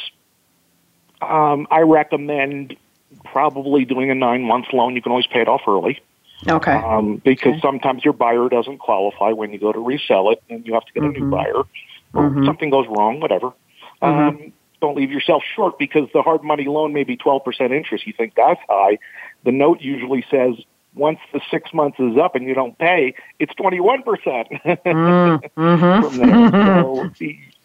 Um, 1.20 1.66
I 1.70 1.80
recommend 1.80 2.76
probably 3.24 3.84
doing 3.84 4.10
a 4.10 4.14
nine 4.14 4.42
month 4.42 4.66
loan. 4.72 4.94
You 4.94 5.02
can 5.02 5.10
always 5.10 5.26
pay 5.26 5.40
it 5.40 5.48
off 5.48 5.62
early. 5.66 6.00
Okay. 6.46 6.72
Um, 6.72 7.16
because 7.24 7.52
okay. 7.52 7.60
sometimes 7.60 8.04
your 8.04 8.12
buyer 8.12 8.48
doesn't 8.48 8.78
qualify 8.78 9.30
when 9.30 9.52
you 9.52 9.58
go 9.58 9.72
to 9.72 9.80
resell 9.80 10.30
it 10.30 10.42
and 10.50 10.66
you 10.66 10.74
have 10.74 10.84
to 10.84 10.92
get 10.92 11.02
mm-hmm. 11.02 11.10
a 11.10 11.18
new 11.18 11.24
mm-hmm. 11.26 11.30
buyer. 11.30 11.64
Or 12.12 12.30
mm-hmm. 12.30 12.44
something 12.44 12.70
goes 12.70 12.86
wrong, 12.88 13.20
whatever. 13.20 13.52
Mm-hmm. 14.02 14.04
Um, 14.44 14.52
don't 14.80 14.96
leave 14.96 15.10
yourself 15.10 15.42
short 15.56 15.78
because 15.78 16.08
the 16.12 16.22
hard 16.22 16.44
money 16.44 16.66
loan 16.66 16.92
may 16.92 17.04
be 17.04 17.16
12% 17.16 17.42
interest. 17.70 18.06
You 18.06 18.12
think 18.12 18.34
that's 18.36 18.60
high 18.68 18.98
the 19.44 19.52
note 19.52 19.80
usually 19.80 20.24
says 20.30 20.54
once 20.94 21.18
the 21.32 21.40
six 21.50 21.74
months 21.74 21.98
is 21.98 22.16
up 22.16 22.34
and 22.34 22.46
you 22.46 22.54
don't 22.54 22.78
pay, 22.78 23.14
it's 23.38 23.52
21%. 23.54 24.04
mm, 24.04 25.50
mm-hmm. 25.56 26.16
So 26.16 27.10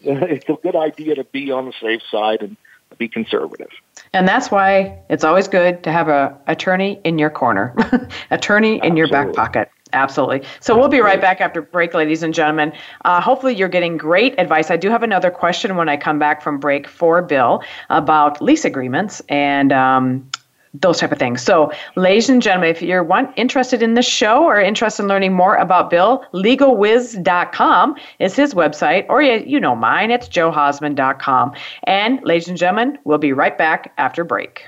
it's 0.02 0.48
a 0.48 0.54
good 0.54 0.76
idea 0.76 1.14
to 1.14 1.24
be 1.24 1.50
on 1.50 1.66
the 1.66 1.72
safe 1.80 2.02
side 2.10 2.42
and 2.42 2.56
be 2.98 3.08
conservative. 3.08 3.70
And 4.12 4.26
that's 4.26 4.50
why 4.50 4.98
it's 5.08 5.22
always 5.22 5.46
good 5.46 5.84
to 5.84 5.92
have 5.92 6.08
a 6.08 6.36
attorney 6.48 7.00
in 7.04 7.18
your 7.18 7.30
corner, 7.30 7.74
attorney 8.30 8.74
in 8.74 8.76
Absolutely. 8.78 8.98
your 8.98 9.08
back 9.08 9.32
pocket. 9.32 9.70
Absolutely. 9.92 10.42
So 10.60 10.78
we'll 10.78 10.88
be 10.88 11.00
right 11.00 11.20
back 11.20 11.40
after 11.40 11.62
break, 11.62 11.94
ladies 11.94 12.22
and 12.22 12.32
gentlemen. 12.32 12.72
Uh, 13.04 13.20
hopefully, 13.20 13.56
you're 13.56 13.68
getting 13.68 13.96
great 13.96 14.38
advice. 14.38 14.70
I 14.70 14.76
do 14.76 14.88
have 14.88 15.02
another 15.02 15.30
question 15.30 15.76
when 15.76 15.88
I 15.88 15.96
come 15.96 16.18
back 16.18 16.42
from 16.42 16.58
break 16.58 16.86
for 16.86 17.22
Bill 17.22 17.62
about 17.88 18.40
lease 18.40 18.64
agreements 18.64 19.20
and 19.28 19.72
um, 19.72 20.30
those 20.74 20.98
type 20.98 21.12
of 21.12 21.18
things. 21.18 21.42
So, 21.42 21.72
ladies 21.96 22.28
and 22.28 22.40
gentlemen, 22.40 22.70
if 22.70 22.80
you're 22.80 23.02
one 23.02 23.32
interested 23.36 23.82
in 23.82 23.94
this 23.94 24.06
show 24.06 24.44
or 24.44 24.60
interested 24.60 25.02
in 25.02 25.08
learning 25.08 25.32
more 25.32 25.56
about 25.56 25.90
Bill, 25.90 26.24
legalwiz.com 26.32 27.96
is 28.18 28.36
his 28.36 28.54
website, 28.54 29.06
or 29.08 29.20
you, 29.22 29.42
you 29.46 29.60
know 29.60 29.74
mine, 29.74 30.10
it's 30.10 30.28
johausman.com. 30.28 31.52
And, 31.84 32.20
ladies 32.24 32.48
and 32.48 32.56
gentlemen, 32.56 32.98
we'll 33.04 33.18
be 33.18 33.32
right 33.32 33.56
back 33.56 33.92
after 33.98 34.24
break. 34.24 34.64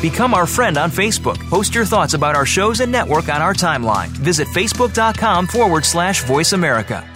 Become 0.00 0.32
our 0.32 0.46
friend 0.46 0.78
on 0.78 0.90
Facebook. 0.90 1.38
Post 1.50 1.74
your 1.74 1.84
thoughts 1.84 2.14
about 2.14 2.34
our 2.34 2.46
shows 2.46 2.80
and 2.80 2.90
network 2.90 3.28
on 3.28 3.42
our 3.42 3.52
timeline. 3.52 4.08
Visit 4.08 4.48
facebook.com 4.48 5.46
forward 5.46 5.84
slash 5.84 6.22
voice 6.24 6.52
America. 6.52 7.06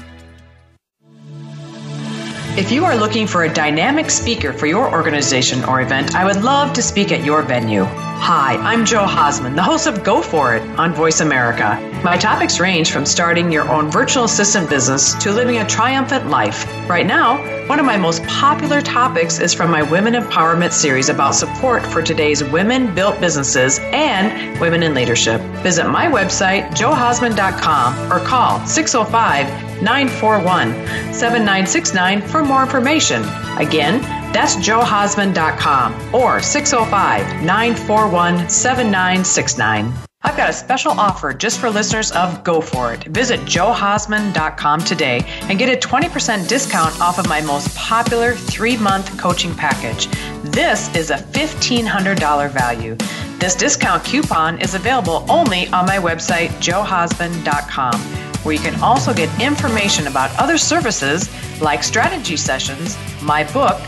If 2.56 2.70
you 2.70 2.84
are 2.84 2.94
looking 2.94 3.26
for 3.26 3.42
a 3.44 3.52
dynamic 3.52 4.10
speaker 4.10 4.52
for 4.52 4.66
your 4.66 4.92
organization 4.92 5.64
or 5.64 5.80
event, 5.80 6.14
I 6.14 6.24
would 6.24 6.44
love 6.44 6.72
to 6.74 6.82
speak 6.82 7.10
at 7.10 7.24
your 7.24 7.42
venue. 7.42 7.82
Hi, 7.84 8.56
I'm 8.58 8.84
Jo 8.84 9.04
Hausman, 9.04 9.56
the 9.56 9.62
host 9.62 9.88
of 9.88 10.04
Go 10.04 10.22
For 10.22 10.54
It 10.54 10.62
on 10.78 10.92
Voice 10.94 11.20
America. 11.20 11.93
My 12.04 12.18
topics 12.18 12.60
range 12.60 12.92
from 12.92 13.06
starting 13.06 13.50
your 13.50 13.66
own 13.66 13.90
virtual 13.90 14.24
assistant 14.24 14.68
business 14.68 15.14
to 15.22 15.32
living 15.32 15.56
a 15.56 15.66
triumphant 15.66 16.28
life. 16.28 16.66
Right 16.86 17.06
now, 17.06 17.38
one 17.66 17.80
of 17.80 17.86
my 17.86 17.96
most 17.96 18.22
popular 18.24 18.82
topics 18.82 19.40
is 19.40 19.54
from 19.54 19.70
my 19.70 19.82
Women 19.82 20.12
Empowerment 20.12 20.72
series 20.72 21.08
about 21.08 21.34
support 21.34 21.82
for 21.86 22.02
today's 22.02 22.44
women 22.44 22.94
built 22.94 23.18
businesses 23.22 23.78
and 23.84 24.60
women 24.60 24.82
in 24.82 24.92
leadership. 24.92 25.40
Visit 25.62 25.88
my 25.88 26.04
website, 26.04 26.68
johausman.com, 26.72 28.12
or 28.12 28.18
call 28.22 28.66
605 28.66 29.82
941 29.82 30.74
7969 31.14 32.20
for 32.20 32.44
more 32.44 32.64
information. 32.64 33.22
Again, 33.56 34.02
that's 34.34 34.56
johausman.com 34.56 36.14
or 36.14 36.42
605 36.42 37.42
941 37.42 38.50
7969. 38.50 39.94
I've 40.26 40.38
got 40.38 40.48
a 40.48 40.54
special 40.54 40.92
offer 40.92 41.34
just 41.34 41.60
for 41.60 41.68
listeners 41.68 42.10
of 42.12 42.42
Go 42.42 42.62
For 42.62 42.94
It. 42.94 43.04
Visit 43.04 43.40
johausman.com 43.40 44.80
today 44.80 45.20
and 45.42 45.58
get 45.58 45.68
a 45.68 45.86
20% 45.86 46.48
discount 46.48 46.98
off 46.98 47.18
of 47.18 47.28
my 47.28 47.42
most 47.42 47.76
popular 47.76 48.34
three 48.34 48.78
month 48.78 49.18
coaching 49.18 49.54
package. 49.54 50.06
This 50.42 50.92
is 50.96 51.10
a 51.10 51.16
$1,500 51.16 52.50
value. 52.50 52.96
This 53.38 53.54
discount 53.54 54.02
coupon 54.02 54.58
is 54.62 54.74
available 54.74 55.26
only 55.28 55.68
on 55.68 55.84
my 55.84 55.98
website, 55.98 56.48
johausman.com, 56.58 58.00
where 58.44 58.54
you 58.54 58.60
can 58.60 58.80
also 58.80 59.12
get 59.12 59.28
information 59.42 60.06
about 60.06 60.34
other 60.38 60.56
services 60.56 61.28
like 61.60 61.84
strategy 61.84 62.38
sessions, 62.38 62.96
my 63.22 63.44
book, 63.52 63.78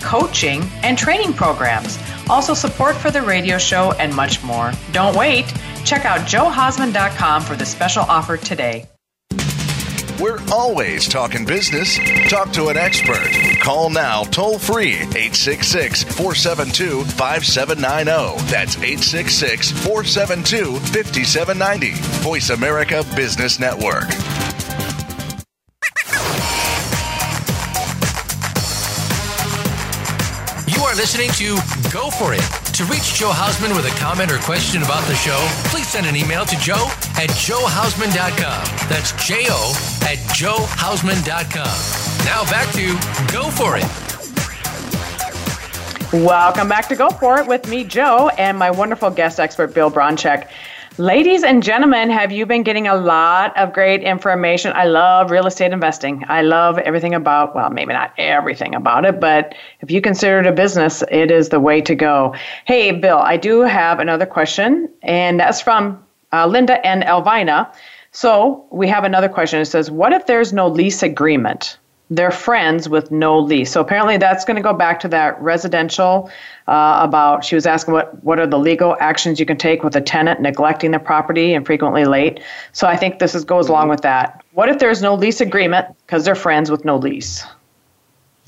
coaching, 0.00 0.62
and 0.82 0.98
training 0.98 1.32
programs. 1.34 1.98
Also, 2.28 2.54
support 2.54 2.96
for 2.96 3.10
the 3.10 3.22
radio 3.22 3.58
show 3.58 3.92
and 3.92 4.14
much 4.14 4.42
more. 4.42 4.72
Don't 4.92 5.16
wait. 5.16 5.46
Check 5.84 6.04
out 6.04 6.20
johausman.com 6.20 7.42
for 7.42 7.56
the 7.56 7.66
special 7.66 8.02
offer 8.02 8.36
today. 8.36 8.86
We're 10.20 10.38
always 10.52 11.08
talking 11.08 11.44
business. 11.44 11.98
Talk 12.30 12.52
to 12.52 12.68
an 12.68 12.76
expert. 12.76 13.28
Call 13.60 13.90
now 13.90 14.22
toll 14.22 14.60
free 14.60 14.94
866 14.94 16.04
472 16.04 17.04
5790. 17.04 18.44
That's 18.48 18.76
866 18.76 19.72
472 19.72 20.78
5790. 20.78 21.92
Voice 22.22 22.50
America 22.50 23.04
Business 23.16 23.58
Network. 23.58 24.08
Are 30.94 30.96
listening 30.96 31.30
to 31.30 31.56
Go 31.90 32.08
For 32.08 32.34
It. 32.34 32.42
To 32.74 32.84
reach 32.84 33.14
Jo 33.14 33.30
Hausman 33.30 33.74
with 33.74 33.84
a 33.84 33.98
comment 33.98 34.30
or 34.30 34.38
question 34.38 34.82
about 34.84 35.02
the 35.08 35.14
show, 35.16 35.36
please 35.64 35.88
send 35.88 36.06
an 36.06 36.14
email 36.14 36.44
to 36.44 36.56
jo 36.60 36.74
at 37.16 37.30
johausman.com. 37.30 38.88
That's 38.88 39.10
J 39.26 39.46
O 39.48 39.72
at 40.02 40.18
johausman.com. 40.38 42.24
Now 42.24 42.44
back 42.44 42.72
to 42.74 42.94
Go 43.32 43.50
For 43.50 43.76
It. 43.76 43.84
Welcome 46.24 46.68
back 46.68 46.88
to 46.90 46.94
Go 46.94 47.10
For 47.10 47.40
It 47.40 47.48
with 47.48 47.68
me, 47.68 47.82
Jo, 47.82 48.28
and 48.38 48.56
my 48.56 48.70
wonderful 48.70 49.10
guest 49.10 49.40
expert, 49.40 49.74
Bill 49.74 49.90
Bronchick. 49.90 50.48
Ladies 50.98 51.42
and 51.42 51.60
gentlemen, 51.60 52.08
have 52.08 52.30
you 52.30 52.46
been 52.46 52.62
getting 52.62 52.86
a 52.86 52.94
lot 52.94 53.56
of 53.56 53.72
great 53.72 54.04
information? 54.04 54.72
I 54.76 54.84
love 54.84 55.32
real 55.32 55.48
estate 55.48 55.72
investing. 55.72 56.24
I 56.28 56.42
love 56.42 56.78
everything 56.78 57.14
about, 57.14 57.52
well, 57.52 57.68
maybe 57.68 57.92
not 57.92 58.12
everything 58.16 58.76
about 58.76 59.04
it, 59.04 59.18
but 59.18 59.56
if 59.80 59.90
you 59.90 60.00
consider 60.00 60.38
it 60.38 60.46
a 60.46 60.52
business, 60.52 61.02
it 61.10 61.32
is 61.32 61.48
the 61.48 61.58
way 61.58 61.80
to 61.80 61.96
go. 61.96 62.36
Hey, 62.64 62.92
Bill, 62.92 63.18
I 63.18 63.36
do 63.36 63.62
have 63.62 63.98
another 63.98 64.24
question, 64.24 64.88
and 65.02 65.40
that's 65.40 65.60
from 65.60 66.00
uh, 66.32 66.46
Linda 66.46 66.74
and 66.86 67.02
Elvina. 67.02 67.74
So 68.12 68.64
we 68.70 68.86
have 68.86 69.02
another 69.02 69.28
question. 69.28 69.60
It 69.60 69.64
says, 69.64 69.90
What 69.90 70.12
if 70.12 70.26
there's 70.26 70.52
no 70.52 70.68
lease 70.68 71.02
agreement? 71.02 71.76
They're 72.14 72.30
friends 72.30 72.88
with 72.88 73.10
no 73.10 73.38
lease. 73.38 73.72
So 73.72 73.80
apparently 73.80 74.16
that's 74.18 74.44
going 74.44 74.56
to 74.56 74.62
go 74.62 74.72
back 74.72 75.00
to 75.00 75.08
that 75.08 75.40
residential 75.42 76.30
uh, 76.68 77.00
about, 77.02 77.44
she 77.44 77.54
was 77.54 77.66
asking 77.66 77.94
what, 77.94 78.22
what 78.22 78.38
are 78.38 78.46
the 78.46 78.58
legal 78.58 78.96
actions 79.00 79.40
you 79.40 79.46
can 79.46 79.56
take 79.56 79.82
with 79.82 79.96
a 79.96 80.00
tenant 80.00 80.40
neglecting 80.40 80.92
the 80.92 80.98
property 80.98 81.54
and 81.54 81.66
frequently 81.66 82.04
late. 82.04 82.40
So 82.72 82.86
I 82.86 82.96
think 82.96 83.18
this 83.18 83.34
is, 83.34 83.44
goes 83.44 83.68
along 83.68 83.88
with 83.88 84.02
that. 84.02 84.44
What 84.52 84.68
if 84.68 84.78
there's 84.78 85.02
no 85.02 85.14
lease 85.14 85.40
agreement 85.40 85.88
because 86.06 86.24
they're 86.24 86.36
friends 86.36 86.70
with 86.70 86.84
no 86.84 86.96
lease? 86.96 87.44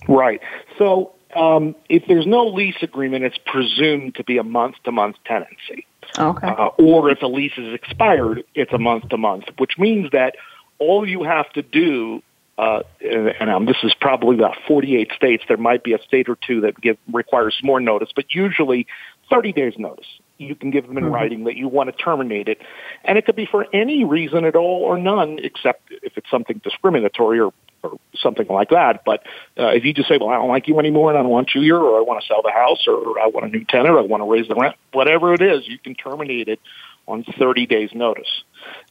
Right. 0.06 0.40
So 0.78 1.12
um, 1.34 1.74
if 1.88 2.04
there's 2.06 2.26
no 2.26 2.46
lease 2.46 2.82
agreement, 2.82 3.24
it's 3.24 3.38
presumed 3.46 4.14
to 4.14 4.24
be 4.24 4.38
a 4.38 4.44
month 4.44 4.76
to 4.84 4.92
month 4.92 5.16
tenancy. 5.24 5.86
Okay. 6.18 6.46
Uh, 6.46 6.68
or 6.78 7.10
if 7.10 7.18
the 7.18 7.28
lease 7.28 7.58
is 7.58 7.74
expired, 7.74 8.44
it's 8.54 8.72
a 8.72 8.78
month 8.78 9.08
to 9.08 9.16
month, 9.16 9.46
which 9.58 9.76
means 9.76 10.10
that 10.12 10.36
all 10.78 11.08
you 11.08 11.24
have 11.24 11.50
to 11.54 11.62
do 11.62 12.22
uh, 12.58 12.80
and, 13.00 13.28
and 13.28 13.50
um, 13.50 13.66
this 13.66 13.76
is 13.82 13.94
probably 14.00 14.36
about 14.36 14.56
48 14.66 15.12
states. 15.14 15.44
There 15.46 15.56
might 15.56 15.84
be 15.84 15.92
a 15.92 16.02
state 16.02 16.28
or 16.28 16.36
two 16.36 16.62
that 16.62 16.80
give 16.80 16.96
requires 17.12 17.56
more 17.62 17.80
notice, 17.80 18.10
but 18.14 18.34
usually 18.34 18.86
30 19.30 19.52
days 19.52 19.74
notice. 19.76 20.06
You 20.38 20.54
can 20.54 20.70
give 20.70 20.86
them 20.86 20.98
in 20.98 21.04
mm-hmm. 21.04 21.14
writing 21.14 21.44
that 21.44 21.56
you 21.56 21.68
want 21.68 21.94
to 21.94 22.02
terminate 22.02 22.48
it, 22.48 22.60
and 23.04 23.16
it 23.16 23.24
could 23.24 23.36
be 23.36 23.46
for 23.46 23.66
any 23.72 24.04
reason 24.04 24.44
at 24.44 24.54
all 24.54 24.82
or 24.82 24.98
none, 24.98 25.38
except 25.42 25.90
if 25.90 26.16
it's 26.18 26.30
something 26.30 26.60
discriminatory 26.62 27.40
or, 27.40 27.52
or 27.82 27.98
something 28.14 28.46
like 28.48 28.68
that. 28.70 29.02
But 29.04 29.22
uh, 29.58 29.68
if 29.68 29.84
you 29.84 29.94
just 29.94 30.08
say, 30.08 30.18
"Well, 30.18 30.28
I 30.28 30.34
don't 30.34 30.48
like 30.48 30.68
you 30.68 30.78
anymore, 30.78 31.08
and 31.08 31.18
I 31.18 31.22
don't 31.22 31.30
want 31.30 31.54
you 31.54 31.62
here, 31.62 31.78
or 31.78 31.98
I 31.98 32.02
want 32.02 32.20
to 32.20 32.26
sell 32.26 32.42
the 32.42 32.50
house, 32.50 32.86
or 32.86 33.18
I 33.18 33.28
want 33.28 33.46
a 33.46 33.48
new 33.48 33.64
tenant, 33.64 33.88
or 33.88 33.98
I 33.98 34.02
want 34.02 34.22
to 34.22 34.30
raise 34.30 34.46
the 34.46 34.54
rent," 34.54 34.76
whatever 34.92 35.32
it 35.32 35.40
is, 35.40 35.66
you 35.66 35.78
can 35.78 35.94
terminate 35.94 36.48
it 36.48 36.60
on 37.08 37.24
30 37.24 37.66
days 37.66 37.90
notice. 37.94 38.42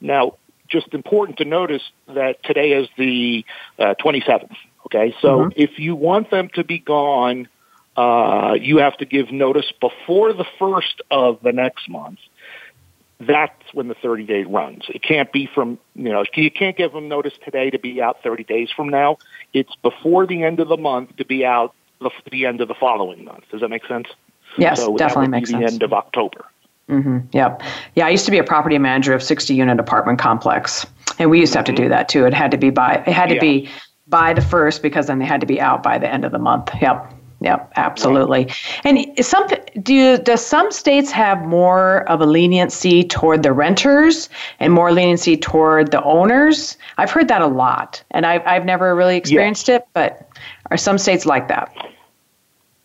Now, 0.01 0.37
just 0.67 0.93
important 0.93 1.37
to 1.37 1.45
notice 1.45 1.83
that 2.07 2.43
today 2.43 2.71
is 2.73 2.87
the 2.97 3.45
uh, 3.79 3.95
27th. 4.03 4.55
Okay, 4.87 5.15
so 5.21 5.39
mm-hmm. 5.39 5.49
if 5.55 5.79
you 5.79 5.95
want 5.95 6.29
them 6.29 6.49
to 6.53 6.63
be 6.63 6.77
gone, 6.77 7.47
uh, 7.97 8.55
you 8.59 8.77
have 8.77 8.97
to 8.97 9.05
give 9.05 9.31
notice 9.31 9.71
before 9.79 10.33
the 10.33 10.45
first 10.59 11.01
of 11.09 11.41
the 11.41 11.51
next 11.51 11.89
month. 11.89 12.19
That's 13.19 13.73
when 13.73 13.87
the 13.87 13.95
30 13.95 14.25
day 14.25 14.43
runs. 14.43 14.83
It 14.89 15.01
can't 15.01 15.31
be 15.31 15.47
from, 15.47 15.79
you 15.95 16.11
know, 16.11 16.25
you 16.35 16.51
can't 16.51 16.75
give 16.75 16.91
them 16.91 17.07
notice 17.07 17.33
today 17.43 17.69
to 17.69 17.79
be 17.79 18.01
out 18.01 18.21
30 18.21 18.43
days 18.43 18.69
from 18.75 18.89
now. 18.89 19.17
It's 19.53 19.73
before 19.81 20.27
the 20.27 20.43
end 20.43 20.59
of 20.59 20.67
the 20.67 20.77
month 20.77 21.15
to 21.17 21.25
be 21.25 21.45
out 21.45 21.73
the, 22.01 22.11
the 22.29 22.45
end 22.45 22.59
of 22.59 22.67
the 22.67 22.75
following 22.75 23.23
month. 23.23 23.45
Does 23.51 23.61
that 23.61 23.69
make 23.69 23.85
sense? 23.85 24.07
Yes, 24.57 24.79
so 24.79 24.95
definitely 24.97 25.29
makes 25.29 25.51
the 25.51 25.59
sense. 25.59 25.73
end 25.73 25.83
of 25.83 25.93
October. 25.93 26.45
Mm-hmm. 26.89 27.19
Yep. 27.31 27.61
Yeah, 27.95 28.05
I 28.05 28.09
used 28.09 28.25
to 28.25 28.31
be 28.31 28.37
a 28.37 28.43
property 28.43 28.77
manager 28.77 29.13
of 29.13 29.23
60 29.23 29.53
unit 29.55 29.79
apartment 29.79 30.19
complex, 30.19 30.85
and 31.17 31.29
we 31.29 31.39
used 31.39 31.53
to 31.53 31.59
have 31.59 31.65
to 31.65 31.73
do 31.73 31.89
that 31.89 32.09
too. 32.09 32.25
It 32.25 32.33
had 32.33 32.51
to 32.51 32.57
be 32.57 32.69
by 32.69 33.03
it 33.07 33.13
had 33.13 33.29
to 33.29 33.35
yeah. 33.35 33.41
be 33.41 33.69
by 34.07 34.33
the 34.33 34.41
first 34.41 34.83
because 34.83 35.07
then 35.07 35.19
they 35.19 35.25
had 35.25 35.41
to 35.41 35.47
be 35.47 35.59
out 35.59 35.81
by 35.81 35.97
the 35.97 36.11
end 36.11 36.25
of 36.25 36.31
the 36.31 36.39
month. 36.39 36.69
Yep. 36.81 37.13
Yep, 37.41 37.73
absolutely. 37.75 38.49
And 38.85 39.05
some 39.23 39.45
do 39.83 39.93
you, 39.93 40.17
does 40.17 40.43
some 40.43 40.71
states 40.71 41.11
have 41.11 41.45
more 41.45 42.09
of 42.09 42.21
a 42.21 42.25
leniency 42.25 43.03
toward 43.03 43.43
the 43.43 43.51
renters 43.51 44.29
and 44.59 44.71
more 44.71 44.93
leniency 44.93 45.35
toward 45.35 45.91
the 45.91 46.01
owners? 46.03 46.77
I've 46.97 47.11
heard 47.11 47.27
that 47.27 47.41
a 47.41 47.47
lot, 47.47 48.01
and 48.11 48.25
I've 48.25 48.41
I've 48.47 48.65
never 48.65 48.95
really 48.95 49.17
experienced 49.17 49.67
yes. 49.67 49.81
it, 49.81 49.87
but 49.93 50.29
are 50.71 50.77
some 50.77 50.97
states 50.97 51.25
like 51.25 51.49
that? 51.49 51.75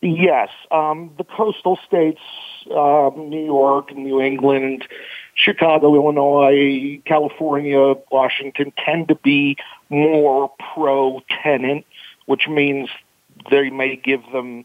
Yes, 0.03 0.49
um, 0.73 1.13
the 1.17 1.25
coastal 1.25 1.79
states 1.87 2.21
um, 2.75 3.29
New 3.29 3.45
York, 3.45 3.95
New 3.95 4.21
England, 4.21 4.87
Chicago, 5.35 5.95
Illinois, 5.95 7.01
California, 7.05 7.95
Washington 8.11 8.73
tend 8.85 9.09
to 9.09 9.15
be 9.15 9.57
more 9.89 10.53
pro 10.75 11.21
tenant, 11.43 11.85
which 12.27 12.49
means 12.49 12.89
they 13.51 13.71
may 13.71 13.97
give 13.97 14.21
them 14.33 14.65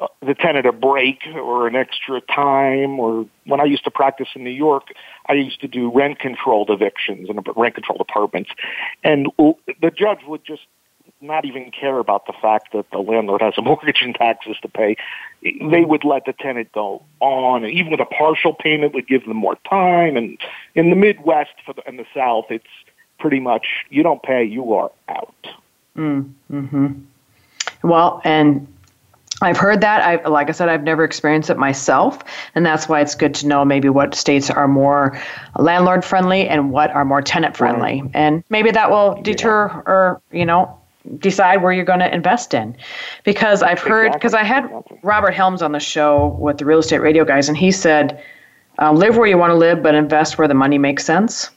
uh, 0.00 0.06
the 0.24 0.34
tenant 0.34 0.66
a 0.66 0.72
break 0.72 1.22
or 1.34 1.66
an 1.66 1.74
extra 1.74 2.20
time 2.20 3.00
or 3.00 3.26
when 3.46 3.60
I 3.60 3.64
used 3.64 3.84
to 3.84 3.90
practice 3.90 4.28
in 4.34 4.44
New 4.44 4.50
York, 4.50 4.88
I 5.28 5.32
used 5.32 5.60
to 5.60 5.68
do 5.68 5.90
rent 5.90 6.20
controlled 6.20 6.70
evictions 6.70 7.28
and 7.28 7.40
rent 7.56 7.74
controlled 7.74 8.00
apartments. 8.00 8.50
And 9.02 9.28
the 9.38 9.90
judge 9.90 10.20
would 10.26 10.44
just 10.44 10.62
not 11.20 11.44
even 11.44 11.70
care 11.70 11.98
about 11.98 12.26
the 12.26 12.32
fact 12.32 12.72
that 12.72 12.90
the 12.90 12.98
landlord 12.98 13.42
has 13.42 13.54
a 13.56 13.62
mortgage 13.62 14.02
and 14.02 14.14
taxes 14.14 14.56
to 14.62 14.68
pay. 14.68 14.96
They 15.42 15.84
would 15.84 16.04
let 16.04 16.24
the 16.24 16.32
tenant 16.32 16.72
go 16.72 17.02
on, 17.20 17.64
and 17.64 17.72
even 17.72 17.90
with 17.90 18.00
a 18.00 18.06
partial 18.06 18.54
payment, 18.54 18.94
would 18.94 19.06
give 19.06 19.24
them 19.24 19.36
more 19.36 19.56
time. 19.68 20.16
And 20.16 20.38
in 20.74 20.90
the 20.90 20.96
Midwest 20.96 21.52
for 21.64 21.72
the, 21.72 21.86
and 21.86 21.98
the 21.98 22.06
South, 22.14 22.46
it's 22.50 22.66
pretty 23.18 23.40
much 23.40 23.66
you 23.90 24.02
don't 24.02 24.22
pay, 24.22 24.44
you 24.44 24.72
are 24.74 24.90
out. 25.08 25.48
Mm, 25.96 26.32
hmm 26.48 26.86
Well, 27.82 28.20
and 28.24 28.66
I've 29.40 29.56
heard 29.56 29.80
that. 29.82 30.02
I, 30.02 30.28
like 30.28 30.48
I 30.48 30.52
said, 30.52 30.68
I've 30.68 30.82
never 30.82 31.04
experienced 31.04 31.50
it 31.50 31.58
myself, 31.58 32.18
and 32.54 32.66
that's 32.66 32.88
why 32.88 33.00
it's 33.00 33.14
good 33.14 33.34
to 33.36 33.46
know 33.46 33.64
maybe 33.64 33.88
what 33.88 34.14
states 34.14 34.50
are 34.50 34.66
more 34.66 35.20
landlord 35.56 36.04
friendly 36.04 36.48
and 36.48 36.72
what 36.72 36.90
are 36.90 37.04
more 37.04 37.22
tenant 37.22 37.56
friendly, 37.56 38.02
right. 38.02 38.10
and 38.14 38.44
maybe 38.48 38.72
that 38.72 38.90
will 38.90 39.20
deter 39.22 39.68
yeah. 39.68 39.82
or 39.86 40.20
you 40.32 40.44
know 40.44 40.77
decide 41.18 41.62
where 41.62 41.72
you're 41.72 41.84
going 41.84 42.00
to 42.00 42.14
invest 42.14 42.54
in. 42.54 42.76
Because 43.24 43.62
I've 43.62 43.80
heard, 43.80 44.12
because 44.12 44.34
I 44.34 44.44
had 44.44 44.68
Robert 45.02 45.32
Helms 45.32 45.62
on 45.62 45.72
the 45.72 45.80
show 45.80 46.36
with 46.38 46.58
the 46.58 46.64
real 46.64 46.80
estate 46.80 46.98
radio 46.98 47.24
guys, 47.24 47.48
and 47.48 47.56
he 47.56 47.70
said, 47.70 48.22
uh, 48.80 48.92
live 48.92 49.16
where 49.16 49.26
you 49.26 49.38
want 49.38 49.50
to 49.50 49.56
live, 49.56 49.82
but 49.82 49.94
invest 49.94 50.38
where 50.38 50.48
the 50.48 50.54
money 50.54 50.78
makes 50.78 51.04
sense. 51.04 51.50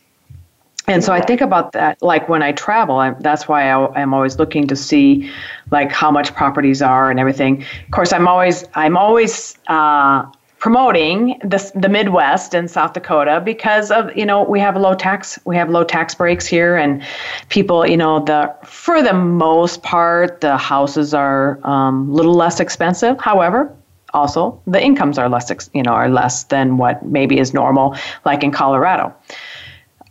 And 0.87 1.03
so 1.03 1.13
I 1.13 1.21
think 1.21 1.41
about 1.41 1.73
that, 1.73 2.01
like 2.01 2.27
when 2.27 2.41
I 2.41 2.53
travel, 2.53 2.97
I'm, 2.97 3.15
that's 3.19 3.47
why 3.47 3.69
I, 3.69 4.01
am 4.01 4.13
always 4.13 4.39
looking 4.39 4.67
to 4.67 4.75
see, 4.75 5.31
like 5.69 5.91
how 5.91 6.09
much 6.09 6.33
properties 6.33 6.81
are 6.81 7.11
and 7.11 7.19
everything. 7.19 7.61
Of 7.85 7.91
course, 7.91 8.11
I'm 8.11 8.27
always 8.27 8.65
I'm 8.73 8.97
always 8.97 9.57
uh, 9.67 10.25
promoting 10.61 11.39
the, 11.43 11.71
the 11.73 11.89
Midwest 11.89 12.53
and 12.53 12.69
South 12.69 12.93
Dakota 12.93 13.41
because 13.43 13.89
of 13.89 14.15
you 14.15 14.25
know 14.25 14.43
we 14.43 14.59
have 14.59 14.77
low 14.77 14.93
tax 14.93 15.39
we 15.43 15.57
have 15.57 15.71
low 15.71 15.83
tax 15.83 16.13
breaks 16.13 16.45
here 16.45 16.77
and 16.77 17.03
people 17.49 17.85
you 17.85 17.97
know 17.97 18.23
the 18.23 18.55
for 18.63 19.01
the 19.01 19.13
most 19.13 19.81
part 19.81 20.39
the 20.41 20.55
houses 20.55 21.15
are 21.15 21.59
a 21.63 21.67
um, 21.67 22.13
little 22.13 22.35
less 22.35 22.59
expensive 22.59 23.19
however 23.19 23.75
also 24.13 24.61
the 24.67 24.81
incomes 24.81 25.17
are 25.17 25.27
less 25.27 25.51
you 25.73 25.81
know 25.81 25.93
are 25.93 26.09
less 26.09 26.43
than 26.43 26.77
what 26.77 27.03
maybe 27.03 27.39
is 27.39 27.55
normal 27.55 27.95
like 28.23 28.43
in 28.43 28.51
Colorado 28.51 29.11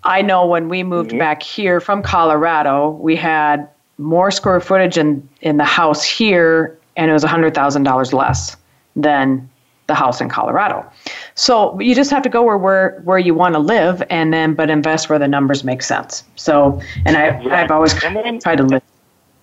I 0.02 0.20
know 0.22 0.46
when 0.46 0.68
we 0.68 0.82
moved 0.82 1.10
mm-hmm. 1.10 1.18
back 1.18 1.44
here 1.44 1.80
from 1.80 2.02
Colorado 2.02 2.90
we 2.90 3.14
had 3.14 3.68
more 3.98 4.32
square 4.32 4.60
footage 4.60 4.98
in 4.98 5.28
in 5.42 5.58
the 5.58 5.64
house 5.64 6.02
here 6.02 6.76
and 6.96 7.08
it 7.08 7.14
was 7.14 7.22
$100,000 7.22 8.12
less 8.12 8.56
than 8.96 9.49
the 9.90 9.94
house 9.94 10.20
in 10.20 10.28
Colorado. 10.28 10.88
So 11.34 11.78
you 11.80 11.94
just 11.94 12.10
have 12.12 12.22
to 12.22 12.28
go 12.28 12.42
where 12.42 12.56
where, 12.56 13.00
where 13.04 13.18
you 13.18 13.34
want 13.34 13.54
to 13.54 13.58
live, 13.58 14.02
and 14.08 14.32
then 14.32 14.54
but 14.54 14.70
invest 14.70 15.10
where 15.10 15.18
the 15.18 15.26
numbers 15.26 15.64
make 15.64 15.82
sense. 15.82 16.22
So, 16.36 16.80
and 17.04 17.16
I 17.16 17.38
I've 17.50 17.70
always 17.70 17.92
then, 18.00 18.38
tried 18.38 18.58
to 18.58 18.62
live. 18.62 18.82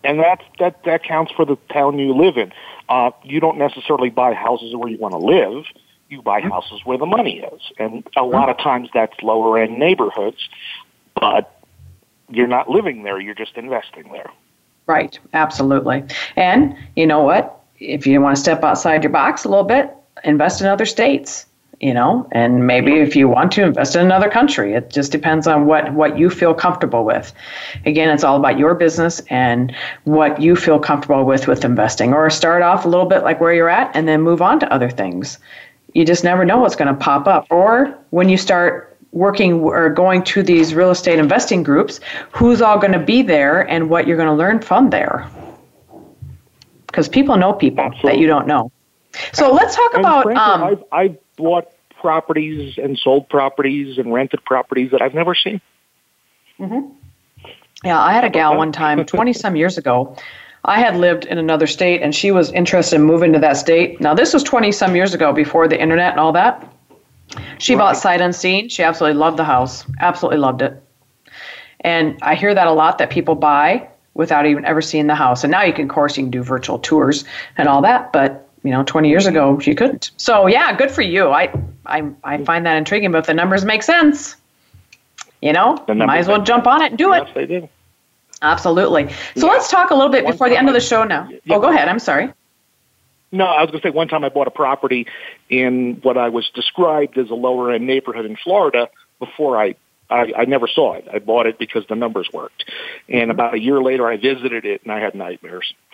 And 0.03 0.19
that 0.19 0.41
that 0.59 0.83
that 0.85 1.03
counts 1.03 1.33
for 1.33 1.45
the 1.45 1.57
town 1.69 1.99
you 1.99 2.13
live 2.15 2.37
in. 2.37 2.53
Uh, 2.87 3.11
you 3.23 3.41
don't 3.41 3.57
necessarily 3.57 4.09
buy 4.09 4.33
houses 4.33 4.73
where 4.73 4.89
you 4.89 4.97
want 4.97 5.13
to 5.13 5.17
live. 5.17 5.65
You 6.09 6.21
buy 6.21 6.39
mm-hmm. 6.39 6.49
houses 6.49 6.79
where 6.85 6.97
the 6.97 7.05
money 7.05 7.39
is, 7.39 7.61
and 7.77 8.07
a 8.15 8.23
lot 8.23 8.47
of 8.47 8.57
times 8.57 8.89
that's 8.93 9.21
lower 9.21 9.59
end 9.59 9.77
neighborhoods, 9.77 10.47
but 11.19 11.61
you're 12.29 12.47
not 12.47 12.69
living 12.69 13.03
there. 13.03 13.19
You're 13.19 13.35
just 13.35 13.57
investing 13.57 14.09
there. 14.13 14.31
Right, 14.85 15.19
absolutely. 15.33 16.05
And 16.37 16.73
you 16.95 17.05
know 17.05 17.21
what? 17.21 17.59
If 17.79 18.07
you 18.07 18.21
want 18.21 18.37
to 18.37 18.41
step 18.41 18.63
outside 18.63 19.03
your 19.03 19.11
box 19.11 19.43
a 19.43 19.49
little 19.49 19.65
bit, 19.65 19.93
invest 20.23 20.61
in 20.61 20.67
other 20.67 20.85
states 20.85 21.45
you 21.79 21.93
know? 21.93 22.27
And 22.31 22.65
maybe 22.65 22.93
if 22.93 23.15
you 23.15 23.27
want 23.27 23.51
to 23.53 23.63
invest 23.63 23.95
in 23.95 24.01
another 24.01 24.29
country 24.29 24.73
it 24.73 24.89
just 24.89 25.11
depends 25.11 25.47
on 25.47 25.65
what 25.65 25.93
what 25.93 26.17
you 26.17 26.29
feel 26.29 26.53
comfortable 26.53 27.03
with. 27.03 27.33
Again 27.85 28.09
it's 28.09 28.23
all 28.23 28.37
about 28.37 28.57
your 28.57 28.73
business 28.75 29.21
and 29.29 29.75
what 30.05 30.41
you 30.41 30.55
feel 30.55 30.79
comfortable 30.79 31.23
with 31.23 31.47
with 31.47 31.63
investing. 31.63 32.13
Or 32.13 32.29
start 32.29 32.61
off 32.61 32.85
a 32.85 32.89
little 32.89 33.05
bit 33.05 33.23
like 33.23 33.39
where 33.39 33.53
you're 33.53 33.69
at 33.69 33.95
and 33.95 34.07
then 34.07 34.21
move 34.21 34.41
on 34.41 34.59
to 34.59 34.73
other 34.73 34.89
things. 34.89 35.37
You 35.93 36.05
just 36.05 36.23
never 36.23 36.45
know 36.45 36.57
what's 36.57 36.75
going 36.75 36.93
to 36.93 36.99
pop 36.99 37.27
up. 37.27 37.47
Or 37.49 37.97
when 38.09 38.29
you 38.29 38.37
start 38.37 38.95
working 39.13 39.61
or 39.61 39.89
going 39.89 40.21
to 40.21 40.43
these 40.43 40.75
real 40.75 40.91
estate 40.91 41.17
investing 41.17 41.63
groups 41.63 41.99
who's 42.31 42.61
all 42.61 42.77
going 42.77 42.91
to 42.91 42.99
be 42.99 43.21
there 43.21 43.61
and 43.69 43.89
what 43.89 44.05
you're 44.05 44.17
going 44.17 44.27
to 44.27 44.33
learn 44.33 44.59
from 44.61 44.89
there? 44.89 45.29
Because 46.87 47.07
people 47.07 47.37
know 47.37 47.53
people 47.53 47.83
Absolutely. 47.83 48.11
that 48.11 48.19
you 48.19 48.27
don't 48.27 48.47
know 48.47 48.71
so 49.33 49.51
let's 49.51 49.75
talk 49.75 49.93
and 49.93 50.01
about. 50.01 50.23
Frankly, 50.23 50.43
um, 50.43 50.63
I've, 50.63 50.83
I've 50.91 51.17
bought 51.35 51.71
properties 51.99 52.77
and 52.77 52.97
sold 52.97 53.27
properties 53.29 53.97
and 53.97 54.13
rented 54.13 54.43
properties 54.45 54.91
that 54.91 55.01
I've 55.01 55.13
never 55.13 55.35
seen. 55.35 55.61
Mm-hmm. 56.59 56.91
Yeah, 57.83 58.01
I 58.01 58.11
had 58.13 58.23
a 58.23 58.29
gal 58.29 58.57
one 58.57 58.71
time, 58.71 59.05
20 59.05 59.33
some 59.33 59.55
years 59.55 59.77
ago. 59.77 60.15
I 60.65 60.79
had 60.79 60.97
lived 60.97 61.25
in 61.25 61.37
another 61.37 61.67
state 61.67 62.01
and 62.01 62.13
she 62.13 62.31
was 62.31 62.51
interested 62.51 62.97
in 62.97 63.03
moving 63.03 63.31
to 63.33 63.39
that 63.39 63.57
state. 63.57 64.01
Now, 64.01 64.13
this 64.13 64.33
was 64.33 64.43
20 64.43 64.71
some 64.71 64.95
years 64.95 65.13
ago 65.13 65.31
before 65.31 65.67
the 65.67 65.79
internet 65.79 66.11
and 66.11 66.19
all 66.19 66.31
that. 66.33 66.67
She 67.59 67.75
right. 67.75 67.81
bought 67.81 67.97
sight 67.97 68.19
unseen. 68.19 68.69
She 68.69 68.83
absolutely 68.83 69.19
loved 69.19 69.37
the 69.37 69.43
house, 69.43 69.85
absolutely 69.99 70.39
loved 70.39 70.61
it. 70.61 70.81
And 71.81 72.17
I 72.21 72.35
hear 72.35 72.53
that 72.53 72.67
a 72.67 72.71
lot 72.71 72.97
that 72.97 73.09
people 73.09 73.35
buy 73.35 73.87
without 74.13 74.45
even 74.45 74.65
ever 74.65 74.81
seeing 74.81 75.07
the 75.07 75.15
house. 75.15 75.43
And 75.43 75.51
now 75.51 75.63
you 75.63 75.73
can, 75.73 75.83
of 75.83 75.89
course, 75.89 76.17
you 76.17 76.23
can 76.23 76.31
do 76.31 76.41
virtual 76.41 76.79
tours 76.79 77.23
and 77.57 77.69
all 77.69 77.81
that, 77.83 78.11
but 78.11 78.46
you 78.67 78.73
know, 78.73 78.83
20 78.83 79.07
years 79.07 79.25
ago 79.25 79.57
you 79.61 79.75
couldn't. 79.75 80.11
So 80.17 80.47
yeah, 80.47 80.75
good 80.75 80.91
for 80.91 81.01
you. 81.01 81.29
I 81.29 81.43
I 81.85 81.99
I 82.25 82.37
mm. 82.37 82.45
find 82.45 82.65
that 82.65 82.75
intriguing, 82.75 83.13
but 83.13 83.19
if 83.19 83.25
the 83.27 83.33
numbers 83.33 83.63
make 83.63 83.81
sense, 83.81 84.35
you 85.41 85.53
know, 85.53 85.81
might 85.87 86.17
as 86.17 86.27
well 86.27 86.41
jump 86.41 86.67
on 86.67 86.81
it 86.81 86.87
and 86.87 86.97
do 86.97 87.07
yes, 87.07 87.29
it. 87.29 87.33
they 87.33 87.45
do. 87.45 87.69
Absolutely. 88.41 89.07
So 89.37 89.45
yeah. 89.47 89.53
let's 89.53 89.71
talk 89.71 89.91
a 89.91 89.95
little 89.95 90.11
bit 90.11 90.25
before 90.25 90.49
the 90.49 90.57
end 90.57 90.67
of 90.67 90.73
the 90.73 90.81
show 90.81 91.05
now. 91.05 91.29
Yeah. 91.29 91.55
Oh, 91.55 91.61
go 91.61 91.69
ahead. 91.69 91.87
I'm 91.87 91.99
sorry. 91.99 92.33
No, 93.31 93.45
I 93.45 93.61
was 93.61 93.71
going 93.71 93.81
to 93.81 93.87
say 93.87 93.91
one 93.91 94.09
time 94.09 94.25
I 94.25 94.29
bought 94.29 94.47
a 94.47 94.51
property 94.51 95.07
in 95.49 95.99
what 96.01 96.17
I 96.17 96.27
was 96.27 96.49
described 96.53 97.17
as 97.17 97.29
a 97.29 97.35
lower 97.35 97.71
end 97.71 97.87
neighborhood 97.87 98.25
in 98.25 98.35
Florida 98.35 98.89
before 99.19 99.57
I 99.57 99.75
I, 100.09 100.33
I 100.37 100.45
never 100.45 100.67
saw 100.67 100.93
it. 100.93 101.07
I 101.11 101.19
bought 101.19 101.47
it 101.47 101.57
because 101.57 101.85
the 101.87 101.95
numbers 101.95 102.29
worked. 102.33 102.65
And 103.07 103.23
mm-hmm. 103.23 103.31
about 103.31 103.53
a 103.53 103.59
year 103.59 103.81
later, 103.81 104.07
I 104.07 104.17
visited 104.17 104.65
it 104.65 104.83
and 104.83 104.91
I 104.91 104.99
had 104.99 105.15
nightmares. 105.15 105.73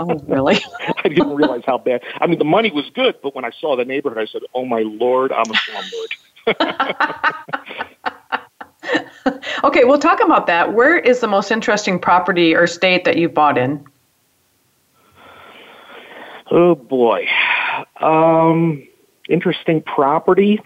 oh, 0.00 0.18
really? 0.26 0.58
I 1.04 1.08
didn't 1.08 1.34
realize 1.34 1.62
how 1.66 1.78
bad. 1.78 2.02
I 2.20 2.26
mean, 2.26 2.38
the 2.38 2.44
money 2.44 2.70
was 2.70 2.90
good, 2.94 3.16
but 3.22 3.34
when 3.34 3.44
I 3.44 3.50
saw 3.60 3.76
the 3.76 3.84
neighborhood, 3.84 4.18
I 4.18 4.26
said, 4.26 4.42
"Oh 4.54 4.64
my 4.64 4.80
lord, 4.80 5.32
I'm 5.32 5.50
a 5.50 5.54
slumlord." 5.54 6.12
okay, 9.64 9.84
we'll 9.84 9.98
talk 9.98 10.20
about 10.20 10.46
that. 10.46 10.72
Where 10.72 10.98
is 10.98 11.20
the 11.20 11.28
most 11.28 11.50
interesting 11.50 11.98
property 11.98 12.54
or 12.54 12.66
state 12.66 13.04
that 13.04 13.16
you've 13.16 13.34
bought 13.34 13.58
in? 13.58 13.84
Oh 16.50 16.74
boy, 16.74 17.26
um, 18.00 18.86
interesting 19.28 19.82
property. 19.82 20.60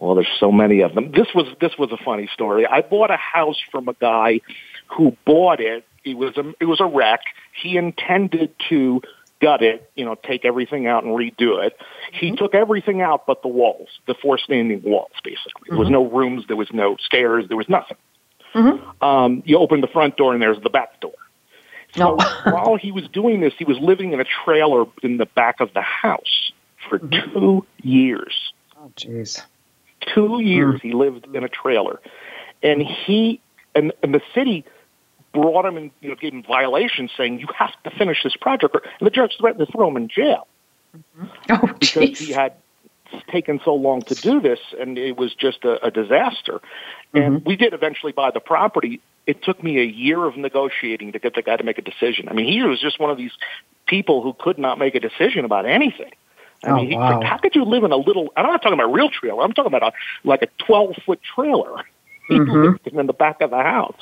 Well, 0.00 0.16
there's 0.16 0.26
so 0.40 0.50
many 0.50 0.80
of 0.80 0.96
them. 0.96 1.12
This 1.12 1.28
was 1.32 1.46
this 1.60 1.78
was 1.78 1.92
a 1.92 1.96
funny 1.96 2.28
story. 2.34 2.66
I 2.66 2.80
bought 2.80 3.12
a 3.12 3.16
house 3.16 3.60
from 3.70 3.86
a 3.86 3.94
guy 3.94 4.40
who 4.88 5.16
bought 5.24 5.60
it. 5.60 5.84
It 6.04 6.16
was 6.16 6.36
a 6.36 6.54
it 6.60 6.64
was 6.64 6.80
a 6.80 6.86
wreck. 6.86 7.20
He 7.60 7.76
intended 7.76 8.54
to 8.68 9.02
gut 9.40 9.62
it, 9.62 9.90
you 9.96 10.04
know, 10.04 10.14
take 10.14 10.44
everything 10.44 10.86
out 10.86 11.04
and 11.04 11.12
redo 11.14 11.64
it. 11.66 11.76
He 12.12 12.28
mm-hmm. 12.28 12.36
took 12.36 12.54
everything 12.54 13.02
out 13.02 13.26
but 13.26 13.42
the 13.42 13.48
walls, 13.48 13.88
the 14.06 14.14
four 14.14 14.38
standing 14.38 14.82
walls, 14.82 15.12
basically. 15.22 15.68
There 15.68 15.78
was 15.78 15.86
mm-hmm. 15.86 15.94
no 15.94 16.08
rooms, 16.08 16.44
there 16.46 16.56
was 16.56 16.72
no 16.72 16.96
stairs, 16.96 17.46
there 17.48 17.56
was 17.56 17.68
nothing. 17.68 17.96
Mm-hmm. 18.54 19.04
Um, 19.04 19.42
you 19.44 19.58
open 19.58 19.80
the 19.80 19.88
front 19.88 20.16
door 20.16 20.32
and 20.32 20.40
there's 20.40 20.60
the 20.62 20.70
back 20.70 21.00
door. 21.00 21.12
So 21.96 22.16
no. 22.16 22.24
while 22.52 22.76
he 22.76 22.92
was 22.92 23.08
doing 23.08 23.40
this, 23.40 23.52
he 23.58 23.64
was 23.64 23.78
living 23.78 24.12
in 24.12 24.20
a 24.20 24.24
trailer 24.24 24.84
in 25.02 25.16
the 25.16 25.26
back 25.26 25.60
of 25.60 25.74
the 25.74 25.82
house 25.82 26.52
for 26.88 26.98
mm-hmm. 26.98 27.38
two 27.38 27.66
years. 27.82 28.52
Oh, 28.78 28.90
jeez. 28.96 29.42
Two 30.14 30.40
years 30.40 30.76
mm. 30.76 30.82
he 30.82 30.92
lived 30.92 31.28
in 31.32 31.44
a 31.44 31.48
trailer, 31.48 32.00
and 32.60 32.82
he 32.82 33.40
and, 33.72 33.92
and 34.02 34.12
the 34.12 34.20
city 34.34 34.64
brought 35.32 35.64
him 35.64 35.76
and 35.76 35.90
you 36.00 36.08
know 36.08 36.14
gave 36.14 36.32
him 36.32 36.42
violations 36.42 37.10
saying 37.16 37.40
you 37.40 37.48
have 37.56 37.72
to 37.84 37.90
finish 37.90 38.22
this 38.22 38.36
project, 38.36 38.74
and 38.74 39.06
the 39.06 39.10
judge 39.10 39.36
threatened 39.38 39.66
to 39.66 39.72
throw 39.72 39.88
him 39.88 39.96
in 39.96 40.08
jail 40.08 40.46
mm-hmm. 40.96 41.26
oh, 41.50 41.72
because 41.78 42.10
geez. 42.10 42.18
he 42.18 42.32
had 42.32 42.54
taken 43.28 43.60
so 43.64 43.74
long 43.74 44.02
to 44.02 44.14
do 44.14 44.40
this, 44.40 44.60
and 44.78 44.98
it 44.98 45.16
was 45.16 45.34
just 45.34 45.64
a, 45.64 45.86
a 45.86 45.90
disaster. 45.90 46.60
And 47.12 47.38
mm-hmm. 47.38 47.48
we 47.48 47.56
did 47.56 47.74
eventually 47.74 48.12
buy 48.12 48.30
the 48.30 48.40
property. 48.40 49.00
It 49.26 49.42
took 49.42 49.62
me 49.62 49.78
a 49.80 49.84
year 49.84 50.24
of 50.24 50.36
negotiating 50.36 51.12
to 51.12 51.18
get 51.18 51.34
the 51.34 51.42
guy 51.42 51.56
to 51.56 51.64
make 51.64 51.78
a 51.78 51.82
decision. 51.82 52.28
I 52.28 52.32
mean, 52.32 52.46
he 52.46 52.62
was 52.62 52.80
just 52.80 52.98
one 52.98 53.10
of 53.10 53.18
these 53.18 53.32
people 53.86 54.22
who 54.22 54.32
could 54.32 54.58
not 54.58 54.78
make 54.78 54.94
a 54.94 55.00
decision 55.00 55.44
about 55.44 55.66
anything. 55.66 56.12
I 56.64 56.70
oh, 56.70 56.76
mean, 56.76 56.98
wow. 56.98 57.20
how 57.22 57.38
could 57.38 57.54
you 57.54 57.64
live 57.64 57.84
in 57.84 57.92
a 57.92 57.96
little? 57.96 58.32
I'm 58.36 58.46
not 58.46 58.62
talking 58.62 58.74
about 58.74 58.90
a 58.90 58.92
real 58.92 59.10
trailer. 59.10 59.42
I'm 59.42 59.52
talking 59.52 59.72
about 59.74 59.82
a 59.82 59.92
like 60.24 60.42
a 60.42 60.48
12 60.64 60.96
foot 61.04 61.20
trailer. 61.34 61.84
Mm-hmm. 62.38 62.98
in 62.98 63.06
the 63.06 63.12
back 63.12 63.40
of 63.40 63.50
the 63.50 63.62
house, 63.62 64.00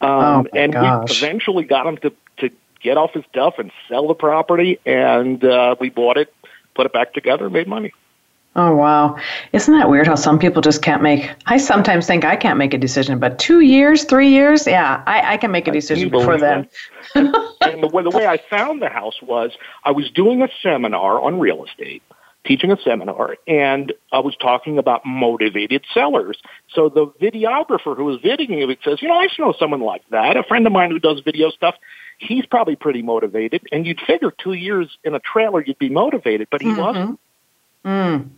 um, 0.00 0.10
oh, 0.10 0.46
and 0.54 0.72
gosh. 0.72 1.22
we 1.22 1.28
eventually 1.28 1.64
got 1.64 1.86
him 1.86 1.96
to 1.98 2.12
to 2.38 2.50
get 2.80 2.96
off 2.96 3.12
his 3.12 3.24
stuff 3.30 3.54
and 3.58 3.70
sell 3.88 4.08
the 4.08 4.14
property, 4.14 4.78
and 4.86 5.44
uh, 5.44 5.76
we 5.80 5.90
bought 5.90 6.16
it, 6.16 6.34
put 6.74 6.86
it 6.86 6.92
back 6.92 7.14
together, 7.14 7.48
made 7.50 7.68
money. 7.68 7.92
Oh, 8.54 8.74
wow. 8.76 9.16
Isn't 9.52 9.78
that 9.78 9.88
weird 9.88 10.06
how 10.06 10.14
some 10.14 10.38
people 10.38 10.60
just 10.60 10.82
can't 10.82 11.02
make? 11.02 11.30
I 11.46 11.56
sometimes 11.56 12.06
think 12.06 12.26
I 12.26 12.36
can't 12.36 12.58
make 12.58 12.74
a 12.74 12.78
decision, 12.78 13.18
but 13.18 13.38
two 13.38 13.60
years, 13.60 14.04
three 14.04 14.28
years, 14.28 14.66
yeah, 14.66 15.02
I, 15.06 15.34
I 15.34 15.36
can 15.38 15.50
make 15.50 15.68
a 15.68 15.72
decision 15.72 16.10
before 16.10 16.36
then. 16.36 16.68
and 17.14 17.32
the 17.82 17.88
way, 17.90 18.02
the 18.02 18.10
way 18.10 18.26
I 18.26 18.38
found 18.50 18.82
the 18.82 18.90
house 18.90 19.22
was 19.22 19.52
I 19.84 19.90
was 19.90 20.10
doing 20.10 20.42
a 20.42 20.48
seminar 20.62 21.18
on 21.18 21.38
real 21.38 21.64
estate, 21.64 22.02
teaching 22.44 22.72
a 22.72 22.76
seminar, 22.82 23.36
and 23.46 23.92
I 24.10 24.18
was 24.18 24.36
talking 24.36 24.78
about 24.78 25.06
motivated 25.06 25.84
sellers. 25.94 26.40
So 26.74 26.88
the 26.88 27.06
videographer 27.06 27.96
who 27.96 28.04
was 28.04 28.20
videoing 28.20 28.70
it 28.70 28.78
says, 28.84 29.00
you 29.00 29.08
know, 29.08 29.14
I 29.14 29.28
know 29.38 29.54
someone 29.58 29.80
like 29.80 30.02
that, 30.10 30.36
a 30.36 30.42
friend 30.42 30.66
of 30.66 30.72
mine 30.72 30.90
who 30.90 30.98
does 30.98 31.20
video 31.20 31.50
stuff. 31.50 31.76
He's 32.18 32.46
probably 32.46 32.76
pretty 32.76 33.02
motivated, 33.02 33.66
and 33.72 33.86
you'd 33.86 34.00
figure 34.00 34.30
two 34.30 34.52
years 34.52 34.96
in 35.02 35.14
a 35.14 35.20
trailer 35.20 35.62
you'd 35.64 35.78
be 35.78 35.88
motivated, 35.88 36.48
but 36.50 36.62
he 36.62 36.68
mm-hmm. 36.68 36.80
wasn't. 36.80 37.20
Mm 37.84 38.30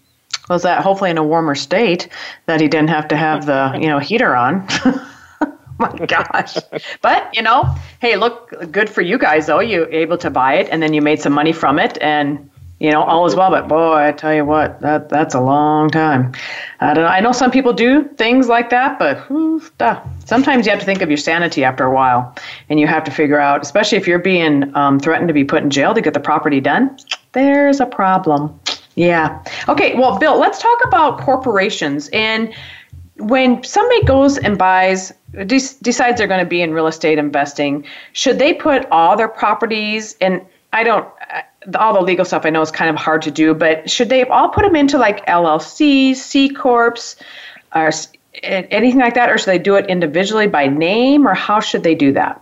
was 0.49 0.63
that 0.63 0.83
hopefully 0.83 1.11
in 1.11 1.19
a 1.19 1.25
warmer 1.25 1.55
state 1.55 2.09
that 2.47 2.61
he 2.61 2.69
didn't 2.69 2.91
have 2.91 3.09
to 3.09 3.17
have 3.17 3.47
the 3.47 3.77
you 3.81 3.89
know 3.89 3.99
heater 3.99 4.37
on 4.37 4.67
my 5.79 6.07
gosh 6.07 6.57
but 7.03 7.35
you 7.35 7.43
know 7.43 7.65
hey 8.01 8.17
look 8.17 8.53
good 8.71 8.89
for 8.89 9.03
you 9.03 9.19
guys 9.19 9.47
though 9.47 9.61
you 9.61 9.87
able 9.91 10.17
to 10.19 10.31
buy 10.31 10.55
it 10.55 10.69
and 10.71 10.83
then 10.83 10.93
you 10.93 11.03
made 11.03 11.21
some 11.21 11.33
money 11.33 11.53
from 11.53 11.79
it 11.79 11.99
and 12.01 12.51
you 12.85 12.91
know 12.91 13.03
all 13.03 13.25
is 13.27 13.35
well 13.35 13.51
but 13.51 13.67
boy 13.67 13.95
i 13.95 14.13
tell 14.13 14.35
you 14.35 14.45
what 14.45 14.81
that 14.81 15.09
that's 15.09 15.35
a 15.35 15.41
long 15.41 15.91
time 15.91 16.33
i 16.81 16.93
don't 16.93 17.05
know 17.05 17.11
i 17.11 17.21
know 17.21 17.33
some 17.33 17.51
people 17.51 17.73
do 17.73 18.05
things 18.17 18.47
like 18.49 18.71
that 18.71 18.99
but 18.99 19.19
whew, 19.29 19.63
duh. 19.79 20.01
sometimes 20.25 20.67
you 20.67 20.71
have 20.71 20.81
to 20.81 20.87
think 20.87 21.03
of 21.03 21.09
your 21.09 21.17
sanity 21.17 21.65
after 21.65 21.85
a 21.85 21.93
while 21.93 22.35
and 22.69 22.79
you 22.79 22.87
have 22.87 23.03
to 23.03 23.11
figure 23.11 23.41
out 23.41 23.63
especially 23.63 23.97
if 23.97 24.07
you're 24.07 24.19
being 24.19 24.75
um, 24.77 25.01
threatened 25.01 25.29
to 25.29 25.35
be 25.35 25.45
put 25.45 25.63
in 25.63 25.71
jail 25.71 25.95
to 25.95 26.01
get 26.01 26.15
the 26.15 26.21
property 26.21 26.61
done 26.61 26.97
there's 27.33 27.81
a 27.81 27.87
problem 27.87 28.59
yeah. 28.97 29.43
Okay. 29.69 29.95
Well, 29.95 30.19
Bill, 30.19 30.39
let's 30.39 30.61
talk 30.61 30.79
about 30.85 31.21
corporations. 31.21 32.09
And 32.13 32.55
when 33.17 33.63
somebody 33.65 34.05
goes 34.05 34.39
and 34.39 34.57
buys, 34.57 35.13
decides 35.47 36.19
they're 36.19 36.29
going 36.29 36.45
to 36.45 36.49
be 36.49 36.63
in 36.63 36.73
real 36.73 36.87
estate 36.87 37.19
investing, 37.19 37.85
should 38.13 38.39
they 38.39 38.55
put 38.55 38.87
all 38.91 39.17
their 39.17 39.29
properties 39.29 40.17
and 40.21 40.45
I 40.73 40.83
don't, 40.83 41.09
all 41.79 41.95
the 41.95 42.01
legal 42.01 42.25
stuff 42.25 42.45
I 42.45 42.51
know 42.51 42.63
is 42.63 42.71
kind 42.71 42.91
of 42.91 42.97
hard 42.97 43.23
to 43.23 43.31
do, 43.31 43.55
but 43.55 43.91
should 43.91 44.09
they 44.09 44.25
all 44.25 44.49
put 44.49 44.65
them 44.65 44.77
into 44.77 44.99
like 44.99 45.25
LLCs, 45.27 46.17
C 46.17 46.49
Corps, 46.51 47.17
or 47.75 47.91
anything 48.43 49.01
like 49.01 49.15
that, 49.15 49.31
or 49.31 49.39
should 49.39 49.47
they 49.47 49.59
do 49.59 49.77
it 49.77 49.87
individually 49.87 50.47
by 50.47 50.67
name, 50.67 51.27
or 51.27 51.35
how 51.35 51.61
should 51.61 51.83
they 51.83 51.95
do 51.95 52.13
that? 52.13 52.41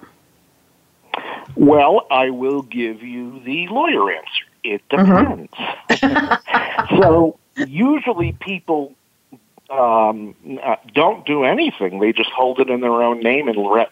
Well, 1.54 2.06
I 2.10 2.30
will 2.30 2.62
give 2.62 3.02
you 3.02 3.40
the 3.44 3.68
lawyer 3.68 4.10
answer. 4.10 4.44
It 4.64 4.82
mm-hmm. 4.88 5.12
depends. 5.12 5.52
Mm-hmm. 5.90 6.96
so 7.00 7.38
usually 7.66 8.32
people 8.32 8.94
um, 9.70 10.34
uh, 10.62 10.76
don't 10.94 11.26
do 11.26 11.44
anything. 11.44 11.98
They 11.98 12.12
just 12.12 12.30
hold 12.30 12.60
it 12.60 12.70
in 12.70 12.80
their 12.80 13.02
own 13.02 13.20
name 13.20 13.48
and 13.48 13.70
rent, 13.70 13.90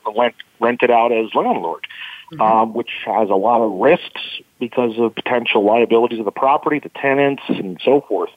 rent 0.59 0.83
it 0.83 0.91
out 0.91 1.13
as 1.13 1.35
landlord, 1.35 1.87
mm-hmm. 2.33 2.41
um, 2.41 2.75
which 2.75 2.91
has 3.05 3.29
a 3.29 3.35
lot 3.35 3.61
of 3.61 3.73
risks 3.73 4.41
because 4.59 4.99
of 4.99 5.15
potential 5.15 5.65
liabilities 5.65 6.19
of 6.19 6.25
the 6.25 6.31
property, 6.31 6.79
the 6.79 6.91
tenants, 6.91 7.43
and 7.49 7.81
so 7.85 8.01
forth. 8.03 8.31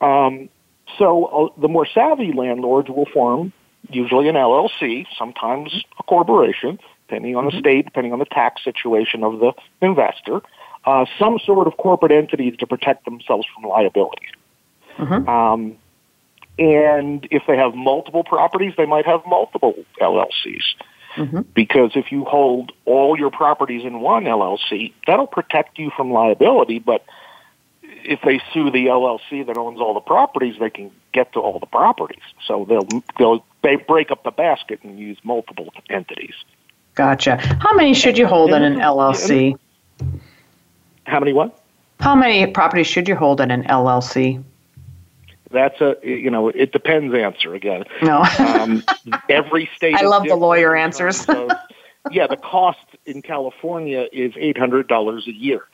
Um, 0.00 0.48
so 0.98 1.24
uh, 1.24 1.60
the 1.60 1.68
more 1.68 1.86
savvy 1.86 2.32
landlords 2.32 2.88
will 2.88 3.06
form 3.06 3.52
usually 3.90 4.28
an 4.28 4.34
LLC, 4.34 5.06
sometimes 5.18 5.84
a 5.98 6.02
corporation, 6.04 6.78
depending 7.06 7.36
on 7.36 7.44
the 7.44 7.50
mm-hmm. 7.50 7.60
state, 7.60 7.84
depending 7.84 8.12
on 8.12 8.18
the 8.18 8.24
tax 8.24 8.64
situation 8.64 9.22
of 9.22 9.40
the 9.40 9.52
investor 9.82 10.40
uh, 10.86 11.06
some 11.18 11.38
sort 11.38 11.66
of 11.66 11.76
corporate 11.76 12.12
entity 12.12 12.50
to 12.50 12.66
protect 12.66 13.04
themselves 13.04 13.46
from 13.54 13.68
liability. 13.68 14.28
Mm-hmm. 14.98 15.28
Um, 15.28 15.76
and 16.58 17.26
if 17.30 17.42
they 17.48 17.56
have 17.56 17.74
multiple 17.74 18.22
properties, 18.22 18.74
they 18.76 18.86
might 18.86 19.06
have 19.06 19.22
multiple 19.26 19.74
LLCs. 20.00 20.62
Mm-hmm. 21.16 21.42
Because 21.54 21.92
if 21.94 22.10
you 22.10 22.24
hold 22.24 22.72
all 22.84 23.18
your 23.18 23.30
properties 23.30 23.84
in 23.84 24.00
one 24.00 24.24
LLC, 24.24 24.92
that'll 25.06 25.26
protect 25.26 25.78
you 25.78 25.90
from 25.96 26.10
liability. 26.10 26.78
But 26.78 27.04
if 27.82 28.20
they 28.22 28.40
sue 28.52 28.70
the 28.70 28.86
LLC 28.86 29.46
that 29.46 29.56
owns 29.56 29.80
all 29.80 29.94
the 29.94 30.00
properties, 30.00 30.56
they 30.58 30.70
can 30.70 30.90
get 31.12 31.32
to 31.32 31.40
all 31.40 31.58
the 31.58 31.66
properties. 31.66 32.22
So 32.46 32.66
they'll 32.68 33.02
they'll 33.18 33.44
they 33.62 33.76
break 33.76 34.10
up 34.10 34.24
the 34.24 34.30
basket 34.30 34.80
and 34.82 34.98
use 34.98 35.18
multiple 35.22 35.72
entities. 35.88 36.34
Gotcha. 36.94 37.36
How 37.60 37.74
many 37.74 37.94
should 37.94 38.18
you 38.18 38.26
hold 38.26 38.52
in 38.52 38.62
an 38.62 38.76
LLC? 38.76 39.56
How 41.06 41.18
many 41.18 41.32
what? 41.32 41.60
How 42.00 42.14
many 42.14 42.46
properties 42.46 42.86
should 42.86 43.08
you 43.08 43.16
hold 43.16 43.40
in 43.40 43.50
an 43.50 43.64
LLC? 43.64 44.42
That's 45.54 45.80
a 45.80 45.96
you 46.02 46.30
know 46.30 46.48
it 46.48 46.72
depends 46.72 47.14
answer 47.14 47.54
again. 47.54 47.84
No. 48.02 48.22
um, 48.38 48.82
every 49.28 49.70
state. 49.76 49.94
I 49.98 50.02
love 50.02 50.24
the 50.24 50.36
lawyer 50.36 50.76
answers. 50.76 51.24
of, 51.28 51.50
yeah, 52.10 52.26
the 52.26 52.36
cost 52.36 52.84
in 53.06 53.22
California 53.22 54.06
is 54.12 54.34
eight 54.36 54.58
hundred 54.58 54.88
dollars 54.88 55.26
a 55.26 55.32
year. 55.32 55.64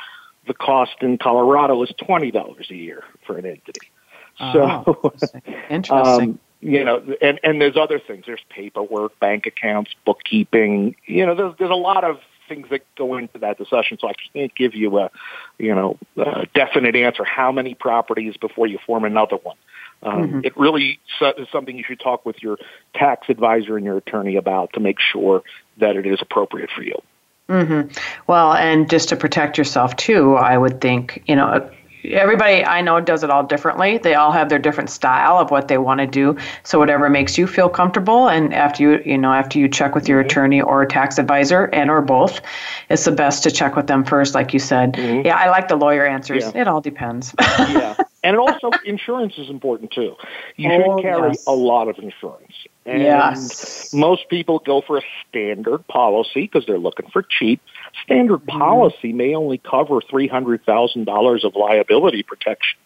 The 0.46 0.54
cost 0.54 0.96
in 1.00 1.18
Colorado 1.18 1.82
is 1.82 1.92
twenty 1.98 2.30
dollars 2.30 2.68
a 2.70 2.76
year 2.76 3.02
for 3.26 3.36
an 3.36 3.46
entity. 3.46 3.90
Oh, 4.38 5.12
so 5.18 5.42
interesting. 5.68 5.90
Um, 5.90 6.38
you 6.62 6.84
know, 6.84 7.02
and 7.22 7.40
and 7.42 7.60
there's 7.60 7.76
other 7.76 7.98
things. 7.98 8.24
There's 8.26 8.42
paperwork, 8.50 9.18
bank 9.18 9.46
accounts, 9.46 9.92
bookkeeping. 10.04 10.94
You 11.06 11.24
know, 11.24 11.34
there's 11.34 11.54
there's 11.58 11.70
a 11.70 11.74
lot 11.74 12.04
of 12.04 12.20
things 12.50 12.68
that 12.70 12.82
go 12.96 13.16
into 13.16 13.38
that 13.38 13.56
discussion. 13.56 13.96
So 13.98 14.08
I 14.08 14.12
can't 14.34 14.54
give 14.54 14.74
you 14.74 14.98
a, 14.98 15.10
you 15.56 15.74
know, 15.74 15.96
a 16.16 16.46
definite 16.52 16.96
answer. 16.96 17.24
How 17.24 17.52
many 17.52 17.74
properties 17.74 18.36
before 18.36 18.66
you 18.66 18.78
form 18.84 19.04
another 19.04 19.36
one? 19.36 19.56
Um, 20.02 20.22
mm-hmm. 20.22 20.40
It 20.44 20.56
really 20.56 20.98
is 21.38 21.48
something 21.50 21.78
you 21.78 21.84
should 21.84 22.00
talk 22.00 22.26
with 22.26 22.42
your 22.42 22.58
tax 22.94 23.28
advisor 23.28 23.76
and 23.76 23.86
your 23.86 23.98
attorney 23.98 24.36
about 24.36 24.72
to 24.74 24.80
make 24.80 24.98
sure 25.00 25.42
that 25.78 25.96
it 25.96 26.06
is 26.06 26.18
appropriate 26.20 26.70
for 26.74 26.82
you. 26.82 27.00
Mm-hmm. 27.48 27.92
Well, 28.26 28.52
and 28.52 28.88
just 28.88 29.10
to 29.10 29.16
protect 29.16 29.58
yourself 29.58 29.96
too, 29.96 30.34
I 30.34 30.56
would 30.56 30.80
think, 30.80 31.22
you 31.26 31.36
know, 31.36 31.70
everybody 32.04 32.64
I 32.64 32.80
know 32.80 33.00
does 33.00 33.22
it 33.22 33.30
all 33.30 33.42
differently. 33.42 33.98
They 33.98 34.14
all 34.14 34.32
have 34.32 34.48
their 34.48 34.58
different 34.58 34.90
style 34.90 35.38
of 35.38 35.50
what 35.50 35.68
they 35.68 35.78
want 35.78 36.00
to 36.00 36.06
do. 36.06 36.36
So 36.62 36.78
whatever 36.78 37.08
makes 37.08 37.38
you 37.38 37.46
feel 37.46 37.68
comfortable, 37.68 38.28
and 38.28 38.54
after 38.54 38.82
you 38.82 39.02
you 39.04 39.18
know 39.18 39.32
after 39.32 39.58
you 39.58 39.68
check 39.68 39.94
with 39.94 40.08
your 40.08 40.20
mm-hmm. 40.20 40.26
attorney 40.26 40.60
or 40.60 40.84
tax 40.86 41.18
advisor 41.18 41.64
and 41.72 41.90
or 41.90 42.00
both, 42.00 42.40
it's 42.88 43.04
the 43.04 43.12
best 43.12 43.42
to 43.44 43.50
check 43.50 43.76
with 43.76 43.86
them 43.86 44.04
first, 44.04 44.34
like 44.34 44.52
you 44.52 44.58
said. 44.58 44.94
Mm-hmm. 44.94 45.26
Yeah, 45.26 45.36
I 45.36 45.50
like 45.50 45.68
the 45.68 45.76
lawyer 45.76 46.06
answers. 46.06 46.44
Yeah. 46.54 46.62
It 46.62 46.68
all 46.68 46.80
depends. 46.80 47.34
yeah, 47.38 47.96
and 48.22 48.36
also 48.36 48.70
insurance 48.84 49.34
is 49.38 49.48
important 49.48 49.92
too. 49.92 50.16
You 50.56 50.70
oh, 50.70 50.96
should 50.96 51.02
carry 51.02 51.28
yes. 51.30 51.46
a 51.46 51.52
lot 51.52 51.88
of 51.88 51.98
insurance. 51.98 52.52
And 52.86 53.02
yes. 53.02 53.92
most 53.92 54.28
people 54.28 54.58
go 54.58 54.80
for 54.80 54.98
a 54.98 55.02
standard 55.28 55.86
policy 55.86 56.42
because 56.42 56.64
they're 56.66 56.78
looking 56.78 57.08
for 57.10 57.22
cheap. 57.22 57.60
Standard 58.04 58.40
mm-hmm. 58.40 58.58
policy 58.58 59.12
may 59.12 59.34
only 59.34 59.58
cover 59.58 60.00
$300,000 60.00 61.44
of 61.44 61.56
liability 61.56 62.22
protection. 62.22 62.78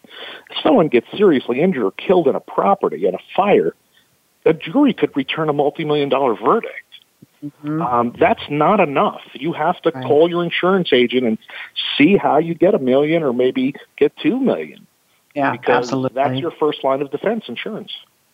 If 0.49 0.57
someone 0.61 0.89
gets 0.89 1.07
seriously 1.17 1.61
injured 1.61 1.83
or 1.83 1.91
killed 1.91 2.27
in 2.27 2.35
a 2.35 2.39
property 2.39 3.07
in 3.07 3.15
a 3.15 3.19
fire, 3.35 3.73
a 4.45 4.53
jury 4.53 4.93
could 4.93 5.15
return 5.15 5.49
a 5.49 5.53
multi-million 5.53 6.09
dollar 6.09 6.35
verdict. 6.35 6.81
Mm-hmm. 7.43 7.81
Um, 7.81 8.15
that's 8.19 8.43
not 8.49 8.79
enough. 8.79 9.21
You 9.33 9.53
have 9.53 9.81
to 9.81 9.91
right. 9.91 10.05
call 10.05 10.29
your 10.29 10.43
insurance 10.43 10.89
agent 10.93 11.25
and 11.25 11.37
see 11.97 12.17
how 12.17 12.37
you 12.37 12.53
get 12.53 12.73
a 12.73 12.79
million 12.79 13.23
or 13.23 13.33
maybe 13.33 13.75
get 13.97 14.15
two 14.17 14.39
million. 14.39 14.87
Yeah, 15.35 15.51
because 15.51 15.85
absolutely. 15.85 16.15
That's 16.15 16.39
your 16.39 16.51
first 16.51 16.83
line 16.83 17.01
of 17.01 17.11
defense, 17.11 17.45
insurance. 17.47 17.91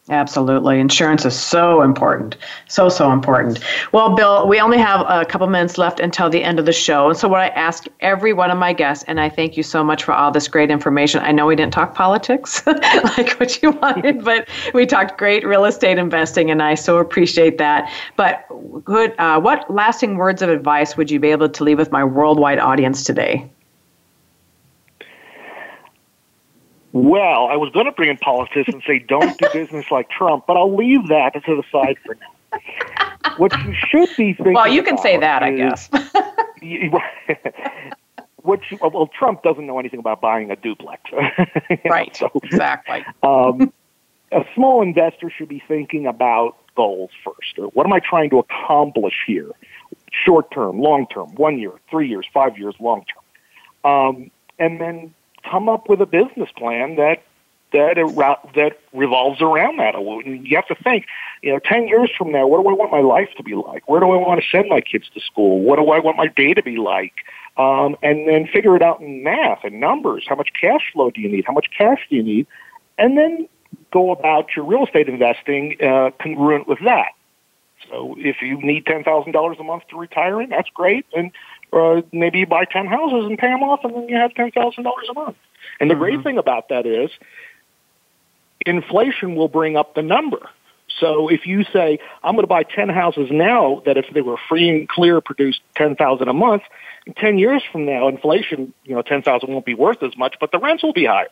Absolutely. 0.09 0.79
Insurance 0.79 1.25
is 1.25 1.39
so 1.39 1.83
important. 1.83 2.35
So, 2.67 2.89
so 2.89 3.11
important. 3.11 3.59
Well, 3.91 4.15
Bill, 4.15 4.47
we 4.47 4.59
only 4.59 4.79
have 4.79 5.05
a 5.07 5.25
couple 5.25 5.45
minutes 5.47 5.77
left 5.77 5.99
until 5.99 6.27
the 6.27 6.43
end 6.43 6.57
of 6.59 6.65
the 6.65 6.73
show. 6.73 7.09
And 7.09 7.17
so, 7.17 7.27
what 7.27 7.39
I 7.39 7.49
ask 7.49 7.85
every 7.99 8.33
one 8.33 8.49
of 8.49 8.57
my 8.57 8.73
guests, 8.73 9.05
and 9.07 9.19
I 9.19 9.29
thank 9.29 9.55
you 9.55 9.63
so 9.63 9.83
much 9.83 10.03
for 10.03 10.11
all 10.11 10.31
this 10.31 10.47
great 10.47 10.71
information. 10.71 11.21
I 11.21 11.31
know 11.31 11.45
we 11.45 11.55
didn't 11.55 11.73
talk 11.73 11.93
politics 11.93 12.65
like 12.67 13.39
what 13.39 13.61
you 13.61 13.71
wanted, 13.71 14.23
but 14.25 14.49
we 14.73 14.87
talked 14.87 15.19
great 15.19 15.45
real 15.45 15.65
estate 15.65 15.99
investing, 15.99 16.49
and 16.49 16.63
I 16.63 16.73
so 16.73 16.97
appreciate 16.97 17.59
that. 17.59 17.91
But, 18.15 18.43
good, 18.83 19.13
uh, 19.19 19.39
what 19.39 19.71
lasting 19.71 20.17
words 20.17 20.41
of 20.41 20.49
advice 20.49 20.97
would 20.97 21.11
you 21.11 21.19
be 21.19 21.29
able 21.29 21.49
to 21.49 21.63
leave 21.63 21.77
with 21.77 21.91
my 21.91 22.03
worldwide 22.03 22.59
audience 22.59 23.03
today? 23.03 23.49
Well, 26.93 27.47
I 27.47 27.55
was 27.55 27.71
going 27.71 27.85
to 27.85 27.91
bring 27.91 28.09
in 28.09 28.17
politics 28.17 28.69
and 28.71 28.83
say 28.85 28.99
don't 28.99 29.37
do 29.37 29.47
business 29.53 29.85
like 29.91 30.09
Trump, 30.09 30.45
but 30.47 30.57
I'll 30.57 30.75
leave 30.75 31.07
that 31.07 31.33
to 31.33 31.55
the 31.55 31.63
side 31.71 31.97
for 32.05 32.15
now. 32.15 32.27
What 33.37 33.57
you 33.65 33.73
should 33.73 34.09
be 34.17 34.33
thinking. 34.33 34.53
Well, 34.53 34.67
you 34.67 34.83
can 34.83 34.97
say 34.97 35.17
that, 35.17 35.41
I 35.41 35.51
guess. 35.55 35.89
what 38.43 38.59
you, 38.69 38.77
well, 38.81 39.07
Trump 39.07 39.43
doesn't 39.43 39.65
know 39.65 39.79
anything 39.79 39.99
about 39.99 40.21
buying 40.21 40.51
a 40.51 40.55
duplex. 40.55 41.01
right. 41.85 42.15
So, 42.15 42.29
exactly. 42.43 43.05
Um, 43.23 43.71
a 44.31 44.43
small 44.55 44.81
investor 44.81 45.29
should 45.29 45.49
be 45.49 45.63
thinking 45.67 46.07
about 46.07 46.55
goals 46.75 47.11
first. 47.23 47.57
Or 47.57 47.67
what 47.67 47.85
am 47.85 47.93
I 47.93 47.99
trying 47.99 48.29
to 48.31 48.39
accomplish 48.39 49.15
here? 49.25 49.51
Short 50.11 50.51
term, 50.51 50.79
long 50.79 51.07
term, 51.07 51.33
one 51.35 51.59
year, 51.59 51.73
three 51.89 52.09
years, 52.09 52.25
five 52.33 52.57
years, 52.57 52.75
long 52.79 53.05
term. 53.05 53.91
Um, 53.91 54.31
and 54.59 54.79
then 54.79 55.13
come 55.49 55.69
up 55.69 55.89
with 55.89 56.01
a 56.01 56.05
business 56.05 56.49
plan 56.55 56.95
that 56.95 57.23
that 57.73 57.95
that 58.55 58.79
revolves 58.93 59.41
around 59.41 59.77
that. 59.77 59.95
You 59.95 60.55
have 60.55 60.67
to 60.67 60.75
think, 60.75 61.05
you 61.41 61.53
know, 61.53 61.59
ten 61.59 61.87
years 61.87 62.11
from 62.17 62.31
now, 62.31 62.45
what 62.45 62.61
do 62.61 62.69
I 62.69 62.73
want 62.73 62.91
my 62.91 62.99
life 62.99 63.29
to 63.37 63.43
be 63.43 63.55
like? 63.55 63.87
Where 63.87 63.99
do 63.99 64.11
I 64.11 64.17
want 64.17 64.41
to 64.41 64.47
send 64.49 64.67
my 64.69 64.81
kids 64.81 65.09
to 65.13 65.21
school? 65.21 65.61
What 65.61 65.77
do 65.77 65.89
I 65.91 65.99
want 65.99 66.17
my 66.17 66.27
day 66.27 66.53
to 66.53 66.61
be 66.61 66.77
like? 66.77 67.13
Um, 67.57 67.95
and 68.01 68.27
then 68.27 68.47
figure 68.47 68.75
it 68.75 68.81
out 68.81 69.01
in 69.01 69.23
math 69.23 69.63
and 69.63 69.79
numbers. 69.79 70.25
How 70.27 70.35
much 70.35 70.49
cash 70.59 70.91
flow 70.93 71.11
do 71.11 71.21
you 71.21 71.29
need? 71.29 71.45
How 71.45 71.53
much 71.53 71.67
cash 71.77 71.99
do 72.09 72.15
you 72.15 72.23
need? 72.23 72.47
And 72.97 73.17
then 73.17 73.47
go 73.91 74.11
about 74.11 74.55
your 74.55 74.65
real 74.65 74.85
estate 74.85 75.07
investing 75.07 75.77
uh, 75.81 76.11
congruent 76.21 76.67
with 76.67 76.79
that. 76.83 77.11
So 77.89 78.15
if 78.17 78.41
you 78.41 78.61
need 78.61 78.85
ten 78.85 79.03
thousand 79.03 79.31
dollars 79.31 79.57
a 79.59 79.63
month 79.63 79.87
to 79.89 79.97
retire 79.97 80.41
in, 80.41 80.49
that's 80.49 80.69
great. 80.69 81.05
And 81.15 81.31
uh, 81.73 82.01
maybe 82.11 82.39
you 82.39 82.45
buy 82.45 82.65
10 82.65 82.85
houses 82.87 83.25
and 83.25 83.37
pay 83.37 83.47
them 83.47 83.63
off 83.63 83.83
and 83.83 83.93
then 83.93 84.09
you 84.09 84.15
have 84.15 84.31
$10,000 84.33 84.77
a 84.77 85.13
month. 85.13 85.37
And 85.79 85.89
the 85.89 85.93
mm-hmm. 85.93 86.03
great 86.03 86.23
thing 86.23 86.37
about 86.37 86.69
that 86.69 86.85
is 86.85 87.09
inflation 88.65 89.35
will 89.35 89.47
bring 89.47 89.77
up 89.77 89.95
the 89.95 90.01
number. 90.01 90.49
So 90.99 91.29
if 91.29 91.47
you 91.47 91.63
say, 91.63 91.99
I'm 92.23 92.35
going 92.35 92.43
to 92.43 92.47
buy 92.47 92.63
10 92.63 92.89
houses 92.89 93.29
now 93.31 93.81
that 93.85 93.97
if 93.97 94.05
they 94.13 94.21
were 94.21 94.37
free 94.49 94.69
and 94.69 94.87
clear 94.87 95.21
produced 95.21 95.61
10,000 95.75 96.27
a 96.27 96.33
month, 96.33 96.63
10 97.15 97.39
years 97.39 97.63
from 97.71 97.85
now, 97.85 98.07
inflation, 98.07 98.73
you 98.83 98.93
know, 98.93 99.01
10,000 99.01 99.49
won't 99.49 99.65
be 99.65 99.73
worth 99.73 100.03
as 100.03 100.15
much, 100.17 100.35
but 100.39 100.51
the 100.51 100.59
rents 100.59 100.83
will 100.83 100.93
be 100.93 101.05
higher. 101.05 101.29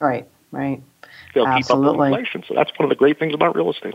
Right, 0.00 0.28
right. 0.50 0.82
They'll 1.34 1.46
Absolutely. 1.46 1.86
keep 1.86 1.94
up 1.94 1.98
with 1.98 2.06
inflation. 2.08 2.44
So 2.46 2.54
that's 2.54 2.70
one 2.78 2.84
of 2.84 2.90
the 2.90 2.96
great 2.96 3.18
things 3.18 3.34
about 3.34 3.56
real 3.56 3.70
estate. 3.70 3.94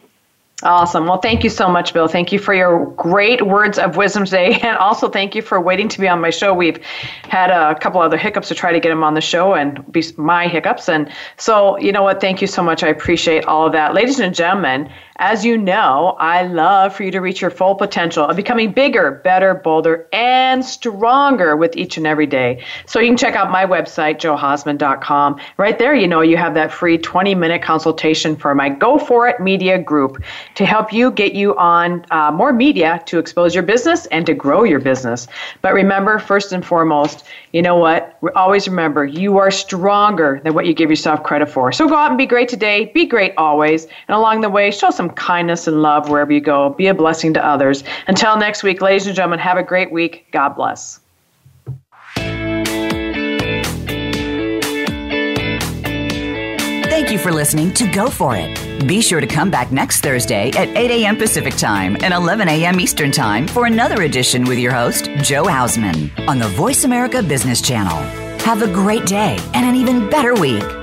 Awesome. 0.62 1.08
Well, 1.08 1.20
thank 1.20 1.44
you 1.44 1.50
so 1.50 1.68
much, 1.68 1.94
Bill. 1.94 2.08
Thank 2.08 2.32
you 2.32 2.40
for 2.40 2.54
your 2.54 2.86
great 2.92 3.46
words 3.46 3.78
of 3.78 3.98
wisdom 3.98 4.24
today. 4.24 4.60
And 4.64 4.78
also 4.78 5.10
thank 5.10 5.36
you 5.36 5.42
for 5.42 5.60
waiting 5.60 5.90
to 5.90 6.00
be 6.00 6.08
on 6.08 6.22
my 6.22 6.30
show. 6.30 6.54
We've 6.54 6.82
had 7.28 7.50
a 7.50 7.76
couple 7.80 8.00
other 8.00 8.18
hiccups 8.18 8.48
to 8.48 8.56
try 8.56 8.72
to 8.72 8.80
get 8.80 8.92
him 8.92 9.04
on 9.04 9.14
the 9.14 9.22
show 9.22 9.56
and 9.56 9.92
be 9.92 10.04
my 10.16 10.48
hiccups. 10.48 10.88
And 10.88 11.12
so, 11.38 11.78
you 11.80 11.92
know 11.92 12.04
what? 12.04 12.22
Thank 12.22 12.40
you 12.40 12.48
so 12.48 12.64
much. 12.64 12.82
I 12.84 12.88
appreciate 12.88 13.46
all 13.46 13.66
of 13.66 13.74
that. 13.74 13.94
Ladies 13.94 14.20
and 14.20 14.34
gentlemen, 14.34 14.90
as 15.18 15.46
you 15.46 15.58
know, 15.58 16.16
I 16.20 16.44
love 16.44 16.96
for 16.96 17.04
you 17.04 17.12
to 17.12 17.20
reach 17.20 17.42
your 17.42 17.52
full 17.52 17.76
potential 17.76 18.26
of 18.26 18.36
becoming 18.36 18.72
bigger, 18.72 19.22
better, 19.24 19.54
bolder, 19.54 20.08
and 20.12 20.66
stronger 20.66 21.56
with 21.56 21.76
each 21.78 21.98
and 21.98 22.08
every 22.08 22.26
day. 22.26 22.64
So 22.88 23.00
you 23.00 23.08
can 23.08 23.18
check 23.18 23.36
out 23.36 23.52
my 23.52 23.66
website, 23.66 24.18
johausman.com. 24.18 25.40
Right 25.58 25.78
there, 25.78 25.94
you 25.94 26.08
know, 26.08 26.22
you 26.22 26.38
have 26.38 26.56
that 26.56 26.72
free 26.72 26.98
20 26.98 27.36
minute 27.36 27.62
consultation 27.62 28.36
for 28.36 28.56
my 28.56 28.70
Go 28.70 28.98
For 28.98 29.28
It 29.28 29.40
Media 29.40 29.78
Group 29.78 30.24
to 30.56 30.66
help 30.66 30.92
you 30.92 31.12
get 31.12 31.34
you 31.34 31.56
on 31.58 32.06
uh, 32.10 32.32
more 32.32 32.52
media 32.52 33.02
to 33.06 33.20
expose 33.20 33.54
your 33.54 33.64
business 33.64 34.08
and 34.08 34.26
to 34.26 34.34
grow 34.34 34.64
your 34.64 34.80
business. 34.80 35.28
But 35.62 35.74
remember, 35.74 36.18
first 36.18 36.52
and 36.52 36.66
foremost, 36.66 37.26
you 37.52 37.62
know 37.62 37.78
what? 37.78 38.18
Always 38.36 38.68
remember, 38.68 39.06
you 39.06 39.38
are 39.38 39.52
stronger 39.52 40.42
than 40.44 40.56
what 40.56 40.66
you 40.66 40.74
give 40.74 40.90
yourself 40.90 41.22
credit 41.24 41.50
for. 41.50 41.72
So 41.72 41.88
go 41.88 41.96
out 41.96 42.10
and 42.10 42.18
be 42.18 42.26
great 42.26 42.50
today, 42.50 42.86
be 42.86 43.06
great 43.06 43.34
always, 43.38 43.86
and 44.08 44.16
along 44.16 44.42
the 44.42 44.50
way, 44.50 44.72
show 44.72 44.90
some 45.04 45.16
kindness 45.16 45.68
and 45.68 45.82
love 45.82 46.10
wherever 46.10 46.32
you 46.32 46.40
go. 46.40 46.70
Be 46.70 46.88
a 46.88 46.94
blessing 46.94 47.34
to 47.34 47.46
others. 47.46 47.84
Until 48.08 48.38
next 48.38 48.64
week, 48.64 48.82
ladies 48.82 49.06
and 49.06 49.16
gentlemen, 49.16 49.40
have 49.40 49.58
a 49.58 49.64
great 49.64 49.92
week. 49.92 50.26
God 50.32 50.50
bless. 50.50 51.00
Thank 56.86 57.12
you 57.12 57.18
for 57.18 57.34
listening 57.34 57.74
to 57.74 57.92
Go 57.92 58.10
For 58.10 58.38
It. 58.38 58.88
Be 58.88 59.02
sure 59.02 59.20
to 59.20 59.28
come 59.28 59.52
back 59.52 59.72
next 59.72 60.02
Thursday 60.02 60.52
at 60.52 60.70
8 60.70 60.92
a.m. 60.92 61.18
Pacific 61.18 61.56
Time 61.58 61.98
and 62.02 62.14
11 62.14 62.48
a.m. 62.48 62.80
Eastern 62.80 63.12
Time 63.12 63.48
for 63.48 63.66
another 63.66 64.04
edition 64.04 64.46
with 64.46 64.58
your 64.58 64.74
host, 64.74 65.06
Jo 65.22 65.44
Hausman, 65.44 66.12
on 66.28 66.40
the 66.40 66.48
Voice 66.50 66.86
America 66.86 67.22
Business 67.22 67.62
Channel. 67.62 67.98
Have 68.46 68.62
a 68.62 68.68
great 68.68 69.06
day 69.06 69.38
and 69.54 69.66
an 69.66 69.76
even 69.76 70.10
better 70.10 70.34
week. 70.34 70.83